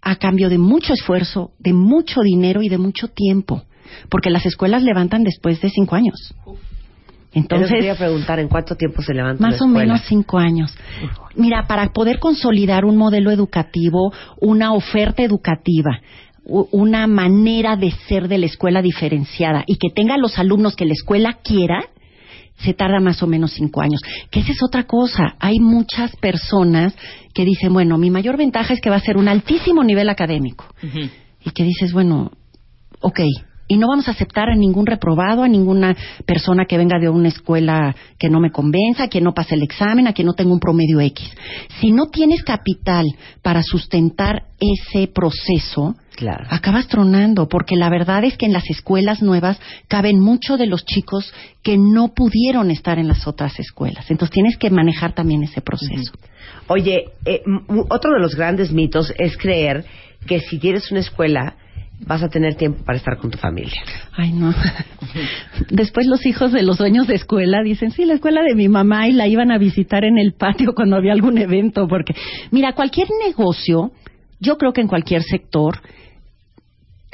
a 0.00 0.16
cambio 0.16 0.48
de 0.48 0.58
mucho 0.58 0.92
esfuerzo, 0.92 1.52
de 1.58 1.72
mucho 1.72 2.20
dinero 2.20 2.62
y 2.62 2.68
de 2.68 2.78
mucho 2.78 3.08
tiempo. 3.08 3.62
Porque 4.10 4.30
las 4.30 4.44
escuelas 4.46 4.82
levantan 4.82 5.24
después 5.24 5.60
de 5.60 5.70
cinco 5.70 5.94
años. 5.94 6.34
Entonces, 7.32 7.70
quería 7.70 7.96
preguntar 7.96 8.38
en 8.38 8.48
cuánto 8.48 8.76
tiempo 8.76 9.02
se 9.02 9.12
levanta 9.12 9.42
más 9.42 9.58
la 9.58 9.66
o 9.66 9.68
menos 9.68 10.02
cinco 10.06 10.38
años. 10.38 10.76
Mira, 11.34 11.66
para 11.66 11.92
poder 11.92 12.18
consolidar 12.20 12.84
un 12.84 12.96
modelo 12.96 13.30
educativo, 13.30 14.12
una 14.40 14.72
oferta 14.72 15.22
educativa 15.22 16.00
una 16.46 17.06
manera 17.06 17.76
de 17.76 17.90
ser 18.06 18.28
de 18.28 18.38
la 18.38 18.46
escuela 18.46 18.82
diferenciada 18.82 19.64
y 19.66 19.76
que 19.76 19.88
tenga 19.94 20.18
los 20.18 20.38
alumnos 20.38 20.76
que 20.76 20.84
la 20.84 20.92
escuela 20.92 21.38
quiera, 21.42 21.86
se 22.58 22.74
tarda 22.74 23.00
más 23.00 23.22
o 23.22 23.26
menos 23.26 23.52
cinco 23.52 23.80
años. 23.80 24.00
Que 24.30 24.40
esa 24.40 24.52
es 24.52 24.62
otra 24.62 24.84
cosa. 24.84 25.36
Hay 25.40 25.58
muchas 25.58 26.14
personas 26.16 26.94
que 27.34 27.44
dicen, 27.44 27.72
bueno, 27.72 27.98
mi 27.98 28.10
mayor 28.10 28.36
ventaja 28.36 28.74
es 28.74 28.80
que 28.80 28.90
va 28.90 28.96
a 28.96 29.00
ser 29.00 29.16
un 29.16 29.28
altísimo 29.28 29.82
nivel 29.82 30.08
académico. 30.08 30.66
Y 31.44 31.50
que 31.50 31.64
dices, 31.64 31.92
bueno, 31.92 32.30
ok, 33.00 33.20
y 33.66 33.78
no 33.78 33.88
vamos 33.88 34.08
a 34.08 34.10
aceptar 34.10 34.50
a 34.50 34.54
ningún 34.54 34.86
reprobado, 34.86 35.42
a 35.42 35.48
ninguna 35.48 35.96
persona 36.26 36.66
que 36.66 36.76
venga 36.76 36.98
de 36.98 37.08
una 37.08 37.28
escuela 37.28 37.94
que 38.18 38.28
no 38.28 38.38
me 38.40 38.50
convenza, 38.50 39.08
que 39.08 39.22
no 39.22 39.32
pase 39.32 39.54
el 39.54 39.62
examen, 39.62 40.06
a 40.06 40.12
que 40.12 40.24
no 40.24 40.34
tenga 40.34 40.52
un 40.52 40.60
promedio 40.60 41.00
X. 41.00 41.26
Si 41.80 41.90
no 41.90 42.06
tienes 42.06 42.42
capital 42.42 43.06
para 43.42 43.62
sustentar 43.62 44.44
ese 44.60 45.08
proceso, 45.08 45.96
Claro. 46.16 46.46
acabas 46.50 46.86
tronando, 46.88 47.48
porque 47.48 47.76
la 47.76 47.90
verdad 47.90 48.24
es 48.24 48.36
que 48.36 48.46
en 48.46 48.52
las 48.52 48.68
escuelas 48.70 49.22
nuevas 49.22 49.58
caben 49.88 50.20
muchos 50.20 50.58
de 50.58 50.66
los 50.66 50.84
chicos 50.84 51.32
que 51.62 51.76
no 51.76 52.14
pudieron 52.14 52.70
estar 52.70 52.98
en 52.98 53.08
las 53.08 53.26
otras 53.26 53.58
escuelas. 53.58 54.10
Entonces 54.10 54.32
tienes 54.32 54.56
que 54.56 54.70
manejar 54.70 55.12
también 55.14 55.42
ese 55.42 55.60
proceso. 55.60 56.12
Oye, 56.68 57.06
eh, 57.24 57.42
otro 57.88 58.12
de 58.12 58.20
los 58.20 58.34
grandes 58.34 58.72
mitos 58.72 59.12
es 59.18 59.36
creer 59.36 59.84
que 60.26 60.40
si 60.40 60.58
tienes 60.58 60.90
una 60.90 61.00
escuela 61.00 61.56
vas 62.00 62.22
a 62.22 62.28
tener 62.28 62.54
tiempo 62.54 62.84
para 62.84 62.98
estar 62.98 63.16
con 63.18 63.30
tu 63.30 63.38
familia. 63.38 63.80
Ay, 64.16 64.32
no. 64.32 64.52
Después 65.70 66.06
los 66.06 66.24
hijos 66.26 66.52
de 66.52 66.62
los 66.62 66.78
dueños 66.78 67.06
de 67.06 67.14
escuela 67.14 67.62
dicen, 67.62 67.90
sí, 67.92 68.04
la 68.04 68.14
escuela 68.14 68.42
de 68.42 68.54
mi 68.54 68.68
mamá 68.68 69.08
y 69.08 69.12
la 69.12 69.26
iban 69.28 69.50
a 69.50 69.58
visitar 69.58 70.04
en 70.04 70.18
el 70.18 70.34
patio 70.34 70.74
cuando 70.74 70.96
había 70.96 71.12
algún 71.12 71.38
evento, 71.38 71.86
porque, 71.88 72.14
mira, 72.50 72.72
cualquier 72.72 73.08
negocio, 73.24 73.92
yo 74.44 74.58
creo 74.58 74.72
que 74.72 74.82
en 74.82 74.88
cualquier 74.88 75.22
sector, 75.22 75.80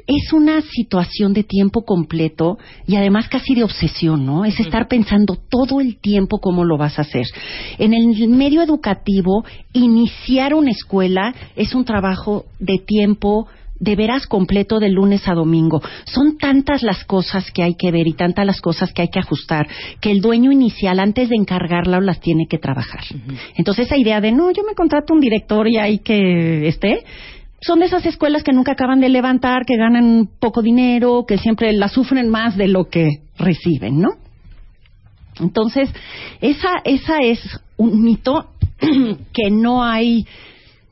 es 0.06 0.32
una 0.32 0.60
situación 0.62 1.32
de 1.32 1.44
tiempo 1.44 1.84
completo 1.84 2.58
y 2.86 2.96
además 2.96 3.28
casi 3.28 3.54
de 3.54 3.62
obsesión, 3.62 4.26
¿no? 4.26 4.44
Es 4.44 4.58
estar 4.58 4.88
pensando 4.88 5.36
todo 5.36 5.80
el 5.80 5.98
tiempo 5.98 6.40
cómo 6.40 6.64
lo 6.64 6.76
vas 6.76 6.98
a 6.98 7.02
hacer. 7.02 7.26
En 7.78 7.94
el 7.94 8.28
medio 8.28 8.60
educativo, 8.60 9.44
iniciar 9.72 10.54
una 10.54 10.72
escuela 10.72 11.32
es 11.54 11.74
un 11.74 11.84
trabajo 11.84 12.46
de 12.58 12.78
tiempo 12.78 13.46
de 13.80 13.96
veras 13.96 14.26
completo 14.26 14.78
de 14.78 14.90
lunes 14.90 15.26
a 15.26 15.34
domingo. 15.34 15.82
Son 16.04 16.38
tantas 16.38 16.82
las 16.82 17.04
cosas 17.04 17.50
que 17.50 17.62
hay 17.62 17.74
que 17.74 17.90
ver 17.90 18.06
y 18.06 18.12
tantas 18.12 18.46
las 18.46 18.60
cosas 18.60 18.92
que 18.92 19.02
hay 19.02 19.08
que 19.08 19.18
ajustar 19.18 19.66
que 20.00 20.10
el 20.10 20.20
dueño 20.20 20.52
inicial 20.52 21.00
antes 21.00 21.28
de 21.30 21.36
encargarla 21.36 22.00
las 22.00 22.20
tiene 22.20 22.46
que 22.48 22.58
trabajar. 22.58 23.00
Entonces 23.56 23.86
esa 23.86 23.96
idea 23.96 24.20
de 24.20 24.32
no, 24.32 24.50
yo 24.50 24.62
me 24.62 24.74
contrato 24.74 25.14
un 25.14 25.20
director 25.20 25.66
y 25.66 25.78
ahí 25.78 25.98
que 25.98 26.68
esté, 26.68 27.04
son 27.62 27.80
de 27.80 27.86
esas 27.86 28.06
escuelas 28.06 28.42
que 28.42 28.52
nunca 28.52 28.72
acaban 28.72 29.00
de 29.00 29.08
levantar, 29.08 29.66
que 29.66 29.76
ganan 29.76 30.28
poco 30.38 30.62
dinero, 30.62 31.24
que 31.26 31.38
siempre 31.38 31.72
la 31.72 31.88
sufren 31.88 32.28
más 32.28 32.56
de 32.56 32.68
lo 32.68 32.88
que 32.88 33.22
reciben, 33.38 34.00
¿no? 34.00 34.10
Entonces, 35.40 35.90
esa, 36.40 36.80
esa 36.84 37.18
es 37.18 37.40
un 37.76 38.02
mito 38.02 38.50
que 39.32 39.50
no 39.50 39.82
hay, 39.82 40.26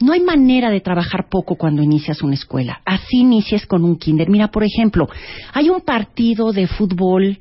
no 0.00 0.12
hay 0.12 0.20
manera 0.20 0.70
de 0.70 0.80
trabajar 0.80 1.28
poco 1.28 1.56
cuando 1.56 1.82
inicias 1.82 2.22
una 2.22 2.34
escuela. 2.34 2.80
Así 2.84 3.18
inicies 3.18 3.66
con 3.66 3.84
un 3.84 3.98
kinder. 3.98 4.28
Mira, 4.28 4.48
por 4.48 4.62
ejemplo, 4.62 5.08
hay 5.52 5.70
un 5.70 5.80
partido 5.80 6.52
de 6.52 6.66
fútbol 6.66 7.38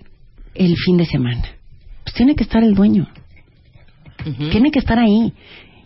el 0.55 0.75
fin 0.75 0.97
de 0.97 1.05
semana. 1.05 1.43
Pues 2.03 2.15
tiene 2.15 2.35
que 2.35 2.43
estar 2.43 2.63
el 2.63 2.73
dueño. 2.73 3.07
Tiene 4.51 4.71
que 4.71 4.79
estar 4.79 4.97
ahí. 4.97 5.33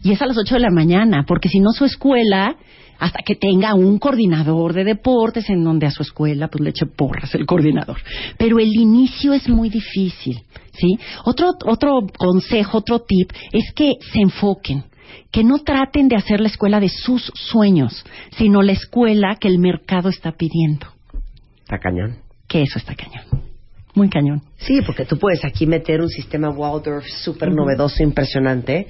Y 0.03 0.11
es 0.11 0.21
a 0.21 0.25
las 0.25 0.37
8 0.37 0.55
de 0.55 0.61
la 0.61 0.71
mañana, 0.71 1.25
porque 1.27 1.49
si 1.49 1.59
no 1.59 1.71
su 1.71 1.85
escuela, 1.85 2.55
hasta 2.97 3.21
que 3.23 3.35
tenga 3.35 3.75
un 3.75 3.99
coordinador 3.99 4.73
de 4.73 4.83
deportes 4.83 5.49
en 5.49 5.63
donde 5.63 5.87
a 5.87 5.91
su 5.91 6.03
escuela 6.03 6.47
pues 6.47 6.63
le 6.63 6.69
eche 6.69 6.85
porras 6.85 7.35
el 7.35 7.45
coordinador. 7.45 7.97
Pero 8.37 8.59
el 8.59 8.73
inicio 8.73 9.33
es 9.33 9.49
muy 9.49 9.69
difícil, 9.69 10.39
¿sí? 10.71 10.97
Otro, 11.25 11.51
otro 11.65 12.07
consejo, 12.17 12.77
otro 12.77 12.99
tip 12.99 13.31
es 13.51 13.73
que 13.73 13.97
se 14.11 14.21
enfoquen 14.21 14.85
que 15.31 15.43
no 15.43 15.59
traten 15.59 16.07
de 16.07 16.15
hacer 16.15 16.39
la 16.39 16.47
escuela 16.47 16.79
de 16.79 16.89
sus 16.89 17.31
sueños, 17.35 18.05
sino 18.37 18.61
la 18.61 18.73
escuela 18.73 19.37
que 19.39 19.47
el 19.47 19.59
mercado 19.59 20.09
está 20.09 20.31
pidiendo. 20.33 20.87
Está 21.61 21.79
cañón. 21.79 22.17
Que 22.47 22.63
eso 22.63 22.79
está 22.79 22.95
cañón. 22.95 23.50
Muy 23.93 24.09
cañón. 24.09 24.41
Sí, 24.57 24.79
porque 24.85 25.05
tú 25.05 25.17
puedes 25.17 25.43
aquí 25.43 25.67
meter 25.67 25.99
un 25.99 26.07
sistema 26.07 26.49
Waldorf 26.49 27.05
súper 27.05 27.51
novedoso, 27.51 28.01
impresionante, 28.01 28.87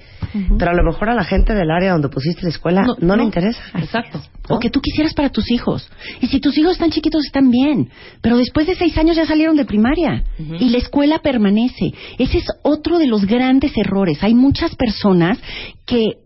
pero 0.59 0.71
a 0.71 0.73
lo 0.75 0.83
mejor 0.83 1.09
a 1.09 1.15
la 1.15 1.23
gente 1.23 1.55
del 1.55 1.71
área 1.71 1.93
donde 1.93 2.09
pusiste 2.09 2.43
la 2.43 2.49
escuela 2.49 2.85
no, 2.99 3.15
le 3.15 3.23
interesa. 3.23 3.59
Exacto. 3.75 4.21
O 4.49 4.59
que 4.59 4.69
tú 4.69 4.79
quisieras 4.79 5.13
para 5.13 5.29
tus 5.29 5.49
hijos. 5.49 5.89
Y 6.19 6.27
si 6.27 6.39
tus 6.39 6.57
hijos 6.57 6.73
están 6.73 6.91
chiquitos, 6.91 7.25
están 7.25 7.49
bien. 7.49 7.89
Pero 8.21 8.37
después 8.37 8.67
de 8.67 8.75
seis 8.75 8.95
años 8.97 9.15
ya 9.15 9.25
salieron 9.25 9.55
de 9.55 9.65
primaria. 9.65 10.23
Y 10.37 10.69
la 10.69 10.77
escuela 10.77 11.19
permanece. 11.19 11.93
Ese 12.19 12.39
es 12.39 12.45
otro 12.61 12.99
de 12.99 13.07
los 13.07 13.25
grandes 13.25 13.75
errores. 13.77 14.23
Hay 14.23 14.35
muchas 14.35 14.75
personas 14.75 15.39
que 15.85 16.17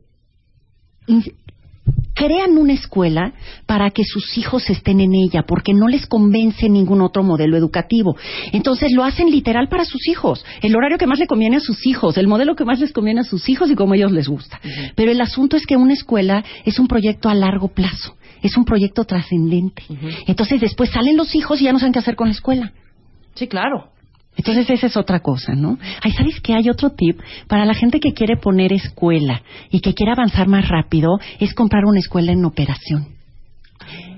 crean 2.16 2.58
una 2.58 2.74
escuela 2.74 3.34
para 3.68 3.92
que 3.92 4.04
sus 4.04 4.38
hijos 4.38 4.70
estén 4.70 5.02
en 5.02 5.14
ella, 5.14 5.44
porque 5.48 5.74
no 5.74 5.88
les 5.88 6.08
convence 6.08 6.70
ningún 6.70 7.02
otro 7.02 7.22
modelo 7.22 7.58
educativo. 7.58 8.16
Entonces 8.54 8.92
lo 8.94 9.04
hacen 9.04 9.30
literal 9.30 9.68
para 9.68 9.86
sus 9.86 10.08
hijos, 10.08 10.44
el 10.62 10.76
horario 10.76 10.98
que 10.98 11.06
más 11.06 11.20
le 11.20 11.28
conviene 11.28 11.58
a 11.58 11.60
sus 11.60 11.86
hijos, 11.86 12.18
el 12.18 12.28
modelo 12.28 12.56
que 12.56 12.66
más 12.66 12.80
les 12.80 12.94
conviene 12.94 13.20
a 13.20 13.26
sus 13.26 13.48
hijos 13.50 13.70
y 13.70 13.76
como 13.76 13.94
a 13.94 13.98
ellos 13.98 14.12
les 14.12 14.28
gusta. 14.28 14.60
Pero 14.96 15.12
el 15.12 15.22
asunto 15.22 15.58
es 15.58 15.66
que 15.66 15.76
una 15.76 15.94
escuela 15.94 16.44
es 16.64 16.80
un 16.80 16.88
proyecto 16.88 17.30
a 17.30 17.36
largo 17.36 17.68
plazo, 17.68 18.16
es 18.42 18.56
un 18.58 18.66
proyecto 18.66 19.04
trascendente. 19.04 19.84
Entonces 20.26 20.62
después 20.62 20.90
salen 20.90 21.18
los 21.18 21.36
hijos 21.36 21.62
y 21.62 21.66
ya 21.66 21.74
no 21.74 21.80
saben 21.80 21.94
qué 21.94 22.00
hacer 22.00 22.16
con 22.16 22.30
la 22.30 22.34
escuela. 22.34 22.72
Sí, 23.36 23.48
claro. 23.48 23.90
Entonces 24.38 24.70
esa 24.70 24.88
es 24.88 24.98
otra 24.98 25.20
cosa, 25.22 25.54
¿no? 25.54 25.78
Ay, 26.02 26.12
¿sabes 26.12 26.40
qué? 26.42 26.54
Hay 26.54 26.70
otro 26.70 26.92
tip 26.92 27.20
para 27.48 27.66
la 27.66 27.74
gente 27.74 28.00
que 28.00 28.14
quiere 28.14 28.38
poner 28.38 28.74
escuela 28.74 29.42
y 29.70 29.80
que 29.80 29.94
quiere 29.94 30.12
avanzar 30.12 30.48
más 30.48 30.68
rápido, 30.68 31.18
es 31.40 31.54
comprar 31.54 31.86
una 31.86 32.00
escuela 32.00 32.32
en 32.32 32.46
operación. 32.46 33.08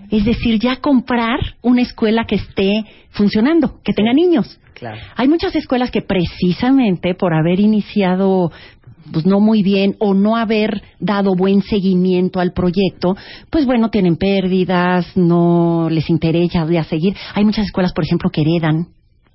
Es 0.09 0.25
decir, 0.25 0.59
ya 0.59 0.77
comprar 0.77 1.39
una 1.61 1.81
escuela 1.81 2.25
que 2.25 2.35
esté 2.35 2.85
funcionando, 3.11 3.81
que 3.83 3.93
tenga 3.93 4.13
niños. 4.13 4.59
Claro. 4.73 4.97
Hay 5.15 5.27
muchas 5.27 5.55
escuelas 5.55 5.91
que 5.91 6.01
precisamente 6.01 7.13
por 7.15 7.33
haber 7.33 7.59
iniciado 7.59 8.51
pues 9.11 9.25
no 9.25 9.39
muy 9.39 9.63
bien 9.63 9.95
o 9.99 10.13
no 10.13 10.35
haber 10.35 10.81
dado 10.99 11.33
buen 11.33 11.61
seguimiento 11.61 12.41
al 12.41 12.51
proyecto, 12.51 13.15
pues 13.49 13.65
bueno, 13.65 13.89
tienen 13.89 14.17
pérdidas, 14.17 15.15
no 15.15 15.87
les 15.89 16.09
interesa 16.09 16.67
ya 16.69 16.83
seguir. 16.83 17.15
Hay 17.33 17.45
muchas 17.45 17.67
escuelas, 17.67 17.93
por 17.93 18.03
ejemplo, 18.03 18.29
que 18.29 18.41
heredan 18.41 18.87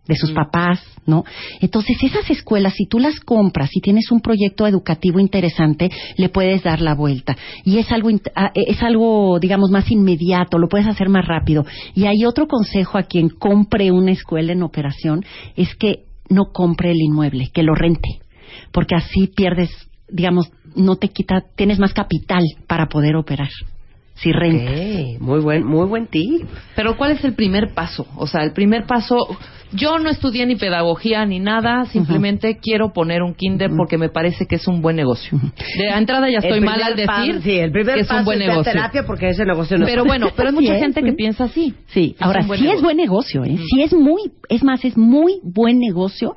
de 0.06 0.16
sus 0.16 0.32
papás, 0.32 0.82
¿no? 1.06 1.24
Entonces, 1.60 1.96
esas 2.02 2.28
escuelas, 2.30 2.74
si 2.74 2.86
tú 2.86 2.98
las 2.98 3.20
compras 3.20 3.70
y 3.72 3.80
tienes 3.80 4.10
un 4.10 4.20
proyecto 4.20 4.66
educativo 4.66 5.20
interesante, 5.20 5.90
le 6.16 6.28
puedes 6.28 6.62
dar 6.62 6.80
la 6.80 6.94
vuelta. 6.94 7.36
Y 7.64 7.78
es 7.78 7.90
algo, 7.92 8.10
ah, 8.34 8.50
eh, 8.54 8.64
es 8.66 8.82
algo, 8.82 9.38
digamos, 9.38 9.70
más 9.70 9.90
inmediato, 9.90 10.58
lo 10.58 10.68
puedes 10.68 10.88
hacer 10.88 11.08
más 11.08 11.26
rápido. 11.26 11.64
Y 11.94 12.06
hay 12.06 12.24
otro 12.24 12.48
consejo 12.48 12.98
a 12.98 13.04
quien 13.04 13.28
compre 13.28 13.92
una 13.92 14.12
escuela 14.12 14.52
en 14.52 14.62
operación, 14.62 15.24
es 15.56 15.74
que 15.76 16.04
no 16.28 16.46
compre 16.52 16.90
el 16.90 17.00
inmueble, 17.00 17.50
que 17.52 17.62
lo 17.62 17.74
rente. 17.74 18.20
Porque 18.72 18.96
así 18.96 19.28
pierdes, 19.28 19.70
digamos, 20.08 20.50
no 20.74 20.96
te 20.96 21.08
quita, 21.08 21.44
tienes 21.56 21.78
más 21.78 21.94
capital 21.94 22.42
para 22.66 22.86
poder 22.86 23.16
operar. 23.16 23.50
Si 24.14 24.30
rentas. 24.32 24.70
Ok, 25.16 25.20
Muy 25.20 25.40
buen, 25.40 25.64
muy 25.64 25.86
buen 25.86 26.06
tip. 26.06 26.42
Pero 26.76 26.96
¿cuál 26.96 27.12
es 27.12 27.24
el 27.24 27.34
primer 27.34 27.72
paso? 27.74 28.06
O 28.16 28.26
sea, 28.26 28.44
el 28.44 28.52
primer 28.52 28.84
paso, 28.86 29.16
yo 29.72 29.98
no 29.98 30.10
estudié 30.10 30.44
ni 30.46 30.54
pedagogía 30.56 31.24
ni 31.26 31.40
nada, 31.40 31.86
simplemente 31.86 32.58
quiero 32.58 32.92
poner 32.92 33.22
un 33.22 33.34
kinder 33.34 33.70
porque 33.76 33.96
me 33.98 34.10
parece 34.10 34.46
que 34.46 34.56
es 34.56 34.68
un 34.68 34.80
buen 34.82 34.96
negocio. 34.96 35.40
De 35.78 35.88
entrada 35.88 36.28
ya 36.30 36.38
estoy 36.38 36.60
mal 36.60 36.80
al 36.82 36.94
decir 36.94 37.06
paso- 37.06 37.40
sí, 37.42 37.52
el 37.58 37.72
primer 37.72 37.94
que 37.94 38.00
es 38.02 38.06
paso 38.06 38.20
un 38.20 38.24
buen 38.26 38.42
es 38.42 38.48
negocio. 38.48 38.72
terapia 38.72 39.02
porque 39.06 39.28
ese 39.30 39.44
negocio 39.44 39.78
no 39.78 39.86
Pero 39.86 40.04
bueno, 40.04 40.28
pero 40.36 40.50
hay 40.50 40.54
mucha 40.60 40.74
es, 40.76 40.82
gente 40.82 41.00
sí. 41.00 41.06
que 41.06 41.12
piensa 41.14 41.44
así. 41.44 41.74
Sí, 41.88 42.14
ahora 42.20 42.42
sí 42.42 42.68
es 42.68 42.82
buen 42.82 42.98
negocio, 42.98 43.44
¿eh? 43.44 43.56
Sí 43.74 43.82
es 43.82 43.92
muy, 43.94 44.30
es 44.48 44.62
más, 44.62 44.84
es 44.84 44.96
muy 44.96 45.40
buen 45.42 45.78
negocio 45.78 46.36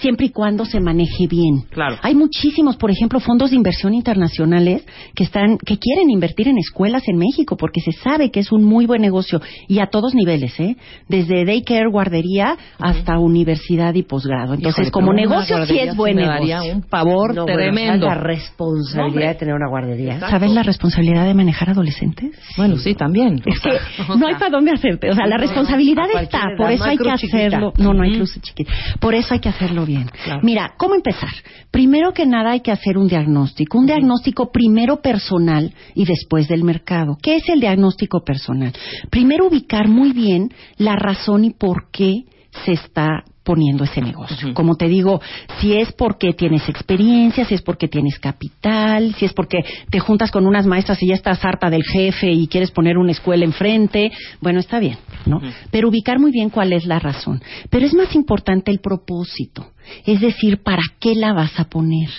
siempre 0.00 0.26
y 0.26 0.30
cuando 0.30 0.64
se 0.66 0.78
maneje 0.78 1.26
bien. 1.28 1.62
Claro. 1.70 1.96
Hay 2.02 2.14
muchísimos, 2.14 2.76
por 2.76 2.90
ejemplo, 2.90 3.18
fondos 3.18 3.50
de 3.50 3.56
inversión 3.56 3.94
internacionales 3.94 4.84
que 5.14 5.24
están, 5.24 5.58
que 5.58 5.78
quieren 5.78 6.10
invertir 6.10 6.48
en 6.48 6.58
escuelas 6.58 6.97
en 7.06 7.16
México 7.18 7.56
porque 7.56 7.80
se 7.80 7.92
sabe 7.92 8.30
que 8.30 8.40
es 8.40 8.50
un 8.52 8.64
muy 8.64 8.86
buen 8.86 9.02
negocio 9.02 9.40
y 9.68 9.78
a 9.80 9.86
todos 9.86 10.14
niveles, 10.14 10.58
¿eh? 10.58 10.76
Desde 11.08 11.44
daycare, 11.44 11.88
guardería 11.90 12.56
hasta 12.78 13.18
universidad 13.18 13.94
y 13.94 14.02
posgrado. 14.02 14.54
Entonces, 14.54 14.86
Híjole, 14.88 14.90
como 14.90 15.12
negocio 15.12 15.64
sí 15.66 15.78
es 15.78 15.94
buen 15.96 16.16
me 16.16 16.22
negocio. 16.22 16.56
daría 16.56 16.74
un 16.74 16.82
pavor 16.82 17.34
No, 17.34 17.42
bueno, 17.44 17.58
tremendo. 17.58 18.06
¿sabes 18.06 18.18
la 18.18 18.22
responsabilidad 18.24 19.28
de 19.28 19.34
tener 19.34 19.54
una 19.54 19.68
guardería. 19.68 20.20
¿Sabes 20.20 20.50
la 20.52 20.62
responsabilidad 20.62 21.24
de 21.26 21.34
manejar 21.34 21.70
adolescentes? 21.70 22.32
Bueno, 22.56 22.76
sí, 22.76 22.94
también. 22.94 23.42
Es 23.44 23.58
O 24.08 24.12
que 24.14 24.18
no 24.18 24.26
hay 24.26 24.34
para 24.34 24.50
dónde 24.50 24.72
hacerte. 24.72 25.10
O 25.10 25.14
sea, 25.14 25.26
la 25.26 25.36
responsabilidad 25.36 26.04
está. 26.20 26.42
Por 26.56 26.70
eso 26.72 26.84
hay 26.84 26.96
que 26.96 27.12
chiquita. 27.16 27.36
hacerlo. 27.36 27.72
No, 27.78 27.92
no 27.92 28.02
hay 28.02 28.16
cruz 28.16 28.38
chiquita. 28.40 28.72
Por 29.00 29.14
eso 29.14 29.34
hay 29.34 29.40
que 29.40 29.48
hacerlo 29.48 29.84
bien. 29.84 30.08
Claro. 30.24 30.40
Mira, 30.42 30.74
¿cómo 30.78 30.94
empezar? 30.94 31.30
Primero 31.70 32.12
que 32.12 32.26
nada 32.26 32.52
hay 32.52 32.60
que 32.60 32.72
hacer 32.72 32.96
un 32.96 33.08
diagnóstico. 33.08 33.78
Un 33.78 33.86
diagnóstico 33.86 34.50
primero 34.50 35.00
personal 35.02 35.72
y 35.94 36.04
después 36.04 36.48
del 36.48 36.64
mercado. 36.64 36.87
Marcado. 36.88 37.16
¿Qué 37.22 37.36
es 37.36 37.48
el 37.48 37.60
diagnóstico 37.60 38.22
personal? 38.24 38.72
Primero 39.10 39.46
ubicar 39.46 39.88
muy 39.88 40.12
bien 40.12 40.50
la 40.76 40.96
razón 40.96 41.44
y 41.44 41.50
por 41.50 41.90
qué 41.90 42.24
se 42.64 42.72
está 42.72 43.24
poniendo 43.44 43.84
ese 43.84 44.02
negocio. 44.02 44.52
Como 44.52 44.74
te 44.74 44.88
digo, 44.88 45.22
si 45.58 45.74
es 45.74 45.92
porque 45.92 46.34
tienes 46.34 46.68
experiencia, 46.68 47.46
si 47.46 47.54
es 47.54 47.62
porque 47.62 47.88
tienes 47.88 48.18
capital, 48.18 49.14
si 49.14 49.24
es 49.24 49.32
porque 49.32 49.64
te 49.90 50.00
juntas 50.00 50.30
con 50.30 50.46
unas 50.46 50.66
maestras 50.66 51.02
y 51.02 51.08
ya 51.08 51.14
estás 51.14 51.42
harta 51.42 51.70
del 51.70 51.82
jefe 51.82 52.30
y 52.30 52.46
quieres 52.46 52.70
poner 52.70 52.98
una 52.98 53.12
escuela 53.12 53.44
enfrente, 53.44 54.10
bueno, 54.40 54.60
está 54.60 54.78
bien, 54.80 54.98
¿no? 55.24 55.40
Pero 55.70 55.88
ubicar 55.88 56.18
muy 56.18 56.30
bien 56.30 56.50
cuál 56.50 56.74
es 56.74 56.84
la 56.84 56.98
razón. 56.98 57.40
Pero 57.70 57.86
es 57.86 57.94
más 57.94 58.14
importante 58.14 58.70
el 58.70 58.80
propósito. 58.80 59.68
Es 60.04 60.20
decir, 60.20 60.62
¿para 60.62 60.82
qué 61.00 61.14
la 61.14 61.32
vas 61.32 61.58
a 61.58 61.64
poner? 61.64 62.10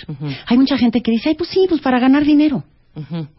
Hay 0.46 0.58
mucha 0.58 0.78
gente 0.78 1.00
que 1.00 1.12
dice, 1.12 1.28
ay, 1.28 1.34
pues 1.36 1.50
sí, 1.50 1.66
pues 1.68 1.80
para 1.80 2.00
ganar 2.00 2.24
dinero. 2.24 2.64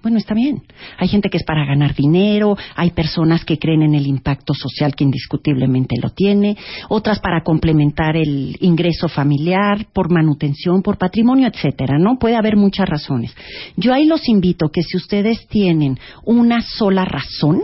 Bueno, 0.01 0.17
está 0.17 0.33
bien. 0.33 0.63
Hay 0.97 1.09
gente 1.09 1.29
que 1.29 1.37
es 1.37 1.43
para 1.43 1.65
ganar 1.65 1.93
dinero, 1.93 2.55
hay 2.75 2.91
personas 2.91 3.43
que 3.43 3.59
creen 3.59 3.81
en 3.81 3.95
el 3.95 4.07
impacto 4.07 4.53
social 4.53 4.95
que 4.95 5.03
indiscutiblemente 5.03 5.95
lo 6.01 6.09
tiene, 6.09 6.55
otras 6.87 7.19
para 7.19 7.43
complementar 7.43 8.15
el 8.15 8.57
ingreso 8.61 9.09
familiar, 9.09 9.87
por 9.93 10.09
manutención, 10.09 10.81
por 10.81 10.97
patrimonio, 10.97 11.47
etcétera, 11.47 11.97
¿no? 11.99 12.17
Puede 12.17 12.37
haber 12.37 12.55
muchas 12.55 12.87
razones. 12.87 13.35
Yo 13.75 13.93
ahí 13.93 14.05
los 14.05 14.27
invito 14.29 14.69
que 14.69 14.83
si 14.83 14.95
ustedes 14.97 15.45
tienen 15.47 15.99
una 16.25 16.61
sola 16.61 17.03
razón, 17.03 17.61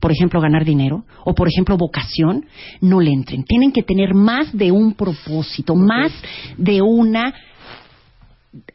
por 0.00 0.12
ejemplo, 0.12 0.40
ganar 0.40 0.64
dinero, 0.64 1.04
o 1.24 1.34
por 1.34 1.48
ejemplo, 1.48 1.76
vocación, 1.76 2.46
no 2.80 3.00
le 3.00 3.10
entren. 3.10 3.42
Tienen 3.42 3.72
que 3.72 3.82
tener 3.82 4.14
más 4.14 4.56
de 4.56 4.70
un 4.70 4.94
propósito, 4.94 5.74
más 5.74 6.12
de 6.56 6.82
una 6.82 7.34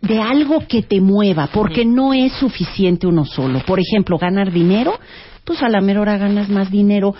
de 0.01 0.19
algo 0.19 0.67
que 0.67 0.83
te 0.83 1.01
mueva, 1.01 1.47
porque 1.47 1.85
no 1.85 2.13
es 2.13 2.33
suficiente 2.33 3.07
uno 3.07 3.25
solo. 3.25 3.59
Por 3.65 3.79
ejemplo, 3.79 4.17
ganar 4.17 4.51
dinero, 4.51 4.99
pues 5.43 5.61
a 5.63 5.69
la 5.69 5.81
mera 5.81 6.01
hora 6.01 6.17
ganas 6.17 6.49
más 6.49 6.69
dinero 6.71 7.15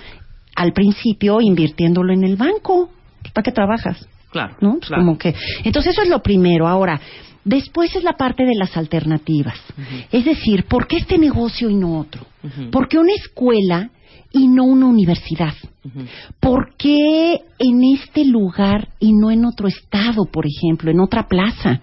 al 0.55 0.74
principio 0.74 1.41
invirtiéndolo 1.41 2.14
en 2.14 2.24
el 2.24 2.36
banco. 2.36 2.89
¿Para 3.34 3.43
qué 3.43 3.51
trabajas? 3.51 4.07
Claro. 4.32 4.55
¿No? 4.62 4.78
Pues 4.80 4.89
como 4.89 5.18
que. 5.18 5.36
Entonces 5.64 5.93
eso 5.93 6.03
es 6.03 6.09
lo 6.09 6.22
primero. 6.22 6.68
Ahora, 6.68 6.99
después 7.43 7.95
es 7.95 8.03
la 8.03 8.14
parte 8.14 8.45
de 8.45 8.55
las 8.55 8.76
alternativas. 8.78 9.59
Es 10.12 10.26
decir, 10.26 10.66
¿por 10.66 10.88
qué 10.88 10.97
este 10.97 11.18
negocio 11.18 11.70
y 11.70 11.76
no 11.76 11.99
otro? 11.99 12.26
¿Por 12.72 12.88
qué 12.88 12.97
una 12.97 13.14
escuela 13.14 13.89
y 14.32 14.47
no 14.47 14.64
una 14.64 14.88
universidad? 14.88 15.53
¿Por 16.39 16.76
qué 16.78 17.41
en 17.59 17.84
este 17.95 18.26
lugar 18.26 18.89
y 18.99 19.14
no 19.14 19.32
en 19.32 19.45
otro 19.45 19.68
estado, 19.68 20.26
por 20.26 20.45
ejemplo, 20.45 20.91
en 20.91 20.99
otra 20.99 21.28
plaza? 21.28 21.82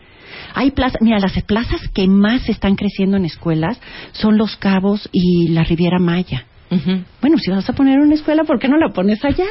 Hay 0.54 0.70
plazas, 0.70 1.00
mira, 1.00 1.18
las 1.18 1.42
plazas 1.44 1.80
que 1.94 2.06
más 2.06 2.48
están 2.48 2.76
creciendo 2.76 3.16
en 3.16 3.24
escuelas 3.24 3.80
son 4.12 4.38
Los 4.38 4.56
Cabos 4.56 5.08
y 5.12 5.48
la 5.48 5.64
Riviera 5.64 5.98
Maya. 5.98 6.46
Bueno, 7.20 7.38
si 7.38 7.50
vas 7.50 7.68
a 7.68 7.72
poner 7.72 7.98
una 7.98 8.14
escuela, 8.14 8.44
¿por 8.44 8.58
qué 8.58 8.68
no 8.68 8.76
la 8.76 8.92
pones 8.92 9.24
allá? 9.24 9.46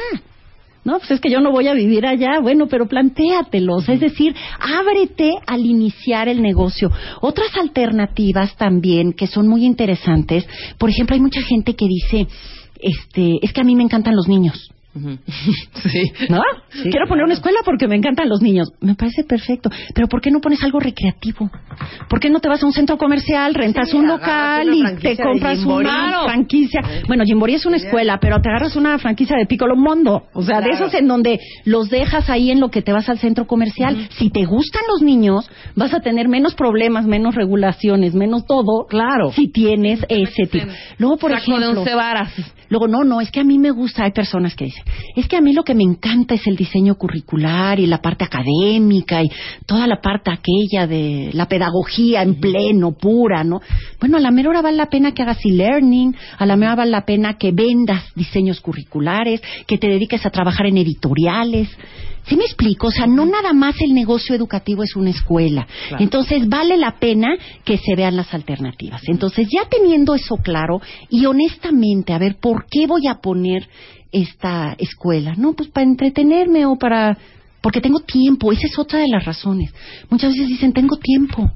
No, 0.84 0.98
pues 0.98 1.10
es 1.10 1.20
que 1.20 1.30
yo 1.30 1.40
no 1.40 1.50
voy 1.50 1.66
a 1.68 1.74
vivir 1.74 2.06
allá. 2.06 2.38
Bueno, 2.40 2.66
pero 2.68 2.86
plantéatelos. 2.86 3.88
Es 3.88 4.00
decir, 4.00 4.34
ábrete 4.58 5.32
al 5.46 5.66
iniciar 5.66 6.28
el 6.28 6.40
negocio. 6.40 6.90
Otras 7.20 7.54
alternativas 7.56 8.56
también 8.56 9.12
que 9.12 9.26
son 9.26 9.48
muy 9.48 9.66
interesantes. 9.66 10.46
Por 10.78 10.88
ejemplo, 10.88 11.14
hay 11.14 11.20
mucha 11.20 11.42
gente 11.42 11.74
que 11.74 11.86
dice, 11.86 12.28
este, 12.80 13.38
es 13.42 13.52
que 13.52 13.60
a 13.60 13.64
mí 13.64 13.74
me 13.74 13.82
encantan 13.82 14.16
los 14.16 14.28
niños. 14.28 14.70
Sí. 15.88 16.12
¿No? 16.28 16.42
Quiero 16.82 17.06
poner 17.06 17.24
una 17.24 17.34
escuela 17.34 17.60
porque 17.64 17.86
me 17.86 17.96
encantan 17.96 18.28
los 18.28 18.42
niños. 18.42 18.72
Me 18.80 18.94
parece 18.94 19.24
perfecto. 19.24 19.70
Pero 19.94 20.08
¿por 20.08 20.20
qué 20.20 20.30
no 20.30 20.40
pones 20.40 20.62
algo 20.62 20.80
recreativo? 20.80 21.50
¿Por 22.08 22.20
qué 22.20 22.30
no 22.30 22.40
te 22.40 22.48
vas 22.48 22.62
a 22.62 22.66
un 22.66 22.72
centro 22.72 22.98
comercial, 22.98 23.54
rentas 23.54 23.94
un 23.94 24.06
local 24.06 24.68
y 24.74 24.96
te 24.96 25.16
compras 25.16 25.64
una 25.64 26.24
franquicia? 26.24 26.80
Bueno, 27.06 27.24
Jimbori 27.24 27.54
es 27.54 27.66
una 27.66 27.76
escuela, 27.76 28.18
pero 28.20 28.40
te 28.40 28.48
agarras 28.48 28.76
una 28.76 28.98
franquicia 28.98 29.36
de 29.36 29.46
Piccolo 29.46 29.76
Mondo. 29.76 30.24
O 30.34 30.42
sea, 30.42 30.60
de 30.60 30.70
esos 30.70 30.92
en 30.94 31.06
donde 31.06 31.38
los 31.64 31.88
dejas 31.88 32.28
ahí 32.28 32.50
en 32.50 32.60
lo 32.60 32.70
que 32.70 32.82
te 32.82 32.92
vas 32.92 33.08
al 33.08 33.18
centro 33.18 33.46
comercial. 33.46 34.08
Si 34.10 34.30
te 34.30 34.44
gustan 34.44 34.82
los 34.88 35.02
niños, 35.02 35.48
vas 35.74 35.94
a 35.94 36.00
tener 36.00 36.28
menos 36.28 36.54
problemas, 36.54 37.06
menos 37.06 37.34
regulaciones, 37.34 38.14
menos 38.14 38.46
todo. 38.46 38.86
Claro. 38.88 39.32
Si 39.32 39.48
tienes 39.48 40.04
ese 40.08 40.46
tipo. 40.46 40.66
Luego, 40.98 41.16
por 41.16 41.30
Saco 41.30 41.42
ejemplo... 41.42 41.72
de 41.72 41.78
once 41.78 41.94
varas. 41.94 42.32
Luego, 42.68 42.86
no, 42.86 43.02
no, 43.02 43.20
es 43.20 43.30
que 43.30 43.40
a 43.40 43.44
mí 43.44 43.58
me 43.58 43.70
gusta, 43.70 44.04
hay 44.04 44.12
personas 44.12 44.54
que 44.54 44.66
dicen, 44.66 44.84
es 45.14 45.26
que 45.28 45.36
a 45.36 45.40
mí 45.40 45.52
lo 45.52 45.64
que 45.64 45.74
me 45.74 45.82
encanta 45.82 46.34
es 46.34 46.46
el 46.46 46.56
diseño 46.56 46.96
curricular 46.96 47.80
y 47.80 47.86
la 47.86 48.00
parte 48.00 48.24
académica 48.24 49.22
y 49.22 49.30
toda 49.66 49.86
la 49.86 50.00
parte 50.00 50.30
aquella 50.30 50.86
de 50.86 51.30
la 51.32 51.46
pedagogía 51.46 52.22
en 52.22 52.40
pleno, 52.40 52.92
pura, 52.92 53.44
¿no? 53.44 53.60
Bueno, 54.00 54.16
a 54.16 54.20
la 54.20 54.30
mera 54.30 54.50
hora 54.50 54.62
vale 54.62 54.76
la 54.76 54.90
pena 54.90 55.12
que 55.12 55.22
hagas 55.22 55.44
e-learning, 55.44 56.14
a 56.38 56.46
la 56.46 56.56
mera 56.56 56.72
hora 56.72 56.82
vale 56.82 56.90
la 56.90 57.04
pena 57.04 57.38
que 57.38 57.52
vendas 57.52 58.04
diseños 58.14 58.60
curriculares, 58.60 59.42
que 59.66 59.78
te 59.78 59.88
dediques 59.88 60.24
a 60.26 60.30
trabajar 60.30 60.66
en 60.66 60.78
editoriales. 60.78 61.68
¿Sí 62.28 62.36
me 62.36 62.44
explico? 62.44 62.88
O 62.88 62.90
sea, 62.90 63.06
no 63.06 63.24
nada 63.24 63.54
más 63.54 63.80
el 63.80 63.94
negocio 63.94 64.34
educativo 64.34 64.82
es 64.82 64.94
una 64.96 65.10
escuela. 65.10 65.66
Entonces, 65.98 66.46
vale 66.46 66.76
la 66.76 66.98
pena 66.98 67.28
que 67.64 67.78
se 67.78 67.96
vean 67.96 68.16
las 68.16 68.34
alternativas. 68.34 69.00
Entonces, 69.06 69.48
ya 69.50 69.66
teniendo 69.68 70.14
eso 70.14 70.36
claro 70.36 70.80
y 71.08 71.24
honestamente, 71.24 72.12
a 72.12 72.18
ver, 72.18 72.36
¿por 72.36 72.66
qué 72.70 72.86
voy 72.86 73.06
a 73.06 73.20
poner 73.22 73.66
esta 74.12 74.74
escuela? 74.78 75.34
No, 75.36 75.52
pues 75.52 75.68
para 75.68 75.86
entretenerme 75.86 76.66
o 76.66 76.76
para... 76.76 77.16
Porque 77.60 77.80
tengo 77.80 78.00
tiempo, 78.00 78.52
esa 78.52 78.66
es 78.66 78.78
otra 78.78 79.00
de 79.00 79.08
las 79.08 79.24
razones. 79.24 79.74
Muchas 80.08 80.32
veces 80.32 80.48
dicen, 80.48 80.72
tengo 80.72 80.96
tiempo. 80.96 81.50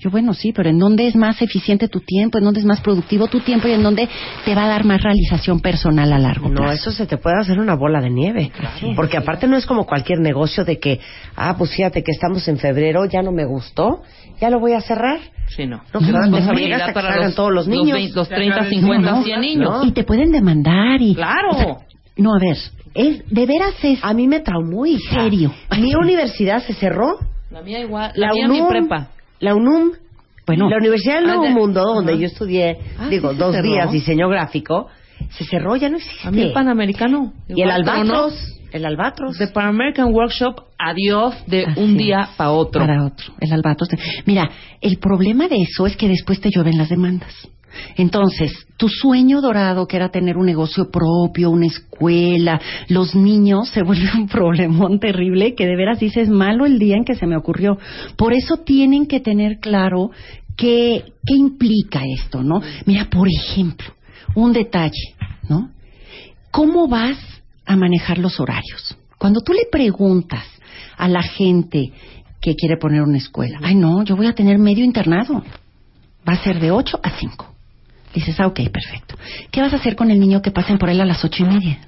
Yo, 0.00 0.10
bueno, 0.10 0.32
sí, 0.32 0.52
pero 0.52 0.70
¿en 0.70 0.78
dónde 0.78 1.08
es 1.08 1.16
más 1.16 1.42
eficiente 1.42 1.88
tu 1.88 1.98
tiempo? 1.98 2.38
¿En 2.38 2.44
dónde 2.44 2.60
es 2.60 2.66
más 2.66 2.80
productivo 2.80 3.26
tu 3.26 3.40
tiempo? 3.40 3.66
¿Y 3.66 3.72
en 3.72 3.82
dónde 3.82 4.08
te 4.44 4.54
va 4.54 4.66
a 4.66 4.68
dar 4.68 4.84
más 4.84 5.02
realización 5.02 5.58
personal 5.58 6.12
a 6.12 6.18
largo 6.20 6.48
No, 6.48 6.60
plazo? 6.62 6.72
eso 6.74 6.92
se 6.92 7.06
te 7.06 7.16
puede 7.16 7.36
hacer 7.40 7.58
una 7.58 7.74
bola 7.74 8.00
de 8.00 8.08
nieve. 8.10 8.52
Porque 8.94 9.16
aparte 9.16 9.48
no 9.48 9.56
es 9.56 9.66
como 9.66 9.86
cualquier 9.86 10.20
negocio 10.20 10.64
de 10.64 10.78
que, 10.78 11.00
ah, 11.34 11.56
pues 11.58 11.74
fíjate 11.74 12.04
que 12.04 12.12
estamos 12.12 12.46
en 12.46 12.58
febrero, 12.58 13.06
ya 13.06 13.22
no 13.22 13.32
me 13.32 13.44
gustó, 13.44 14.02
ya 14.40 14.50
lo 14.50 14.60
voy 14.60 14.74
a 14.74 14.80
cerrar. 14.82 15.18
Sí, 15.48 15.66
no. 15.66 15.78
No, 15.78 15.82
Responsabilidad 15.92 16.22
responsabilidad 16.22 16.80
hasta 16.82 17.00
que 17.00 17.06
salgan 17.08 17.34
todos 17.34 17.52
los 17.52 17.66
niños. 17.66 17.98
vein- 17.98 18.12
Los, 18.14 18.28
30, 18.28 18.64
50, 18.68 19.10
No, 19.10 19.22
100 19.24 19.40
niños. 19.40 19.84
Y 19.84 19.90
te 19.90 20.04
pueden 20.04 20.30
demandar 20.30 21.02
y... 21.02 21.16
Claro. 21.16 21.50
O 21.50 21.58
sea, 21.58 21.76
no, 22.18 22.34
a 22.36 22.38
ver, 22.38 22.56
es, 22.94 23.28
de 23.28 23.46
veras 23.46 23.74
es 23.82 23.98
A 24.02 24.14
mí 24.14 24.28
me 24.28 24.38
traumó, 24.38 24.86
hija. 24.86 25.24
serio. 25.24 25.52
Mi 25.76 25.92
universidad 25.96 26.62
se 26.64 26.74
cerró. 26.74 27.18
La 27.50 27.62
mía 27.62 27.80
igual. 27.80 28.12
La, 28.14 28.28
La, 28.28 28.32
mía 28.34 28.44
UNUM, 28.46 28.62
mi 28.62 28.68
prepa. 28.68 29.08
La 29.40 29.54
UNUM. 29.54 29.92
Bueno. 30.46 30.70
la 30.70 30.78
Universidad 30.78 31.16
del 31.16 31.24
Ah, 31.24 31.34
Nuevo 31.34 31.42
de- 31.44 31.50
Mundo, 31.50 31.82
donde 31.84 32.18
yo 32.18 32.24
estudié, 32.26 32.78
Ah, 32.98 33.08
digo, 33.10 33.32
sí 33.32 33.36
dos 33.36 33.54
cerró. 33.54 33.68
días 33.68 33.92
diseño 33.92 34.30
gráfico, 34.30 34.86
se 35.30 35.44
cerró, 35.44 35.76
ya 35.76 35.90
no 35.90 35.98
existe. 35.98 36.26
A 36.26 36.30
mí 36.30 36.40
el 36.40 36.52
Panamericano. 36.52 37.34
y 37.48 37.60
el. 37.60 37.70
Albatros. 37.70 38.54
El 38.72 38.84
Albatros. 38.86 39.36
De 39.38 39.48
Pan 39.48 39.66
American 39.66 40.12
Workshop, 40.14 40.60
adiós 40.78 41.34
de 41.46 41.64
Así 41.66 41.80
un 41.80 41.96
día 41.98 42.30
para 42.38 42.50
otro. 42.52 42.80
Para 42.80 43.04
otro, 43.04 43.32
el 43.40 43.52
albatros. 43.52 43.88
Mira, 44.26 44.50
el 44.80 44.98
problema 44.98 45.48
de 45.48 45.56
eso 45.56 45.86
es 45.86 45.96
que 45.96 46.08
después 46.08 46.40
te 46.40 46.50
llueven 46.50 46.76
las 46.78 46.88
demandas. 46.88 47.34
Entonces, 47.96 48.52
tu 48.76 48.88
sueño 48.88 49.40
dorado, 49.40 49.86
que 49.86 49.96
era 49.96 50.10
tener 50.10 50.36
un 50.36 50.46
negocio 50.46 50.90
propio, 50.90 51.50
una 51.50 51.66
escuela, 51.66 52.60
los 52.88 53.14
niños, 53.14 53.68
se 53.70 53.82
vuelve 53.84 54.10
un 54.14 54.28
problemón 54.28 54.98
terrible 55.00 55.54
que 55.54 55.66
de 55.66 55.76
veras 55.76 55.98
dices 55.98 56.28
malo 56.28 56.66
el 56.66 56.78
día 56.78 56.96
en 56.96 57.04
que 57.04 57.14
se 57.14 57.26
me 57.26 57.36
ocurrió. 57.36 57.78
Por 58.16 58.32
eso 58.32 58.58
tienen 58.58 59.06
que 59.06 59.20
tener 59.20 59.58
claro 59.58 60.10
qué, 60.56 61.04
qué 61.26 61.34
implica 61.34 62.02
esto, 62.16 62.42
¿no? 62.42 62.60
Mira, 62.86 63.08
por 63.10 63.28
ejemplo, 63.28 63.86
un 64.34 64.52
detalle, 64.52 65.14
¿no? 65.48 65.70
¿Cómo 66.50 66.88
vas 66.88 67.18
a 67.66 67.76
manejar 67.76 68.18
los 68.18 68.40
horarios? 68.40 68.96
Cuando 69.18 69.40
tú 69.40 69.52
le 69.52 69.66
preguntas 69.70 70.44
a 70.96 71.08
la 71.08 71.22
gente 71.22 71.92
que 72.40 72.54
quiere 72.54 72.76
poner 72.76 73.02
una 73.02 73.18
escuela, 73.18 73.58
ay 73.62 73.74
no, 73.74 74.04
yo 74.04 74.16
voy 74.16 74.26
a 74.26 74.34
tener 74.34 74.58
medio 74.58 74.84
internado. 74.84 75.42
Va 76.28 76.32
a 76.34 76.42
ser 76.42 76.60
de 76.60 76.70
8 76.70 77.00
a 77.02 77.10
5. 77.10 77.57
Dices, 78.14 78.38
ah, 78.40 78.46
ok, 78.46 78.60
perfecto. 78.72 79.16
¿Qué 79.50 79.60
vas 79.60 79.72
a 79.72 79.76
hacer 79.76 79.94
con 79.94 80.10
el 80.10 80.18
niño 80.18 80.40
que 80.42 80.50
pasen 80.50 80.78
por 80.78 80.88
él 80.88 81.00
a 81.00 81.04
las 81.04 81.24
ocho 81.24 81.44
y 81.44 81.46
media? 81.46 81.78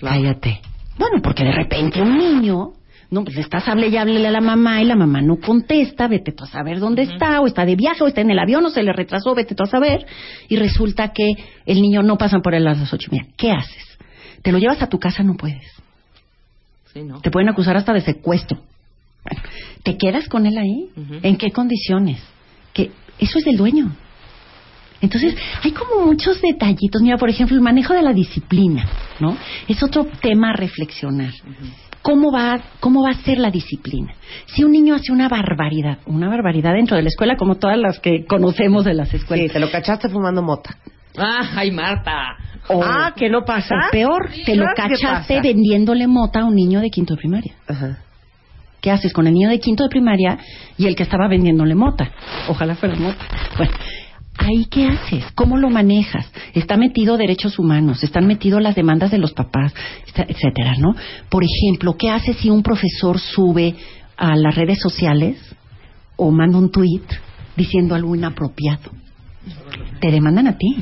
Cállate. 0.00 0.60
Bueno, 0.98 1.20
porque 1.22 1.44
de 1.44 1.52
repente 1.52 2.00
un 2.00 2.16
niño, 2.16 2.72
no, 3.10 3.24
pues 3.24 3.36
estás 3.36 3.68
hable 3.68 3.88
y 3.88 3.96
háblele 3.96 4.28
a 4.28 4.30
la 4.30 4.40
mamá 4.40 4.80
y 4.80 4.84
la 4.84 4.96
mamá 4.96 5.20
no 5.20 5.36
contesta, 5.36 6.08
vete 6.08 6.32
tú 6.32 6.44
a 6.44 6.46
saber 6.46 6.78
dónde 6.78 7.02
está, 7.02 7.40
o 7.40 7.46
está 7.46 7.64
de 7.64 7.76
viaje, 7.76 8.02
o 8.02 8.06
está 8.06 8.20
en 8.20 8.30
el 8.30 8.38
avión, 8.38 8.64
o 8.64 8.70
se 8.70 8.82
le 8.82 8.92
retrasó, 8.92 9.34
vete 9.34 9.54
tú 9.54 9.64
a 9.64 9.66
saber, 9.66 10.06
y 10.48 10.56
resulta 10.56 11.12
que 11.12 11.32
el 11.66 11.82
niño 11.82 12.02
no 12.02 12.16
pasa 12.16 12.38
por 12.38 12.54
él 12.54 12.66
a 12.66 12.74
las 12.74 12.92
ocho 12.92 13.08
y 13.10 13.16
media. 13.16 13.32
¿Qué 13.36 13.50
haces? 13.50 13.98
¿Te 14.42 14.52
lo 14.52 14.58
llevas 14.58 14.82
a 14.82 14.88
tu 14.88 14.98
casa? 14.98 15.22
No 15.22 15.34
puedes. 15.34 15.72
Sí, 16.92 17.02
¿no? 17.02 17.20
Te 17.20 17.30
pueden 17.30 17.48
acusar 17.48 17.76
hasta 17.76 17.92
de 17.92 18.00
secuestro. 18.00 18.58
Bueno, 19.24 19.42
¿Te 19.82 19.96
quedas 19.96 20.28
con 20.28 20.46
él 20.46 20.56
ahí? 20.56 20.88
¿En 21.22 21.36
qué 21.36 21.50
condiciones? 21.50 22.22
Que 22.72 22.90
eso 23.18 23.38
es 23.38 23.44
del 23.44 23.56
dueño. 23.56 23.94
Entonces, 25.06 25.34
hay 25.62 25.72
como 25.72 26.04
muchos 26.06 26.40
detallitos. 26.42 27.00
Mira, 27.02 27.16
por 27.16 27.30
ejemplo, 27.30 27.56
el 27.56 27.62
manejo 27.62 27.94
de 27.94 28.02
la 28.02 28.12
disciplina, 28.12 28.84
¿no? 29.20 29.36
Es 29.68 29.82
otro 29.82 30.06
tema 30.20 30.50
a 30.50 30.52
reflexionar. 30.52 31.32
¿cómo 32.02 32.30
va, 32.30 32.60
¿cómo 32.78 33.02
va 33.02 33.10
a 33.10 33.14
ser 33.14 33.38
la 33.38 33.50
disciplina? 33.50 34.14
Si 34.46 34.62
un 34.62 34.70
niño 34.70 34.94
hace 34.94 35.10
una 35.10 35.28
barbaridad, 35.28 35.98
una 36.06 36.28
barbaridad 36.28 36.72
dentro 36.74 36.96
de 36.96 37.02
la 37.02 37.08
escuela, 37.08 37.36
como 37.36 37.56
todas 37.56 37.76
las 37.76 37.98
que 37.98 38.24
conocemos 38.26 38.84
de 38.84 38.94
las 38.94 39.08
Sí, 39.08 39.16
escuelas, 39.16 39.52
te 39.52 39.58
lo 39.58 39.68
cachaste 39.72 40.08
fumando 40.08 40.40
mota. 40.40 40.76
Ah, 41.18 41.50
ay, 41.56 41.72
Marta. 41.72 42.36
o, 42.68 42.80
ah, 42.80 43.12
que 43.16 43.28
no 43.28 43.44
pasa. 43.44 43.74
o 43.74 43.90
peor, 43.90 44.30
te 44.44 44.54
lo 44.54 44.66
cachaste 44.76 45.40
vendiéndole 45.40 46.06
mota 46.06 46.40
a 46.42 46.44
un 46.44 46.54
niño 46.54 46.80
de 46.80 46.90
quinto 46.90 47.14
de 47.14 47.18
primaria. 47.18 47.54
Ajá. 47.66 47.98
¿Qué 48.80 48.92
haces 48.92 49.12
con 49.12 49.26
el 49.26 49.32
niño 49.34 49.48
de 49.48 49.58
quinto 49.58 49.82
de 49.82 49.88
primaria 49.88 50.38
y 50.78 50.86
el 50.86 50.94
que 50.94 51.02
estaba 51.02 51.26
vendiéndole 51.26 51.74
mota? 51.74 52.08
Ojalá 52.48 52.76
fuera 52.76 52.94
mota. 52.94 53.24
Bueno, 53.56 53.72
¿ahí 54.38 54.66
qué 54.66 54.86
haces? 54.86 55.24
¿Cómo 55.34 55.56
lo 55.56 55.70
manejas? 55.70 56.30
Está 56.54 56.76
metido 56.76 57.16
derechos 57.16 57.58
humanos, 57.58 58.02
están 58.02 58.26
metidos 58.26 58.62
las 58.62 58.74
demandas 58.74 59.10
de 59.10 59.18
los 59.18 59.32
papás, 59.32 59.74
etcétera, 60.14 60.74
¿no? 60.78 60.94
Por 61.28 61.44
ejemplo, 61.44 61.96
¿qué 61.96 62.10
haces 62.10 62.36
si 62.36 62.50
un 62.50 62.62
profesor 62.62 63.18
sube 63.18 63.74
a 64.16 64.36
las 64.36 64.54
redes 64.54 64.78
sociales 64.80 65.38
o 66.16 66.30
manda 66.30 66.58
un 66.58 66.70
tweet 66.70 67.02
diciendo 67.56 67.94
algo 67.94 68.14
inapropiado? 68.14 68.90
Te 70.00 70.10
demandan 70.10 70.48
a 70.48 70.56
ti. 70.56 70.76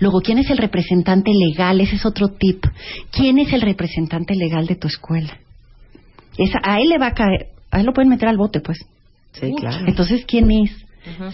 Luego, 0.00 0.20
¿quién 0.20 0.38
es 0.38 0.50
el 0.50 0.58
representante 0.58 1.30
legal? 1.32 1.80
Ese 1.80 1.96
es 1.96 2.06
otro 2.06 2.28
tip. 2.28 2.64
¿Quién 3.10 3.38
es 3.38 3.52
el 3.52 3.60
representante 3.60 4.34
legal 4.34 4.66
de 4.66 4.76
tu 4.76 4.88
escuela? 4.88 5.38
Esa, 6.36 6.58
a 6.62 6.80
él 6.80 6.88
le 6.88 6.98
va 6.98 7.08
a 7.08 7.14
caer, 7.14 7.48
a 7.70 7.80
él 7.80 7.86
lo 7.86 7.92
pueden 7.92 8.08
meter 8.08 8.28
al 8.28 8.36
bote, 8.36 8.60
pues. 8.60 8.78
Sí, 9.32 9.52
claro. 9.56 9.84
Entonces, 9.86 10.24
¿quién 10.26 10.50
es? 10.50 10.83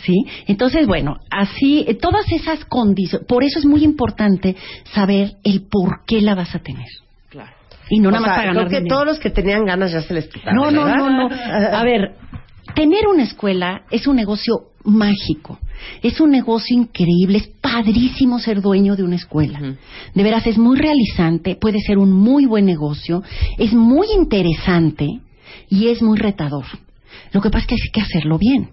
¿Sí? 0.03 0.25
Entonces, 0.47 0.87
bueno, 0.87 1.17
así, 1.31 1.85
eh, 1.87 1.95
todas 1.95 2.31
esas 2.33 2.65
condiciones, 2.65 3.27
por 3.27 3.45
eso 3.45 3.59
es 3.59 3.65
muy 3.67 3.85
importante 3.85 4.57
saber 4.93 5.33
el 5.45 5.63
por 5.63 6.05
qué 6.07 6.21
la 6.21 6.35
vas 6.35 6.55
a 6.55 6.59
tener. 6.59 6.87
Claro. 7.29 7.53
Y 7.89 8.01
no 8.01 8.09
O 8.09 8.13
nada 8.13 8.21
más 8.23 8.29
sea, 8.31 8.37
para 8.37 8.47
ganar 8.49 8.63
creo 8.67 8.71
que 8.71 8.77
dinero. 8.85 8.95
todos 8.97 9.07
los 9.07 9.19
que 9.19 9.31
tenían 9.31 9.65
ganas 9.65 9.93
ya 9.93 10.03
se 10.03 10.15
les 10.15 10.29
quitaron. 10.29 10.57
No, 10.57 10.71
no, 10.71 10.89
no, 10.89 11.29
no. 11.29 11.35
A 11.35 11.83
ver, 11.85 12.15
tener 12.75 13.07
una 13.09 13.23
escuela 13.25 13.83
es 13.91 14.07
un 14.07 14.17
negocio 14.17 14.71
mágico. 14.85 15.59
Es 16.03 16.21
un 16.21 16.31
negocio 16.31 16.77
increíble. 16.77 17.39
Es 17.39 17.49
padrísimo 17.61 18.39
ser 18.39 18.61
dueño 18.61 18.97
de 18.97 19.03
una 19.03 19.17
escuela. 19.17 19.61
De 20.15 20.23
veras, 20.23 20.47
es 20.47 20.59
muy 20.59 20.77
realizante. 20.79 21.57
Puede 21.57 21.79
ser 21.81 21.99
un 21.99 22.13
muy 22.13 22.47
buen 22.47 22.65
negocio. 22.65 23.23
Es 23.59 23.73
muy 23.73 24.07
interesante 24.15 25.09
y 25.69 25.89
es 25.89 26.03
muy 26.03 26.19
retador. 26.19 26.65
Lo 27.33 27.41
que 27.41 27.51
pasa 27.51 27.63
es 27.63 27.67
que 27.67 27.75
hay 27.75 27.91
que 27.93 28.01
hacerlo 28.03 28.39
bien. 28.39 28.71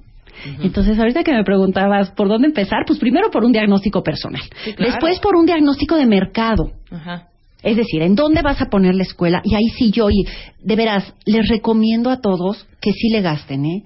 Entonces, 0.61 0.97
ahorita 0.97 1.23
que 1.23 1.33
me 1.33 1.43
preguntabas 1.43 2.11
por 2.11 2.27
dónde 2.27 2.47
empezar, 2.47 2.83
pues 2.85 2.99
primero 2.99 3.29
por 3.31 3.43
un 3.43 3.51
diagnóstico 3.51 4.03
personal. 4.03 4.41
Sí, 4.63 4.73
claro. 4.73 4.91
Después 4.91 5.19
por 5.19 5.35
un 5.35 5.45
diagnóstico 5.45 5.95
de 5.95 6.05
mercado. 6.05 6.71
Ajá. 6.91 7.27
Es 7.63 7.75
decir, 7.75 8.01
¿en 8.01 8.15
dónde 8.15 8.41
vas 8.41 8.61
a 8.61 8.69
poner 8.69 8.95
la 8.95 9.03
escuela? 9.03 9.41
Y 9.43 9.55
ahí 9.55 9.69
sí 9.77 9.91
yo, 9.91 10.09
y 10.09 10.25
de 10.63 10.75
veras, 10.75 11.13
les 11.25 11.47
recomiendo 11.47 12.09
a 12.09 12.21
todos 12.21 12.67
que 12.79 12.91
sí 12.91 13.09
le 13.09 13.21
gasten, 13.21 13.65
¿eh? 13.65 13.83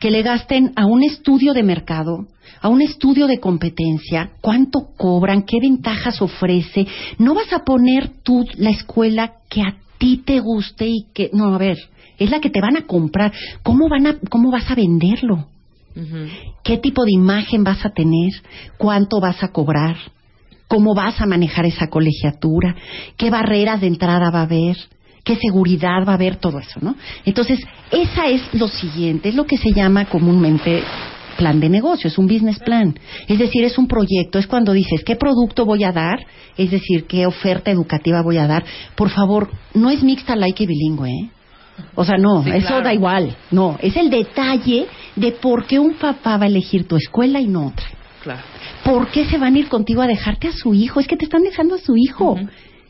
Que 0.00 0.10
le 0.10 0.22
gasten 0.22 0.72
a 0.74 0.86
un 0.86 1.04
estudio 1.04 1.52
de 1.52 1.62
mercado, 1.62 2.26
a 2.60 2.68
un 2.68 2.82
estudio 2.82 3.28
de 3.28 3.38
competencia, 3.38 4.32
cuánto 4.40 4.88
cobran, 4.96 5.44
qué 5.44 5.58
ventajas 5.60 6.20
ofrece. 6.20 6.86
No 7.18 7.34
vas 7.34 7.52
a 7.52 7.64
poner 7.64 8.10
tú 8.24 8.44
la 8.56 8.70
escuela 8.70 9.34
que 9.48 9.62
a 9.62 9.76
ti 9.98 10.22
te 10.24 10.40
guste 10.40 10.88
y 10.88 11.06
que... 11.14 11.30
No, 11.32 11.54
a 11.54 11.58
ver, 11.58 11.78
es 12.18 12.30
la 12.30 12.40
que 12.40 12.50
te 12.50 12.60
van 12.60 12.76
a 12.76 12.86
comprar. 12.86 13.32
¿Cómo, 13.62 13.88
van 13.88 14.06
a, 14.06 14.18
cómo 14.28 14.50
vas 14.50 14.68
a 14.70 14.74
venderlo? 14.74 15.46
Qué 16.64 16.78
tipo 16.78 17.04
de 17.04 17.12
imagen 17.12 17.64
vas 17.64 17.84
a 17.84 17.90
tener, 17.90 18.32
cuánto 18.78 19.20
vas 19.20 19.42
a 19.42 19.48
cobrar, 19.48 19.96
cómo 20.68 20.94
vas 20.94 21.20
a 21.20 21.26
manejar 21.26 21.66
esa 21.66 21.88
colegiatura, 21.88 22.74
qué 23.16 23.30
barreras 23.30 23.80
de 23.80 23.88
entrada 23.88 24.30
va 24.30 24.40
a 24.40 24.44
haber, 24.44 24.76
qué 25.24 25.36
seguridad 25.36 26.04
va 26.06 26.12
a 26.12 26.14
haber, 26.14 26.36
todo 26.36 26.58
eso, 26.58 26.80
¿no? 26.80 26.96
Entonces, 27.24 27.60
esa 27.90 28.26
es 28.28 28.42
lo 28.54 28.68
siguiente, 28.68 29.28
es 29.28 29.34
lo 29.34 29.46
que 29.46 29.58
se 29.58 29.72
llama 29.72 30.06
comúnmente 30.06 30.82
plan 31.36 31.60
de 31.60 31.68
negocio, 31.68 32.08
es 32.08 32.18
un 32.18 32.26
business 32.26 32.58
plan. 32.58 32.94
Es 33.28 33.38
decir, 33.38 33.64
es 33.64 33.78
un 33.78 33.86
proyecto, 33.86 34.38
es 34.38 34.46
cuando 34.46 34.72
dices, 34.72 35.02
¿qué 35.04 35.16
producto 35.16 35.64
voy 35.64 35.84
a 35.84 35.92
dar? 35.92 36.24
Es 36.56 36.70
decir, 36.70 37.04
¿qué 37.06 37.26
oferta 37.26 37.70
educativa 37.70 38.22
voy 38.22 38.38
a 38.38 38.46
dar? 38.46 38.64
Por 38.94 39.10
favor, 39.10 39.50
no 39.74 39.90
es 39.90 40.02
mixta, 40.02 40.36
like 40.36 40.62
y 40.62 40.66
bilingüe, 40.66 41.10
¿eh? 41.10 41.30
O 41.94 42.04
sea, 42.04 42.16
no, 42.16 42.42
Sí, 42.42 42.50
eso 42.50 42.68
claro. 42.68 42.84
da 42.84 42.94
igual. 42.94 43.36
No, 43.50 43.78
es 43.80 43.96
el 43.96 44.10
detalle 44.10 44.86
de 45.16 45.32
por 45.32 45.66
qué 45.66 45.78
un 45.78 45.94
papá 45.94 46.36
va 46.36 46.44
a 46.44 46.48
elegir 46.48 46.86
tu 46.86 46.96
escuela 46.96 47.40
y 47.40 47.46
no 47.48 47.68
otra. 47.68 47.86
Claro. 48.22 48.42
¿Por 48.84 49.08
qué 49.08 49.24
se 49.26 49.38
van 49.38 49.54
a 49.54 49.58
ir 49.58 49.68
contigo 49.68 50.00
a 50.02 50.06
dejarte 50.06 50.48
a 50.48 50.52
su 50.52 50.74
hijo? 50.74 51.00
Es 51.00 51.06
que 51.08 51.16
te 51.16 51.24
están 51.24 51.42
dejando 51.42 51.74
a 51.74 51.78
su 51.78 51.94
hijo. 51.96 52.36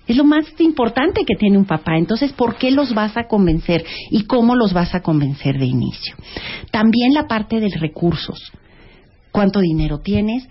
Es 0.06 0.16
lo 0.16 0.24
más 0.24 0.44
importante 0.58 1.24
que 1.24 1.36
tiene 1.36 1.56
un 1.58 1.64
papá. 1.64 1.96
Entonces, 1.96 2.32
¿por 2.32 2.56
qué 2.56 2.70
los 2.70 2.92
vas 2.92 3.16
a 3.16 3.24
convencer? 3.28 3.84
¿Y 4.10 4.24
cómo 4.24 4.56
los 4.56 4.72
vas 4.72 4.94
a 4.94 5.00
convencer 5.00 5.58
de 5.58 5.66
inicio? 5.66 6.16
También 6.70 7.14
la 7.14 7.26
parte 7.28 7.60
de 7.60 7.68
recursos. 7.70 8.52
¿Cuánto 9.30 9.60
dinero 9.60 10.00
tienes? 10.00 10.48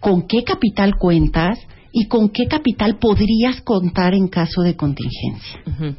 ¿Con 0.00 0.26
qué 0.26 0.44
capital 0.44 0.94
cuentas? 0.98 1.58
¿Y 1.92 2.06
con 2.06 2.30
qué 2.30 2.46
capital 2.46 2.96
podrías 2.98 3.60
contar 3.62 4.14
en 4.14 4.28
caso 4.28 4.62
de 4.62 4.76
contingencia? 4.76 5.60
Ujú. 5.66 5.94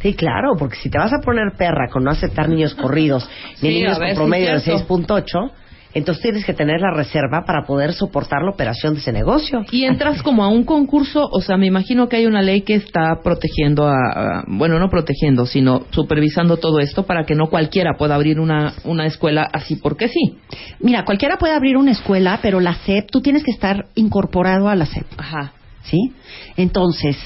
Sí, 0.00 0.14
claro, 0.14 0.52
porque 0.58 0.76
si 0.76 0.90
te 0.90 0.98
vas 0.98 1.12
a 1.12 1.20
poner 1.24 1.52
perra 1.58 1.88
con 1.90 2.04
no 2.04 2.10
aceptar 2.10 2.48
niños 2.48 2.74
corridos, 2.80 3.28
ni 3.62 3.68
Sí, 3.70 3.74
niños 3.80 3.98
ver, 3.98 4.08
con 4.10 4.14
sí, 4.14 4.16
promedio 4.16 4.52
de 4.52 4.60
cierto. 4.60 4.96
6.8, 4.96 5.50
entonces 5.94 6.22
tienes 6.22 6.44
que 6.44 6.52
tener 6.52 6.80
la 6.80 6.92
reserva 6.94 7.44
para 7.46 7.64
poder 7.66 7.94
soportar 7.94 8.42
la 8.42 8.50
operación 8.50 8.92
de 8.94 9.00
ese 9.00 9.10
negocio. 9.10 9.64
Y 9.72 9.84
entras 9.84 10.22
como 10.22 10.44
a 10.44 10.48
un 10.48 10.62
concurso, 10.64 11.26
o 11.32 11.40
sea, 11.40 11.56
me 11.56 11.66
imagino 11.66 12.08
que 12.08 12.16
hay 12.16 12.26
una 12.26 12.42
ley 12.42 12.60
que 12.60 12.74
está 12.74 13.20
protegiendo 13.24 13.88
a, 13.88 13.94
a- 13.96 14.44
bueno, 14.46 14.78
no 14.78 14.90
protegiendo, 14.90 15.46
sino 15.46 15.86
supervisando 15.90 16.58
todo 16.58 16.78
esto 16.78 17.04
para 17.06 17.24
que 17.24 17.34
no 17.34 17.46
cualquiera 17.48 17.94
pueda 17.98 18.14
abrir 18.14 18.38
una, 18.38 18.74
una 18.84 19.06
escuela 19.06 19.48
así 19.52 19.76
porque 19.76 20.08
sí. 20.08 20.36
Mira, 20.78 21.04
cualquiera 21.04 21.38
puede 21.38 21.54
abrir 21.54 21.76
una 21.78 21.90
escuela, 21.92 22.38
pero 22.42 22.60
la 22.60 22.74
SEP, 22.74 23.10
tú 23.10 23.20
tienes 23.22 23.42
que 23.42 23.50
estar 23.50 23.86
incorporado 23.94 24.68
a 24.68 24.76
la 24.76 24.84
SEP. 24.86 25.06
Ajá. 25.16 25.52
¿sí? 25.84 26.12
Entonces, 26.56 27.16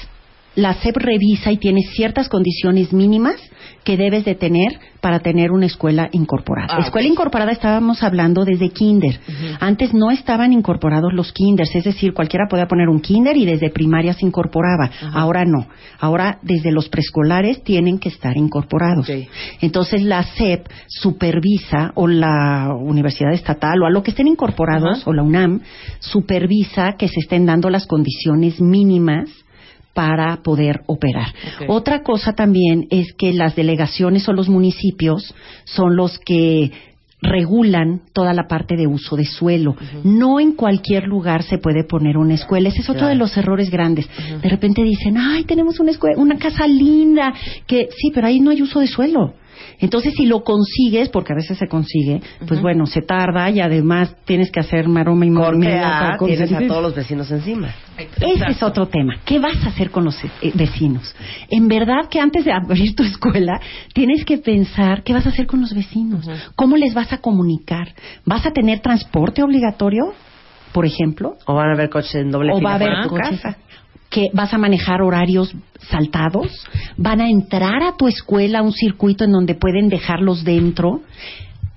la 0.55 0.73
SEP 0.75 0.97
revisa 0.97 1.51
y 1.51 1.57
tiene 1.57 1.81
ciertas 1.93 2.29
condiciones 2.29 2.93
mínimas 2.93 3.35
que 3.83 3.97
debes 3.97 4.23
de 4.23 4.35
tener 4.35 4.79
para 5.01 5.19
tener 5.19 5.51
una 5.51 5.65
escuela 5.65 6.09
incorporada. 6.11 6.67
Ah, 6.71 6.81
escuela 6.81 7.07
incorporada 7.07 7.51
estábamos 7.51 8.03
hablando 8.03 8.45
desde 8.45 8.69
kinder. 8.69 9.19
Antes 9.59 9.93
no 9.93 10.11
estaban 10.11 10.53
incorporados 10.53 11.11
los 11.13 11.33
kinders, 11.33 11.75
es 11.75 11.83
decir, 11.83 12.13
cualquiera 12.13 12.45
podía 12.49 12.67
poner 12.67 12.87
un 12.87 13.01
kinder 13.01 13.35
y 13.35 13.45
desde 13.45 13.69
primaria 13.69 14.13
se 14.13 14.25
incorporaba. 14.25 14.89
Ahora 15.11 15.43
no. 15.43 15.67
Ahora 15.99 16.39
desde 16.41 16.71
los 16.71 16.87
preescolares 16.87 17.63
tienen 17.63 17.99
que 17.99 18.09
estar 18.09 18.37
incorporados. 18.37 19.09
Entonces 19.59 20.03
la 20.03 20.23
SEP 20.23 20.67
supervisa 20.87 21.91
o 21.95 22.07
la 22.07 22.69
Universidad 22.73 23.33
Estatal 23.33 23.81
o 23.81 23.85
a 23.85 23.89
lo 23.89 24.03
que 24.03 24.11
estén 24.11 24.27
incorporados 24.27 25.05
o 25.05 25.13
la 25.13 25.23
UNAM 25.23 25.61
supervisa 25.99 26.93
que 26.97 27.07
se 27.07 27.19
estén 27.19 27.45
dando 27.45 27.69
las 27.69 27.85
condiciones 27.87 28.61
mínimas 28.61 29.29
para 29.93 30.37
poder 30.43 30.81
operar. 30.87 31.33
Otra 31.67 32.01
cosa 32.03 32.33
también 32.33 32.87
es 32.89 33.13
que 33.13 33.31
las 33.33 33.55
delegaciones 33.55 34.27
o 34.27 34.33
los 34.33 34.49
municipios 34.49 35.33
son 35.65 35.95
los 35.95 36.17
que 36.19 36.71
regulan 37.21 38.01
toda 38.11 38.33
la 38.33 38.47
parte 38.47 38.75
de 38.75 38.85
uso 38.85 39.15
de 39.15 39.25
suelo. 39.25 39.75
No 40.03 40.39
en 40.41 40.53
cualquier 40.53 41.05
lugar 41.07 41.43
se 41.43 41.57
puede 41.57 41.85
poner 41.85 42.17
una 42.17 42.33
escuela. 42.33 42.67
Ese 42.69 42.79
es 42.81 42.89
otro 42.89 43.01
Claro. 43.03 43.13
de 43.13 43.15
los 43.19 43.37
errores 43.37 43.69
grandes. 43.69 44.09
De 44.41 44.49
repente 44.49 44.83
dicen, 44.83 45.17
ay, 45.17 45.45
tenemos 45.45 45.79
una 45.79 45.91
escuela, 45.91 46.17
una 46.19 46.37
casa 46.37 46.67
linda, 46.67 47.33
que 47.65 47.87
sí, 47.97 48.11
pero 48.13 48.27
ahí 48.27 48.39
no 48.41 48.51
hay 48.51 48.61
uso 48.61 48.79
de 48.81 48.87
suelo. 48.87 49.35
Entonces, 49.79 50.13
si 50.15 50.25
lo 50.25 50.43
consigues, 50.43 51.09
porque 51.09 51.33
a 51.33 51.35
veces 51.35 51.57
se 51.57 51.67
consigue, 51.67 52.21
pues 52.47 52.61
bueno, 52.61 52.85
se 52.85 53.01
tarda 53.01 53.49
y 53.49 53.59
además 53.59 54.15
tienes 54.25 54.51
que 54.51 54.59
hacer 54.59 54.87
maroma 54.87 55.25
y 55.25 55.29
Corte 55.33 55.51
mormela 55.51 55.97
A, 55.97 56.17
para 56.17 56.25
tienes 56.25 56.51
a 56.51 56.67
todos 56.67 56.83
los 56.83 56.95
vecinos 56.95 57.29
encima. 57.31 57.73
Ese 57.97 58.45
es 58.49 58.63
otro 58.63 58.87
tema. 58.87 59.15
¿Qué 59.25 59.39
vas 59.39 59.63
a 59.65 59.69
hacer 59.69 59.91
con 59.91 60.05
los 60.05 60.23
eh, 60.23 60.51
vecinos? 60.53 61.15
En 61.49 61.67
verdad 61.67 62.07
que 62.09 62.19
antes 62.19 62.45
de 62.45 62.51
abrir 62.51 62.95
tu 62.95 63.03
escuela, 63.03 63.59
tienes 63.93 64.25
que 64.25 64.37
pensar 64.37 65.03
qué 65.03 65.13
vas 65.13 65.25
a 65.25 65.29
hacer 65.29 65.47
con 65.47 65.61
los 65.61 65.73
vecinos. 65.73 66.27
¿Cómo 66.55 66.77
les 66.77 66.93
vas 66.93 67.11
a 67.13 67.19
comunicar? 67.19 67.93
¿Vas 68.25 68.45
a 68.45 68.51
tener 68.51 68.79
transporte 68.79 69.43
obligatorio, 69.43 70.13
por 70.71 70.85
ejemplo? 70.85 71.37
O 71.45 71.53
van 71.55 71.69
a 71.69 71.73
haber 71.73 71.89
coches 71.89 72.15
en 72.15 72.31
doble 72.31 72.51
¿O 72.53 72.57
fila 72.57 72.69
va 72.69 72.73
a 72.73 72.75
haber 72.75 73.03
tu 73.03 73.09
coches? 73.09 73.41
casa. 73.41 73.57
Que 74.13 74.29
vas 74.31 74.53
a 74.53 74.59
manejar 74.59 75.01
horarios 75.01 75.53
saltados, 75.89 76.47
van 76.97 77.19
a 77.19 77.29
entrar 77.29 77.81
a 77.81 77.97
tu 77.97 78.07
escuela 78.07 78.61
un 78.61 78.71
circuito 78.71 79.23
en 79.23 79.31
donde 79.31 79.55
pueden 79.55 79.89
dejarlos 79.89 80.43
dentro. 80.43 81.01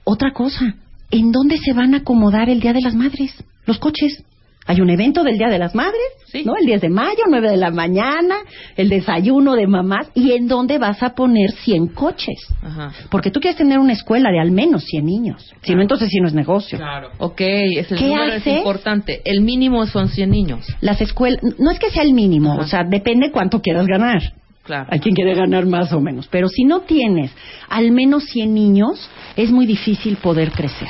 Otra 0.05 0.32
cosa, 0.32 0.76
¿en 1.11 1.32
dónde 1.32 1.57
se 1.57 1.72
van 1.72 1.95
a 1.95 1.99
acomodar 1.99 2.51
el 2.51 2.61
Día 2.61 2.74
de 2.74 2.82
las 2.82 2.95
Madres? 2.95 3.32
Los 3.64 3.78
coches. 3.78 4.22
Hay 4.66 4.80
un 4.80 4.90
evento 4.90 5.22
del 5.22 5.38
Día 5.38 5.48
de 5.48 5.58
las 5.58 5.74
Madres, 5.74 6.00
Sí. 6.26 6.42
¿no? 6.44 6.54
El 6.58 6.66
10 6.66 6.80
de 6.80 6.88
mayo, 6.90 7.22
9 7.28 7.50
de 7.50 7.56
la 7.56 7.70
mañana, 7.70 8.36
el 8.76 8.88
desayuno 8.88 9.54
de 9.54 9.66
mamás, 9.68 10.10
y 10.14 10.32
en 10.32 10.48
dónde 10.48 10.78
vas 10.78 11.02
a 11.02 11.14
poner 11.14 11.52
100 11.52 11.88
coches. 11.88 12.38
Ajá. 12.62 12.92
Porque 13.10 13.30
tú 13.30 13.40
quieres 13.40 13.56
tener 13.56 13.78
una 13.78 13.92
escuela 13.92 14.30
de 14.30 14.40
al 14.40 14.50
menos 14.50 14.84
100 14.84 15.04
niños. 15.06 15.54
Si 15.62 15.74
no, 15.74 15.82
entonces 15.82 16.08
sí 16.10 16.18
no 16.20 16.26
es 16.26 16.34
negocio. 16.34 16.78
Ok, 17.18 17.40
es 17.40 17.92
el 17.92 17.98
¿Qué 17.98 18.08
número 18.08 18.32
hace? 18.34 18.50
es 18.50 18.58
importante. 18.58 19.22
El 19.24 19.42
mínimo 19.42 19.86
son 19.86 20.08
100 20.08 20.30
niños. 20.30 20.66
Las 20.80 21.00
escuelas, 21.00 21.40
no 21.58 21.70
es 21.70 21.78
que 21.78 21.90
sea 21.90 22.02
el 22.02 22.12
mínimo, 22.12 22.52
Ajá. 22.54 22.62
o 22.62 22.66
sea, 22.66 22.84
depende 22.84 23.30
cuánto 23.30 23.62
quieras 23.62 23.86
ganar. 23.86 24.20
Claro. 24.66 24.88
Hay 24.90 25.00
quien 25.00 25.14
quiere 25.14 25.34
ganar 25.34 25.64
más 25.64 25.92
o 25.92 26.00
menos. 26.00 26.28
Pero 26.28 26.48
si 26.48 26.64
no 26.64 26.80
tienes 26.80 27.30
al 27.68 27.92
menos 27.92 28.24
100 28.24 28.52
niños, 28.52 29.08
es 29.36 29.50
muy 29.50 29.66
difícil 29.66 30.16
poder 30.16 30.50
crecer. 30.50 30.88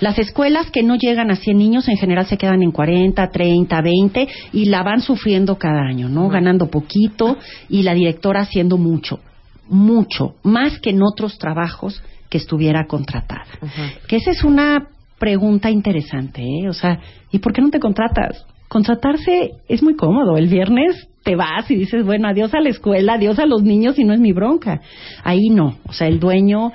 Las 0.00 0.18
escuelas 0.18 0.70
que 0.70 0.82
no 0.82 0.96
llegan 0.96 1.30
a 1.30 1.36
100 1.36 1.56
niños 1.56 1.88
en 1.88 1.96
general 1.96 2.26
se 2.26 2.36
quedan 2.36 2.62
en 2.62 2.70
40, 2.70 3.30
30, 3.30 3.80
20 3.80 4.28
y 4.52 4.66
la 4.66 4.82
van 4.82 5.00
sufriendo 5.00 5.56
cada 5.56 5.82
año, 5.82 6.08
¿no? 6.08 6.28
Ganando 6.28 6.70
poquito 6.70 7.38
y 7.68 7.82
la 7.82 7.94
directora 7.94 8.42
haciendo 8.42 8.76
mucho, 8.76 9.20
mucho, 9.68 10.34
más 10.42 10.78
que 10.80 10.90
en 10.90 11.02
otros 11.02 11.38
trabajos 11.38 12.02
que 12.28 12.38
estuviera 12.38 12.86
contratada. 12.86 13.46
Que 14.06 14.16
esa 14.16 14.32
es 14.32 14.44
una 14.44 14.88
pregunta 15.18 15.70
interesante, 15.70 16.42
¿eh? 16.42 16.68
O 16.68 16.72
sea, 16.72 16.98
¿y 17.30 17.38
por 17.38 17.52
qué 17.52 17.62
no 17.62 17.70
te 17.70 17.80
contratas? 17.80 18.44
Contratarse 18.74 19.52
es 19.68 19.84
muy 19.84 19.94
cómodo. 19.94 20.36
El 20.36 20.48
viernes 20.48 21.08
te 21.22 21.36
vas 21.36 21.70
y 21.70 21.76
dices, 21.76 22.04
bueno, 22.04 22.26
adiós 22.26 22.52
a 22.54 22.60
la 22.60 22.70
escuela, 22.70 23.12
adiós 23.12 23.38
a 23.38 23.46
los 23.46 23.62
niños 23.62 24.00
y 24.00 24.04
no 24.04 24.12
es 24.12 24.18
mi 24.18 24.32
bronca. 24.32 24.80
Ahí 25.22 25.48
no. 25.48 25.76
O 25.86 25.92
sea, 25.92 26.08
el 26.08 26.18
dueño 26.18 26.72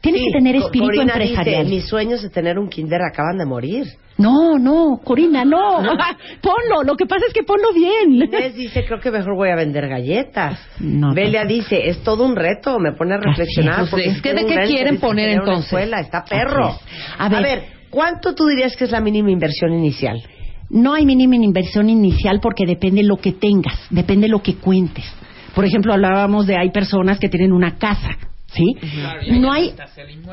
tiene 0.00 0.18
Sí, 0.18 0.24
que 0.24 0.32
tener 0.32 0.56
espíritu 0.56 0.86
Corina 0.96 1.12
empresarial. 1.12 1.62
Dice, 1.62 1.76
mis 1.76 1.84
sueños 1.86 2.22
de 2.22 2.30
tener 2.30 2.58
un 2.58 2.68
kinder 2.68 3.00
acaban 3.02 3.38
de 3.38 3.46
morir. 3.46 3.86
No, 4.16 4.58
no, 4.58 5.00
Corina, 5.04 5.44
no. 5.44 5.78
ponlo. 6.42 6.82
Lo 6.84 6.96
que 6.96 7.06
pasa 7.06 7.26
es 7.28 7.32
que 7.32 7.44
ponlo 7.44 7.72
bien. 7.72 8.14
Inés 8.14 8.56
dice, 8.56 8.84
creo 8.84 8.98
que 8.98 9.12
mejor 9.12 9.36
voy 9.36 9.50
a 9.50 9.54
vender 9.54 9.86
galletas. 9.86 10.58
No, 10.80 11.14
Belia 11.14 11.44
dice, 11.44 11.88
es 11.88 12.02
todo 12.02 12.24
un 12.24 12.34
reto, 12.34 12.80
me 12.80 12.94
pone 12.94 13.14
a 13.14 13.18
reflexionar. 13.18 13.78
Pues, 13.78 13.90
porque 13.92 14.06
es 14.06 14.14
si 14.16 14.22
que 14.22 14.34
¿de 14.34 14.44
qué 14.44 14.56
quieren 14.66 14.98
poner 14.98 15.28
entonces? 15.28 15.66
escuela, 15.66 16.00
está 16.00 16.24
perro. 16.24 16.66
Así 16.66 16.80
es. 16.82 17.20
A 17.20 17.28
ver. 17.28 17.78
¿cuánto 17.90 18.34
tú 18.34 18.46
dirías 18.48 18.76
que 18.76 18.84
es 18.84 18.90
la 18.90 19.00
mínima 19.00 19.30
inversión 19.30 19.72
inicial? 19.72 20.20
No 20.70 20.92
hay 20.94 21.06
mínima 21.06 21.36
inversión 21.36 21.88
inicial 21.88 22.40
porque 22.40 22.66
depende 22.66 23.02
lo 23.02 23.16
que 23.16 23.32
tengas, 23.32 23.78
depende 23.90 24.28
lo 24.28 24.42
que 24.42 24.56
cuentes. 24.56 25.04
Por 25.54 25.64
ejemplo, 25.64 25.92
hablábamos 25.94 26.46
de 26.46 26.56
hay 26.58 26.70
personas 26.70 27.18
que 27.18 27.28
tienen 27.28 27.52
una 27.52 27.78
casa, 27.78 28.10
¿sí? 28.52 28.64
No 29.40 29.50
hay 29.52 29.72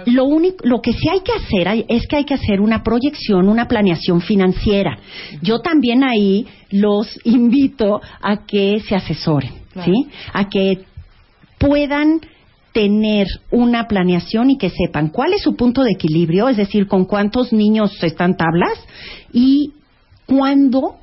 lo 0.07 0.25
único 0.25 0.57
lo 0.63 0.81
que 0.81 0.91
sí 0.93 1.07
hay 1.09 1.21
que 1.21 1.31
hacer 1.31 1.67
hay- 1.67 1.86
es 1.88 2.05
que 2.07 2.17
hay 2.17 2.25
que 2.25 2.33
hacer 2.33 2.59
una 2.61 2.83
proyección, 2.83 3.47
una 3.49 3.67
planeación 3.67 4.21
financiera. 4.21 4.97
Yo 5.41 5.59
también 5.59 6.03
ahí 6.03 6.45
los 6.71 7.17
invito 7.23 8.01
a 8.21 8.45
que 8.45 8.79
se 8.88 8.95
asesoren, 8.95 9.51
¿sí? 9.83 10.07
A 10.33 10.47
que 10.49 10.79
puedan 11.57 12.19
tener 12.73 13.25
una 13.51 13.88
planeación 13.88 14.49
y 14.49 14.57
que 14.57 14.69
sepan 14.69 15.07
cuál 15.09 15.31
es 15.33 15.41
su 15.41 15.55
punto 15.55 15.81
de 15.83 15.91
equilibrio, 15.91 16.49
es 16.49 16.57
decir, 16.57 16.88
con 16.88 17.05
cuántos 17.05 17.53
niños 17.53 18.03
están 18.03 18.36
tablas 18.36 18.77
y 19.31 19.71
cuándo 20.26 20.97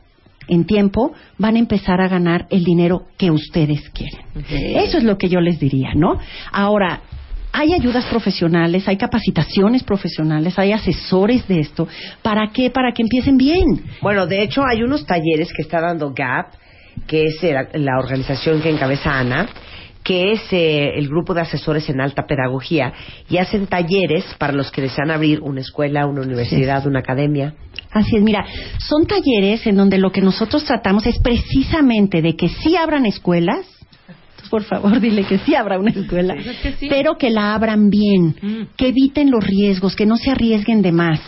en 0.48 0.64
tiempo 0.64 1.12
van 1.38 1.56
a 1.56 1.58
empezar 1.58 2.00
a 2.00 2.08
ganar 2.08 2.46
el 2.50 2.64
dinero 2.64 3.06
que 3.16 3.30
ustedes 3.30 3.88
quieren. 3.90 4.20
Eso 4.48 4.98
es 4.98 5.04
lo 5.04 5.16
que 5.16 5.28
yo 5.28 5.40
les 5.40 5.58
diría, 5.60 5.90
¿no? 5.94 6.18
Ahora, 6.50 7.00
hay 7.52 7.74
ayudas 7.74 8.06
profesionales, 8.06 8.88
hay 8.88 8.96
capacitaciones 8.96 9.82
profesionales, 9.82 10.58
hay 10.58 10.72
asesores 10.72 11.46
de 11.48 11.60
esto. 11.60 11.86
¿Para 12.22 12.50
qué? 12.50 12.70
Para 12.70 12.92
que 12.92 13.02
empiecen 13.02 13.36
bien. 13.36 13.84
Bueno, 14.00 14.26
de 14.26 14.42
hecho 14.42 14.62
hay 14.64 14.82
unos 14.82 15.06
talleres 15.06 15.52
que 15.52 15.62
está 15.62 15.80
dando 15.80 16.12
GAP, 16.12 16.54
que 17.06 17.24
es 17.24 17.42
la, 17.42 17.68
la 17.74 17.98
organización 17.98 18.60
que 18.62 18.70
encabeza 18.70 19.18
Ana, 19.18 19.48
que 20.02 20.32
es 20.32 20.40
eh, 20.52 20.92
el 20.96 21.08
grupo 21.08 21.34
de 21.34 21.42
asesores 21.42 21.88
en 21.88 22.00
alta 22.00 22.26
pedagogía, 22.26 22.92
y 23.28 23.38
hacen 23.38 23.66
talleres 23.66 24.24
para 24.38 24.52
los 24.52 24.70
que 24.70 24.82
desean 24.82 25.10
abrir 25.10 25.40
una 25.40 25.60
escuela, 25.60 26.06
una 26.06 26.22
universidad, 26.22 26.86
una 26.86 27.00
academia. 27.00 27.54
Así 27.90 28.16
es, 28.16 28.22
mira, 28.22 28.44
son 28.78 29.06
talleres 29.06 29.66
en 29.66 29.76
donde 29.76 29.98
lo 29.98 30.10
que 30.10 30.20
nosotros 30.20 30.64
tratamos 30.64 31.06
es 31.06 31.18
precisamente 31.18 32.22
de 32.22 32.36
que 32.36 32.48
sí 32.48 32.76
abran 32.76 33.06
escuelas, 33.06 33.66
por 34.50 34.64
favor 34.64 35.00
dile 35.00 35.24
que 35.24 35.38
sí 35.38 35.54
abra 35.54 35.78
una 35.78 35.92
escuela, 35.92 36.34
pero 36.90 37.16
que 37.16 37.30
la 37.30 37.54
abran 37.54 37.88
bien, 37.88 38.68
que 38.76 38.88
eviten 38.88 39.30
los 39.30 39.42
riesgos, 39.42 39.96
que 39.96 40.04
no 40.04 40.16
se 40.16 40.30
arriesguen 40.30 40.82
de 40.82 40.92
más. 40.92 41.20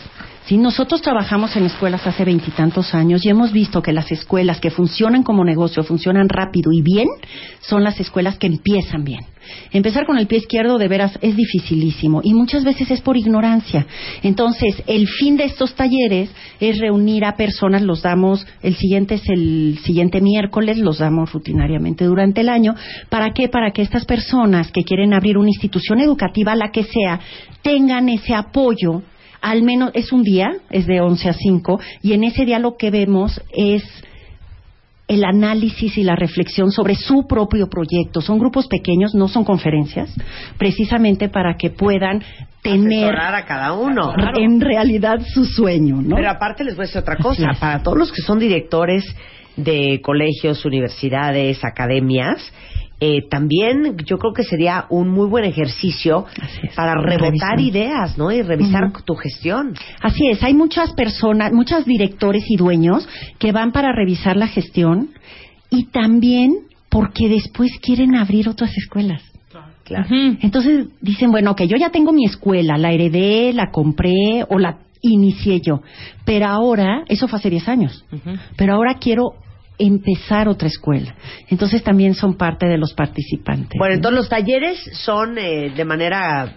Si 0.45 0.57
nosotros 0.57 1.01
trabajamos 1.01 1.55
en 1.55 1.65
escuelas 1.65 2.05
hace 2.05 2.23
veintitantos 2.23 2.93
años 2.93 3.25
y 3.25 3.29
hemos 3.29 3.51
visto 3.51 3.81
que 3.81 3.91
las 3.91 4.11
escuelas 4.11 4.59
que 4.59 4.69
funcionan 4.69 5.23
como 5.23 5.43
negocio, 5.43 5.83
funcionan 5.83 6.29
rápido 6.29 6.71
y 6.71 6.83
bien, 6.83 7.07
son 7.61 7.83
las 7.83 7.99
escuelas 7.99 8.37
que 8.37 8.45
empiezan 8.45 9.03
bien. 9.03 9.21
Empezar 9.71 10.05
con 10.05 10.19
el 10.19 10.27
pie 10.27 10.37
izquierdo 10.37 10.77
de 10.77 10.87
veras 10.87 11.17
es 11.23 11.35
dificilísimo 11.35 12.21
y 12.23 12.35
muchas 12.35 12.63
veces 12.63 12.91
es 12.91 13.01
por 13.01 13.17
ignorancia. 13.17 13.87
Entonces, 14.21 14.83
el 14.85 15.07
fin 15.07 15.35
de 15.35 15.45
estos 15.45 15.73
talleres 15.73 16.29
es 16.59 16.77
reunir 16.77 17.25
a 17.25 17.35
personas, 17.35 17.81
los 17.81 18.03
damos, 18.03 18.45
el 18.61 18.75
siguiente 18.75 19.15
es 19.15 19.27
el 19.29 19.79
siguiente 19.83 20.21
miércoles, 20.21 20.77
los 20.77 20.99
damos 20.99 21.33
rutinariamente 21.33 22.05
durante 22.05 22.41
el 22.41 22.49
año. 22.49 22.75
¿Para 23.09 23.33
qué? 23.33 23.49
Para 23.49 23.71
que 23.71 23.81
estas 23.81 24.05
personas 24.05 24.71
que 24.71 24.83
quieren 24.83 25.11
abrir 25.15 25.39
una 25.39 25.49
institución 25.49 26.01
educativa, 26.01 26.53
la 26.53 26.69
que 26.69 26.83
sea, 26.83 27.19
tengan 27.63 28.09
ese 28.09 28.35
apoyo 28.35 29.01
al 29.45 29.61
menos 29.61 29.91
es 29.93 30.11
un 30.11 30.23
día, 30.23 30.53
es 30.71 30.87
de 30.87 31.01
11 31.01 31.29
a 31.29 31.33
5, 31.33 31.79
y 32.01 32.13
en 32.13 32.23
ese 32.23 32.45
día 32.45 32.57
lo 32.57 32.77
que 32.77 32.89
vemos 32.89 33.39
es 33.55 33.83
el 35.07 35.23
análisis 35.23 35.95
y 35.99 36.03
la 36.03 36.15
reflexión 36.15 36.71
sobre 36.71 36.95
su 36.95 37.27
propio 37.27 37.67
proyecto. 37.69 38.21
Son 38.21 38.39
grupos 38.39 38.65
pequeños, 38.67 39.13
no 39.13 39.27
son 39.27 39.43
conferencias, 39.43 40.11
precisamente 40.57 41.29
para 41.29 41.57
que 41.57 41.69
puedan 41.69 42.23
tener 42.63 43.03
Asesorar 43.03 43.35
a 43.35 43.45
cada 43.45 43.73
uno. 43.73 44.15
en 44.35 44.59
realidad 44.59 45.19
su 45.31 45.45
sueño, 45.45 46.01
¿no? 46.01 46.15
Pero 46.15 46.31
aparte 46.31 46.63
les 46.63 46.75
voy 46.75 46.85
a 46.85 46.87
decir 46.87 47.01
otra 47.01 47.17
cosa. 47.17 47.51
Para 47.59 47.83
todos 47.83 47.99
los 47.99 48.11
que 48.11 48.23
son 48.23 48.39
directores 48.39 49.05
de 49.57 50.01
colegios, 50.01 50.65
universidades, 50.65 51.63
academias, 51.63 52.51
eh, 52.99 53.27
también 53.29 53.97
yo 54.05 54.17
creo 54.17 54.33
que 54.33 54.43
sería 54.43 54.85
un 54.89 55.09
muy 55.09 55.27
buen 55.27 55.43
ejercicio 55.43 56.25
para 56.75 56.95
rebotar 56.95 57.59
ideas, 57.59 58.17
¿no? 58.17 58.31
Y 58.31 58.41
revisar 58.41 58.91
tu 59.03 59.15
gestión. 59.15 59.75
Así 60.01 60.27
es, 60.29 60.41
hay 60.43 60.53
muchas 60.53 60.93
personas, 60.93 61.51
muchos 61.51 61.85
directores 61.85 62.45
y 62.47 62.55
dueños 62.55 63.07
que 63.37 63.51
van 63.51 63.71
para 63.73 63.91
revisar 63.91 64.37
la 64.37 64.47
gestión 64.47 65.09
y 65.69 65.87
también 65.87 66.51
porque 66.89 67.27
después 67.27 67.71
quieren 67.81 68.15
abrir 68.15 68.47
otras 68.47 68.71
escuelas. 68.77 69.21
Claro. 69.83 70.07
Entonces 70.09 70.87
dicen, 70.99 71.29
bueno, 71.29 71.55
que 71.55 71.67
yo 71.67 71.77
ya 71.77 71.91
tengo 71.91 72.11
mi 72.11 72.25
escuela, 72.25 72.75
la 72.77 72.91
heredé, 72.91 73.53
la 73.53 73.69
compré 73.71 74.43
o 74.49 74.57
la 74.57 74.79
inicié 75.01 75.61
yo, 75.61 75.81
pero 76.25 76.47
ahora, 76.47 77.03
eso 77.07 77.27
fue 77.27 77.37
hace 77.37 77.51
10 77.51 77.69
años, 77.69 78.05
pero 78.57 78.73
ahora 78.73 78.95
quiero 78.95 79.35
empezar 79.77 80.47
otra 80.47 80.67
escuela. 80.67 81.15
Entonces 81.49 81.83
también 81.83 82.13
son 82.13 82.35
parte 82.35 82.67
de 82.67 82.77
los 82.77 82.93
participantes. 82.93 83.77
Bueno, 83.77 83.95
entonces 83.95 84.17
los 84.17 84.29
talleres 84.29 84.79
son 84.93 85.37
eh, 85.37 85.71
de 85.75 85.85
manera 85.85 86.53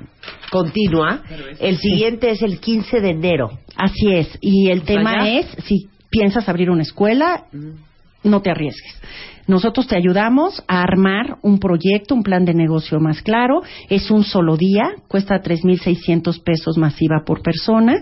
continua. 0.51 1.23
El 1.59 1.79
siguiente 1.79 2.31
es 2.31 2.43
el 2.43 2.61
15 2.61 3.01
de 3.01 3.11
enero. 3.11 3.59
Así 3.77 4.13
es, 4.13 4.39
y 4.41 4.71
el 4.71 4.83
tema 4.83 5.13
allá. 5.13 5.41
es, 5.41 5.47
si 5.65 5.89
piensas 6.11 6.49
abrir 6.49 6.71
una 6.71 6.83
escuela, 6.83 7.45
no 8.25 8.43
te 8.43 8.51
arriesgues. 8.51 8.95
Nosotros 9.49 9.87
te 9.87 9.97
ayudamos 9.97 10.63
a 10.69 10.83
armar 10.83 11.39
un 11.41 11.59
proyecto, 11.59 12.15
un 12.15 12.23
plan 12.23 12.45
de 12.45 12.53
negocio 12.53 13.01
más 13.01 13.23
claro. 13.23 13.63
Es 13.89 14.11
un 14.11 14.23
solo 14.23 14.59
día, 14.59 14.91
cuesta 15.09 15.43
3.600 15.43 16.43
pesos 16.43 16.77
masiva 16.77 17.23
por 17.25 17.41
persona 17.41 17.95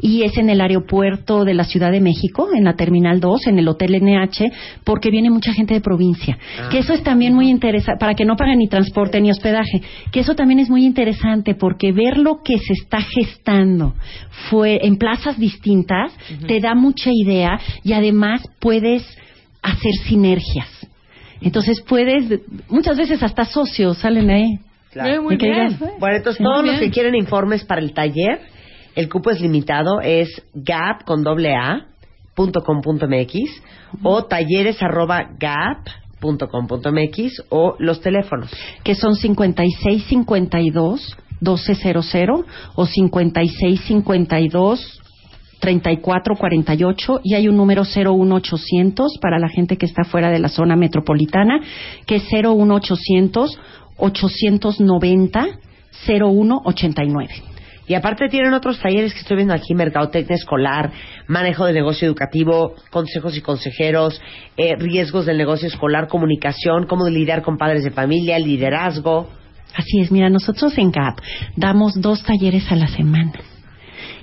y 0.00 0.22
es 0.22 0.38
en 0.38 0.48
el 0.48 0.60
aeropuerto 0.60 1.44
de 1.44 1.54
la 1.54 1.64
Ciudad 1.64 1.90
de 1.90 2.00
México, 2.00 2.50
en 2.54 2.62
la 2.62 2.74
Terminal 2.74 3.18
2, 3.18 3.48
en 3.48 3.58
el 3.58 3.66
Hotel 3.66 4.00
NH, 4.00 4.52
porque 4.84 5.10
viene 5.10 5.28
mucha 5.28 5.52
gente 5.52 5.74
de 5.74 5.80
provincia. 5.80 6.38
Que 6.70 6.78
eso 6.78 6.92
es 6.92 7.02
también 7.02 7.34
muy 7.34 7.50
interesante, 7.50 7.98
para 7.98 8.14
que 8.14 8.24
no 8.24 8.36
paguen 8.36 8.58
ni 8.58 8.68
transporte 8.68 9.20
ni 9.20 9.32
hospedaje. 9.32 9.82
Que 10.12 10.20
eso 10.20 10.36
también 10.36 10.60
es 10.60 10.70
muy 10.70 10.86
interesante 10.86 11.56
porque 11.56 11.90
ver 11.90 12.16
lo 12.16 12.42
que 12.44 12.58
se 12.58 12.74
está 12.74 13.00
gestando 13.00 13.94
fue 14.50 14.78
en 14.86 14.96
plazas 14.98 15.36
distintas 15.36 16.16
te 16.46 16.60
da 16.60 16.76
mucha 16.76 17.10
idea 17.12 17.58
y 17.82 17.92
además 17.92 18.48
puedes 18.60 19.04
hacer 19.62 19.92
sinergias. 20.04 20.68
Entonces 21.40 21.80
puedes, 21.80 22.40
muchas 22.68 22.96
veces 22.96 23.22
hasta 23.22 23.44
socios 23.44 23.98
salen 23.98 24.30
ahí. 24.30 24.58
Claro. 24.92 25.22
muy 25.22 25.36
bien. 25.36 25.68
digas, 25.70 25.82
"Eh, 25.82 25.94
Bueno, 25.98 26.16
entonces 26.18 26.38
Sí, 26.38 26.44
todos 26.44 26.64
los 26.64 26.74
que 26.74 26.80
bien". 26.80 26.92
quieren 26.92 27.14
informes 27.14 27.64
para 27.64 27.80
el 27.80 27.92
taller, 27.94 28.40
el 28.94 29.08
cupo 29.08 29.30
es 29.30 29.40
limitado, 29.40 30.00
es 30.02 30.28
gap 30.54 31.04
con 31.04 31.22
doble 31.24 31.54
a 31.56 31.86
punto 32.34 32.62
com 32.62 32.80
punto 32.82 33.06
mx 33.08 33.62
o 34.02 34.24
talleres 34.24 34.82
arroba 34.82 35.30
gap 35.38 35.86
punto 36.20 36.48
com 36.48 36.66
punto 36.66 36.90
mx 36.92 37.42
o 37.48 37.74
los 37.78 38.00
teléfonos. 38.00 38.50
que 38.84 38.94
son 38.94 39.14
5652 39.16 41.16
1200 41.40 42.44
o 42.76 42.86
5652 42.86 45.01
3448 45.62 47.20
y 47.22 47.34
hay 47.34 47.48
un 47.48 47.56
número 47.56 47.84
01800 47.84 49.18
para 49.20 49.38
la 49.38 49.48
gente 49.48 49.76
que 49.78 49.86
está 49.86 50.02
fuera 50.02 50.30
de 50.30 50.40
la 50.40 50.48
zona 50.48 50.74
metropolitana 50.74 51.60
que 52.04 52.16
es 52.16 52.24
01800 52.32 53.58
890 53.96 55.46
0189. 56.04 57.28
Y 57.86 57.94
aparte 57.94 58.28
tienen 58.28 58.54
otros 58.54 58.80
talleres 58.80 59.12
que 59.12 59.20
estoy 59.20 59.36
viendo 59.36 59.54
aquí, 59.54 59.74
mercadotecnia 59.74 60.36
escolar, 60.36 60.90
manejo 61.28 61.66
de 61.66 61.72
negocio 61.72 62.06
educativo, 62.06 62.74
consejos 62.90 63.36
y 63.36 63.40
consejeros, 63.40 64.20
eh, 64.56 64.74
riesgos 64.76 65.26
del 65.26 65.36
negocio 65.36 65.68
escolar, 65.68 66.08
comunicación, 66.08 66.86
cómo 66.86 67.08
lidiar 67.08 67.42
con 67.42 67.56
padres 67.56 67.84
de 67.84 67.90
familia, 67.90 68.38
liderazgo. 68.38 69.28
Así 69.76 70.00
es, 70.00 70.10
mira, 70.10 70.28
nosotros 70.28 70.76
en 70.78 70.90
GAP 70.90 71.18
damos 71.56 72.00
dos 72.00 72.22
talleres 72.24 72.70
a 72.72 72.76
la 72.76 72.88
semana 72.88 73.51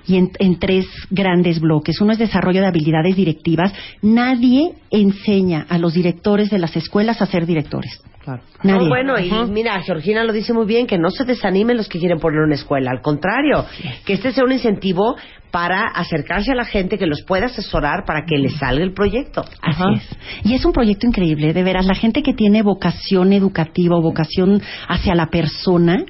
y 0.10 0.18
en, 0.18 0.32
en, 0.40 0.58
tres 0.60 0.86
grandes 1.12 1.60
bloques. 1.62 2.02
Uno 2.02 2.12
es 2.14 2.18
desarrollo 2.20 2.62
de 2.62 2.68
habilidades 2.68 3.16
directivas. 3.16 3.72
Nadie 4.02 4.74
enseña 4.92 5.66
a 5.70 5.78
los 5.78 5.94
directores 5.94 6.50
de 6.50 6.60
las 6.60 6.76
escuelas 6.76 7.22
a 7.22 7.26
ser 7.28 7.46
directores. 7.46 8.02
Claro. 8.24 8.42
Nadie. 8.64 8.80
No, 8.82 8.88
bueno, 8.90 9.18
y 9.20 9.32
mira, 9.52 9.80
Georgina 9.82 10.24
lo 10.24 10.34
dice 10.34 10.52
muy 10.52 10.66
bien, 10.66 10.88
que 10.88 10.98
no 10.98 11.10
se 11.10 11.24
desanimen 11.24 11.78
los 11.78 11.88
que 11.88 12.00
quieren 12.00 12.20
poner 12.20 12.42
una 12.42 12.56
escuela. 12.56 12.92
Al 12.92 13.02
contrario, 13.02 13.66
que 14.06 14.14
este 14.14 14.32
sea 14.32 14.44
un 14.44 14.52
incentivo 14.52 15.16
para 15.52 15.84
acercarse 15.86 16.52
a 16.52 16.56
la 16.56 16.66
gente 16.66 16.98
que 16.98 17.08
los 17.08 17.24
pueda 17.24 17.46
asesorar 17.48 18.04
para 18.06 18.26
que 18.28 18.38
les 18.38 18.54
salga 18.58 18.84
el 18.84 18.94
proyecto. 18.94 19.42
Así 19.62 19.84
es. 19.96 20.18
Y 20.46 20.54
es 20.54 20.66
un 20.66 20.74
proyecto 20.74 21.08
increíble, 21.08 21.54
de 21.54 21.64
veras. 21.64 21.86
La 21.86 21.96
gente 21.96 22.22
que 22.22 22.34
tiene 22.34 22.62
vocación 22.62 23.32
educativa 23.34 23.96
o 23.98 24.02
vocación 24.02 24.62
hacia 24.88 25.16
la 25.16 25.28
persona, 25.28 26.04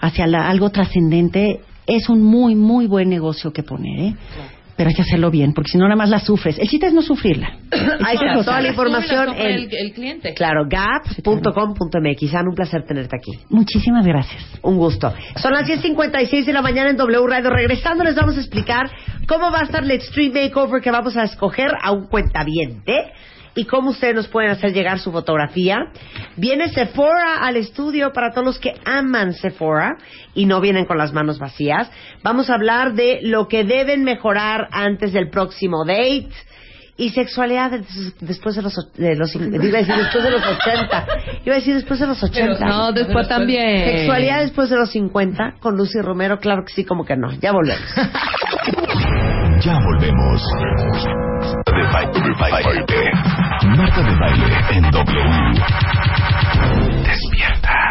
hacia 0.00 0.26
la- 0.26 0.48
algo 0.48 0.70
trascendente, 0.70 1.60
es 1.86 2.08
un 2.08 2.22
muy, 2.22 2.54
muy 2.54 2.86
buen 2.86 3.08
negocio 3.08 3.52
que 3.52 3.62
poner, 3.62 4.00
¿eh? 4.00 4.14
Pero 4.74 4.88
hay 4.88 4.94
que 4.96 5.02
hacerlo 5.02 5.30
bien, 5.30 5.52
porque 5.52 5.70
si 5.70 5.76
no, 5.78 5.84
nada 5.84 5.96
más 5.96 6.08
la 6.08 6.18
sufres. 6.18 6.58
El 6.58 6.66
chiste 6.66 6.86
es 6.86 6.94
no 6.94 7.02
sufrirla. 7.02 7.58
Ahí 8.04 8.16
está 8.16 8.42
toda 8.42 8.60
la 8.62 8.68
información 8.68 9.28
en, 9.36 9.46
el- 9.46 9.68
el 9.74 9.92
cliente. 9.92 10.32
Claro, 10.34 10.64
gap.com.mx. 10.66 12.32
Un 12.32 12.54
placer 12.54 12.84
tenerte 12.86 13.16
aquí. 13.16 13.32
Muchísimas 13.50 14.06
gracias. 14.06 14.42
Un 14.62 14.78
gusto. 14.78 15.12
Son 15.36 15.52
las 15.52 15.68
10.56 15.68 16.44
de 16.46 16.52
la 16.52 16.62
mañana 16.62 16.90
en 16.90 16.96
W 16.96 17.26
Radio. 17.28 17.50
Regresando 17.50 18.02
les 18.02 18.14
vamos 18.14 18.36
a 18.36 18.40
explicar 18.40 18.90
cómo 19.28 19.50
va 19.50 19.60
a 19.60 19.64
estar 19.64 19.84
el 19.84 19.90
Extreme 19.90 20.44
Makeover 20.44 20.80
que 20.82 20.90
vamos 20.90 21.16
a 21.16 21.24
escoger 21.24 21.70
a 21.80 21.92
un 21.92 22.06
cuentaviente 22.08 23.12
y 23.54 23.64
cómo 23.66 23.90
ustedes 23.90 24.14
nos 24.14 24.28
pueden 24.28 24.50
hacer 24.50 24.72
llegar 24.72 24.98
su 24.98 25.12
fotografía. 25.12 25.78
Viene 26.36 26.68
Sephora 26.70 27.38
al 27.42 27.56
estudio 27.56 28.12
para 28.12 28.30
todos 28.32 28.46
los 28.46 28.58
que 28.58 28.74
aman 28.84 29.32
Sephora 29.34 29.96
y 30.34 30.46
no 30.46 30.60
vienen 30.60 30.86
con 30.86 30.96
las 30.98 31.12
manos 31.12 31.38
vacías. 31.38 31.90
Vamos 32.22 32.48
a 32.50 32.54
hablar 32.54 32.94
de 32.94 33.20
lo 33.22 33.48
que 33.48 33.64
deben 33.64 34.04
mejorar 34.04 34.68
antes 34.72 35.12
del 35.12 35.28
próximo 35.30 35.84
date. 35.84 36.28
Y 36.94 37.08
sexualidad 37.10 37.70
des- 37.70 38.14
después 38.20 38.54
de 38.54 38.60
los, 38.62 38.74
de 38.94 39.16
los 39.16 39.34
iba 39.34 39.46
a 39.46 39.48
decir 39.80 39.94
después 39.96 40.22
de 40.24 40.30
los 40.30 40.42
80 40.46 41.06
iba 41.44 41.54
a 41.54 41.58
decir 41.58 41.74
después 41.74 41.98
de 41.98 42.06
los 42.06 42.22
80 42.22 42.66
No, 42.66 42.92
después 42.92 43.26
también. 43.28 43.96
Sexualidad 43.98 44.40
después 44.40 44.68
de 44.68 44.76
los 44.76 44.90
50 44.90 45.54
con 45.60 45.76
Lucy 45.76 46.00
Romero, 46.02 46.38
claro 46.38 46.64
que 46.66 46.72
sí, 46.74 46.84
como 46.84 47.04
que 47.06 47.16
no. 47.16 47.32
Ya 47.40 47.50
volvemos. 47.52 47.82
Ya 49.64 49.78
volvemos. 49.78 50.42
De 51.72 52.34
baile. 52.38 53.10
Marta 53.76 54.02
de 54.02 54.14
baile 54.18 54.56
en 54.70 54.90
W. 54.90 55.54
Despierta. 57.02 57.81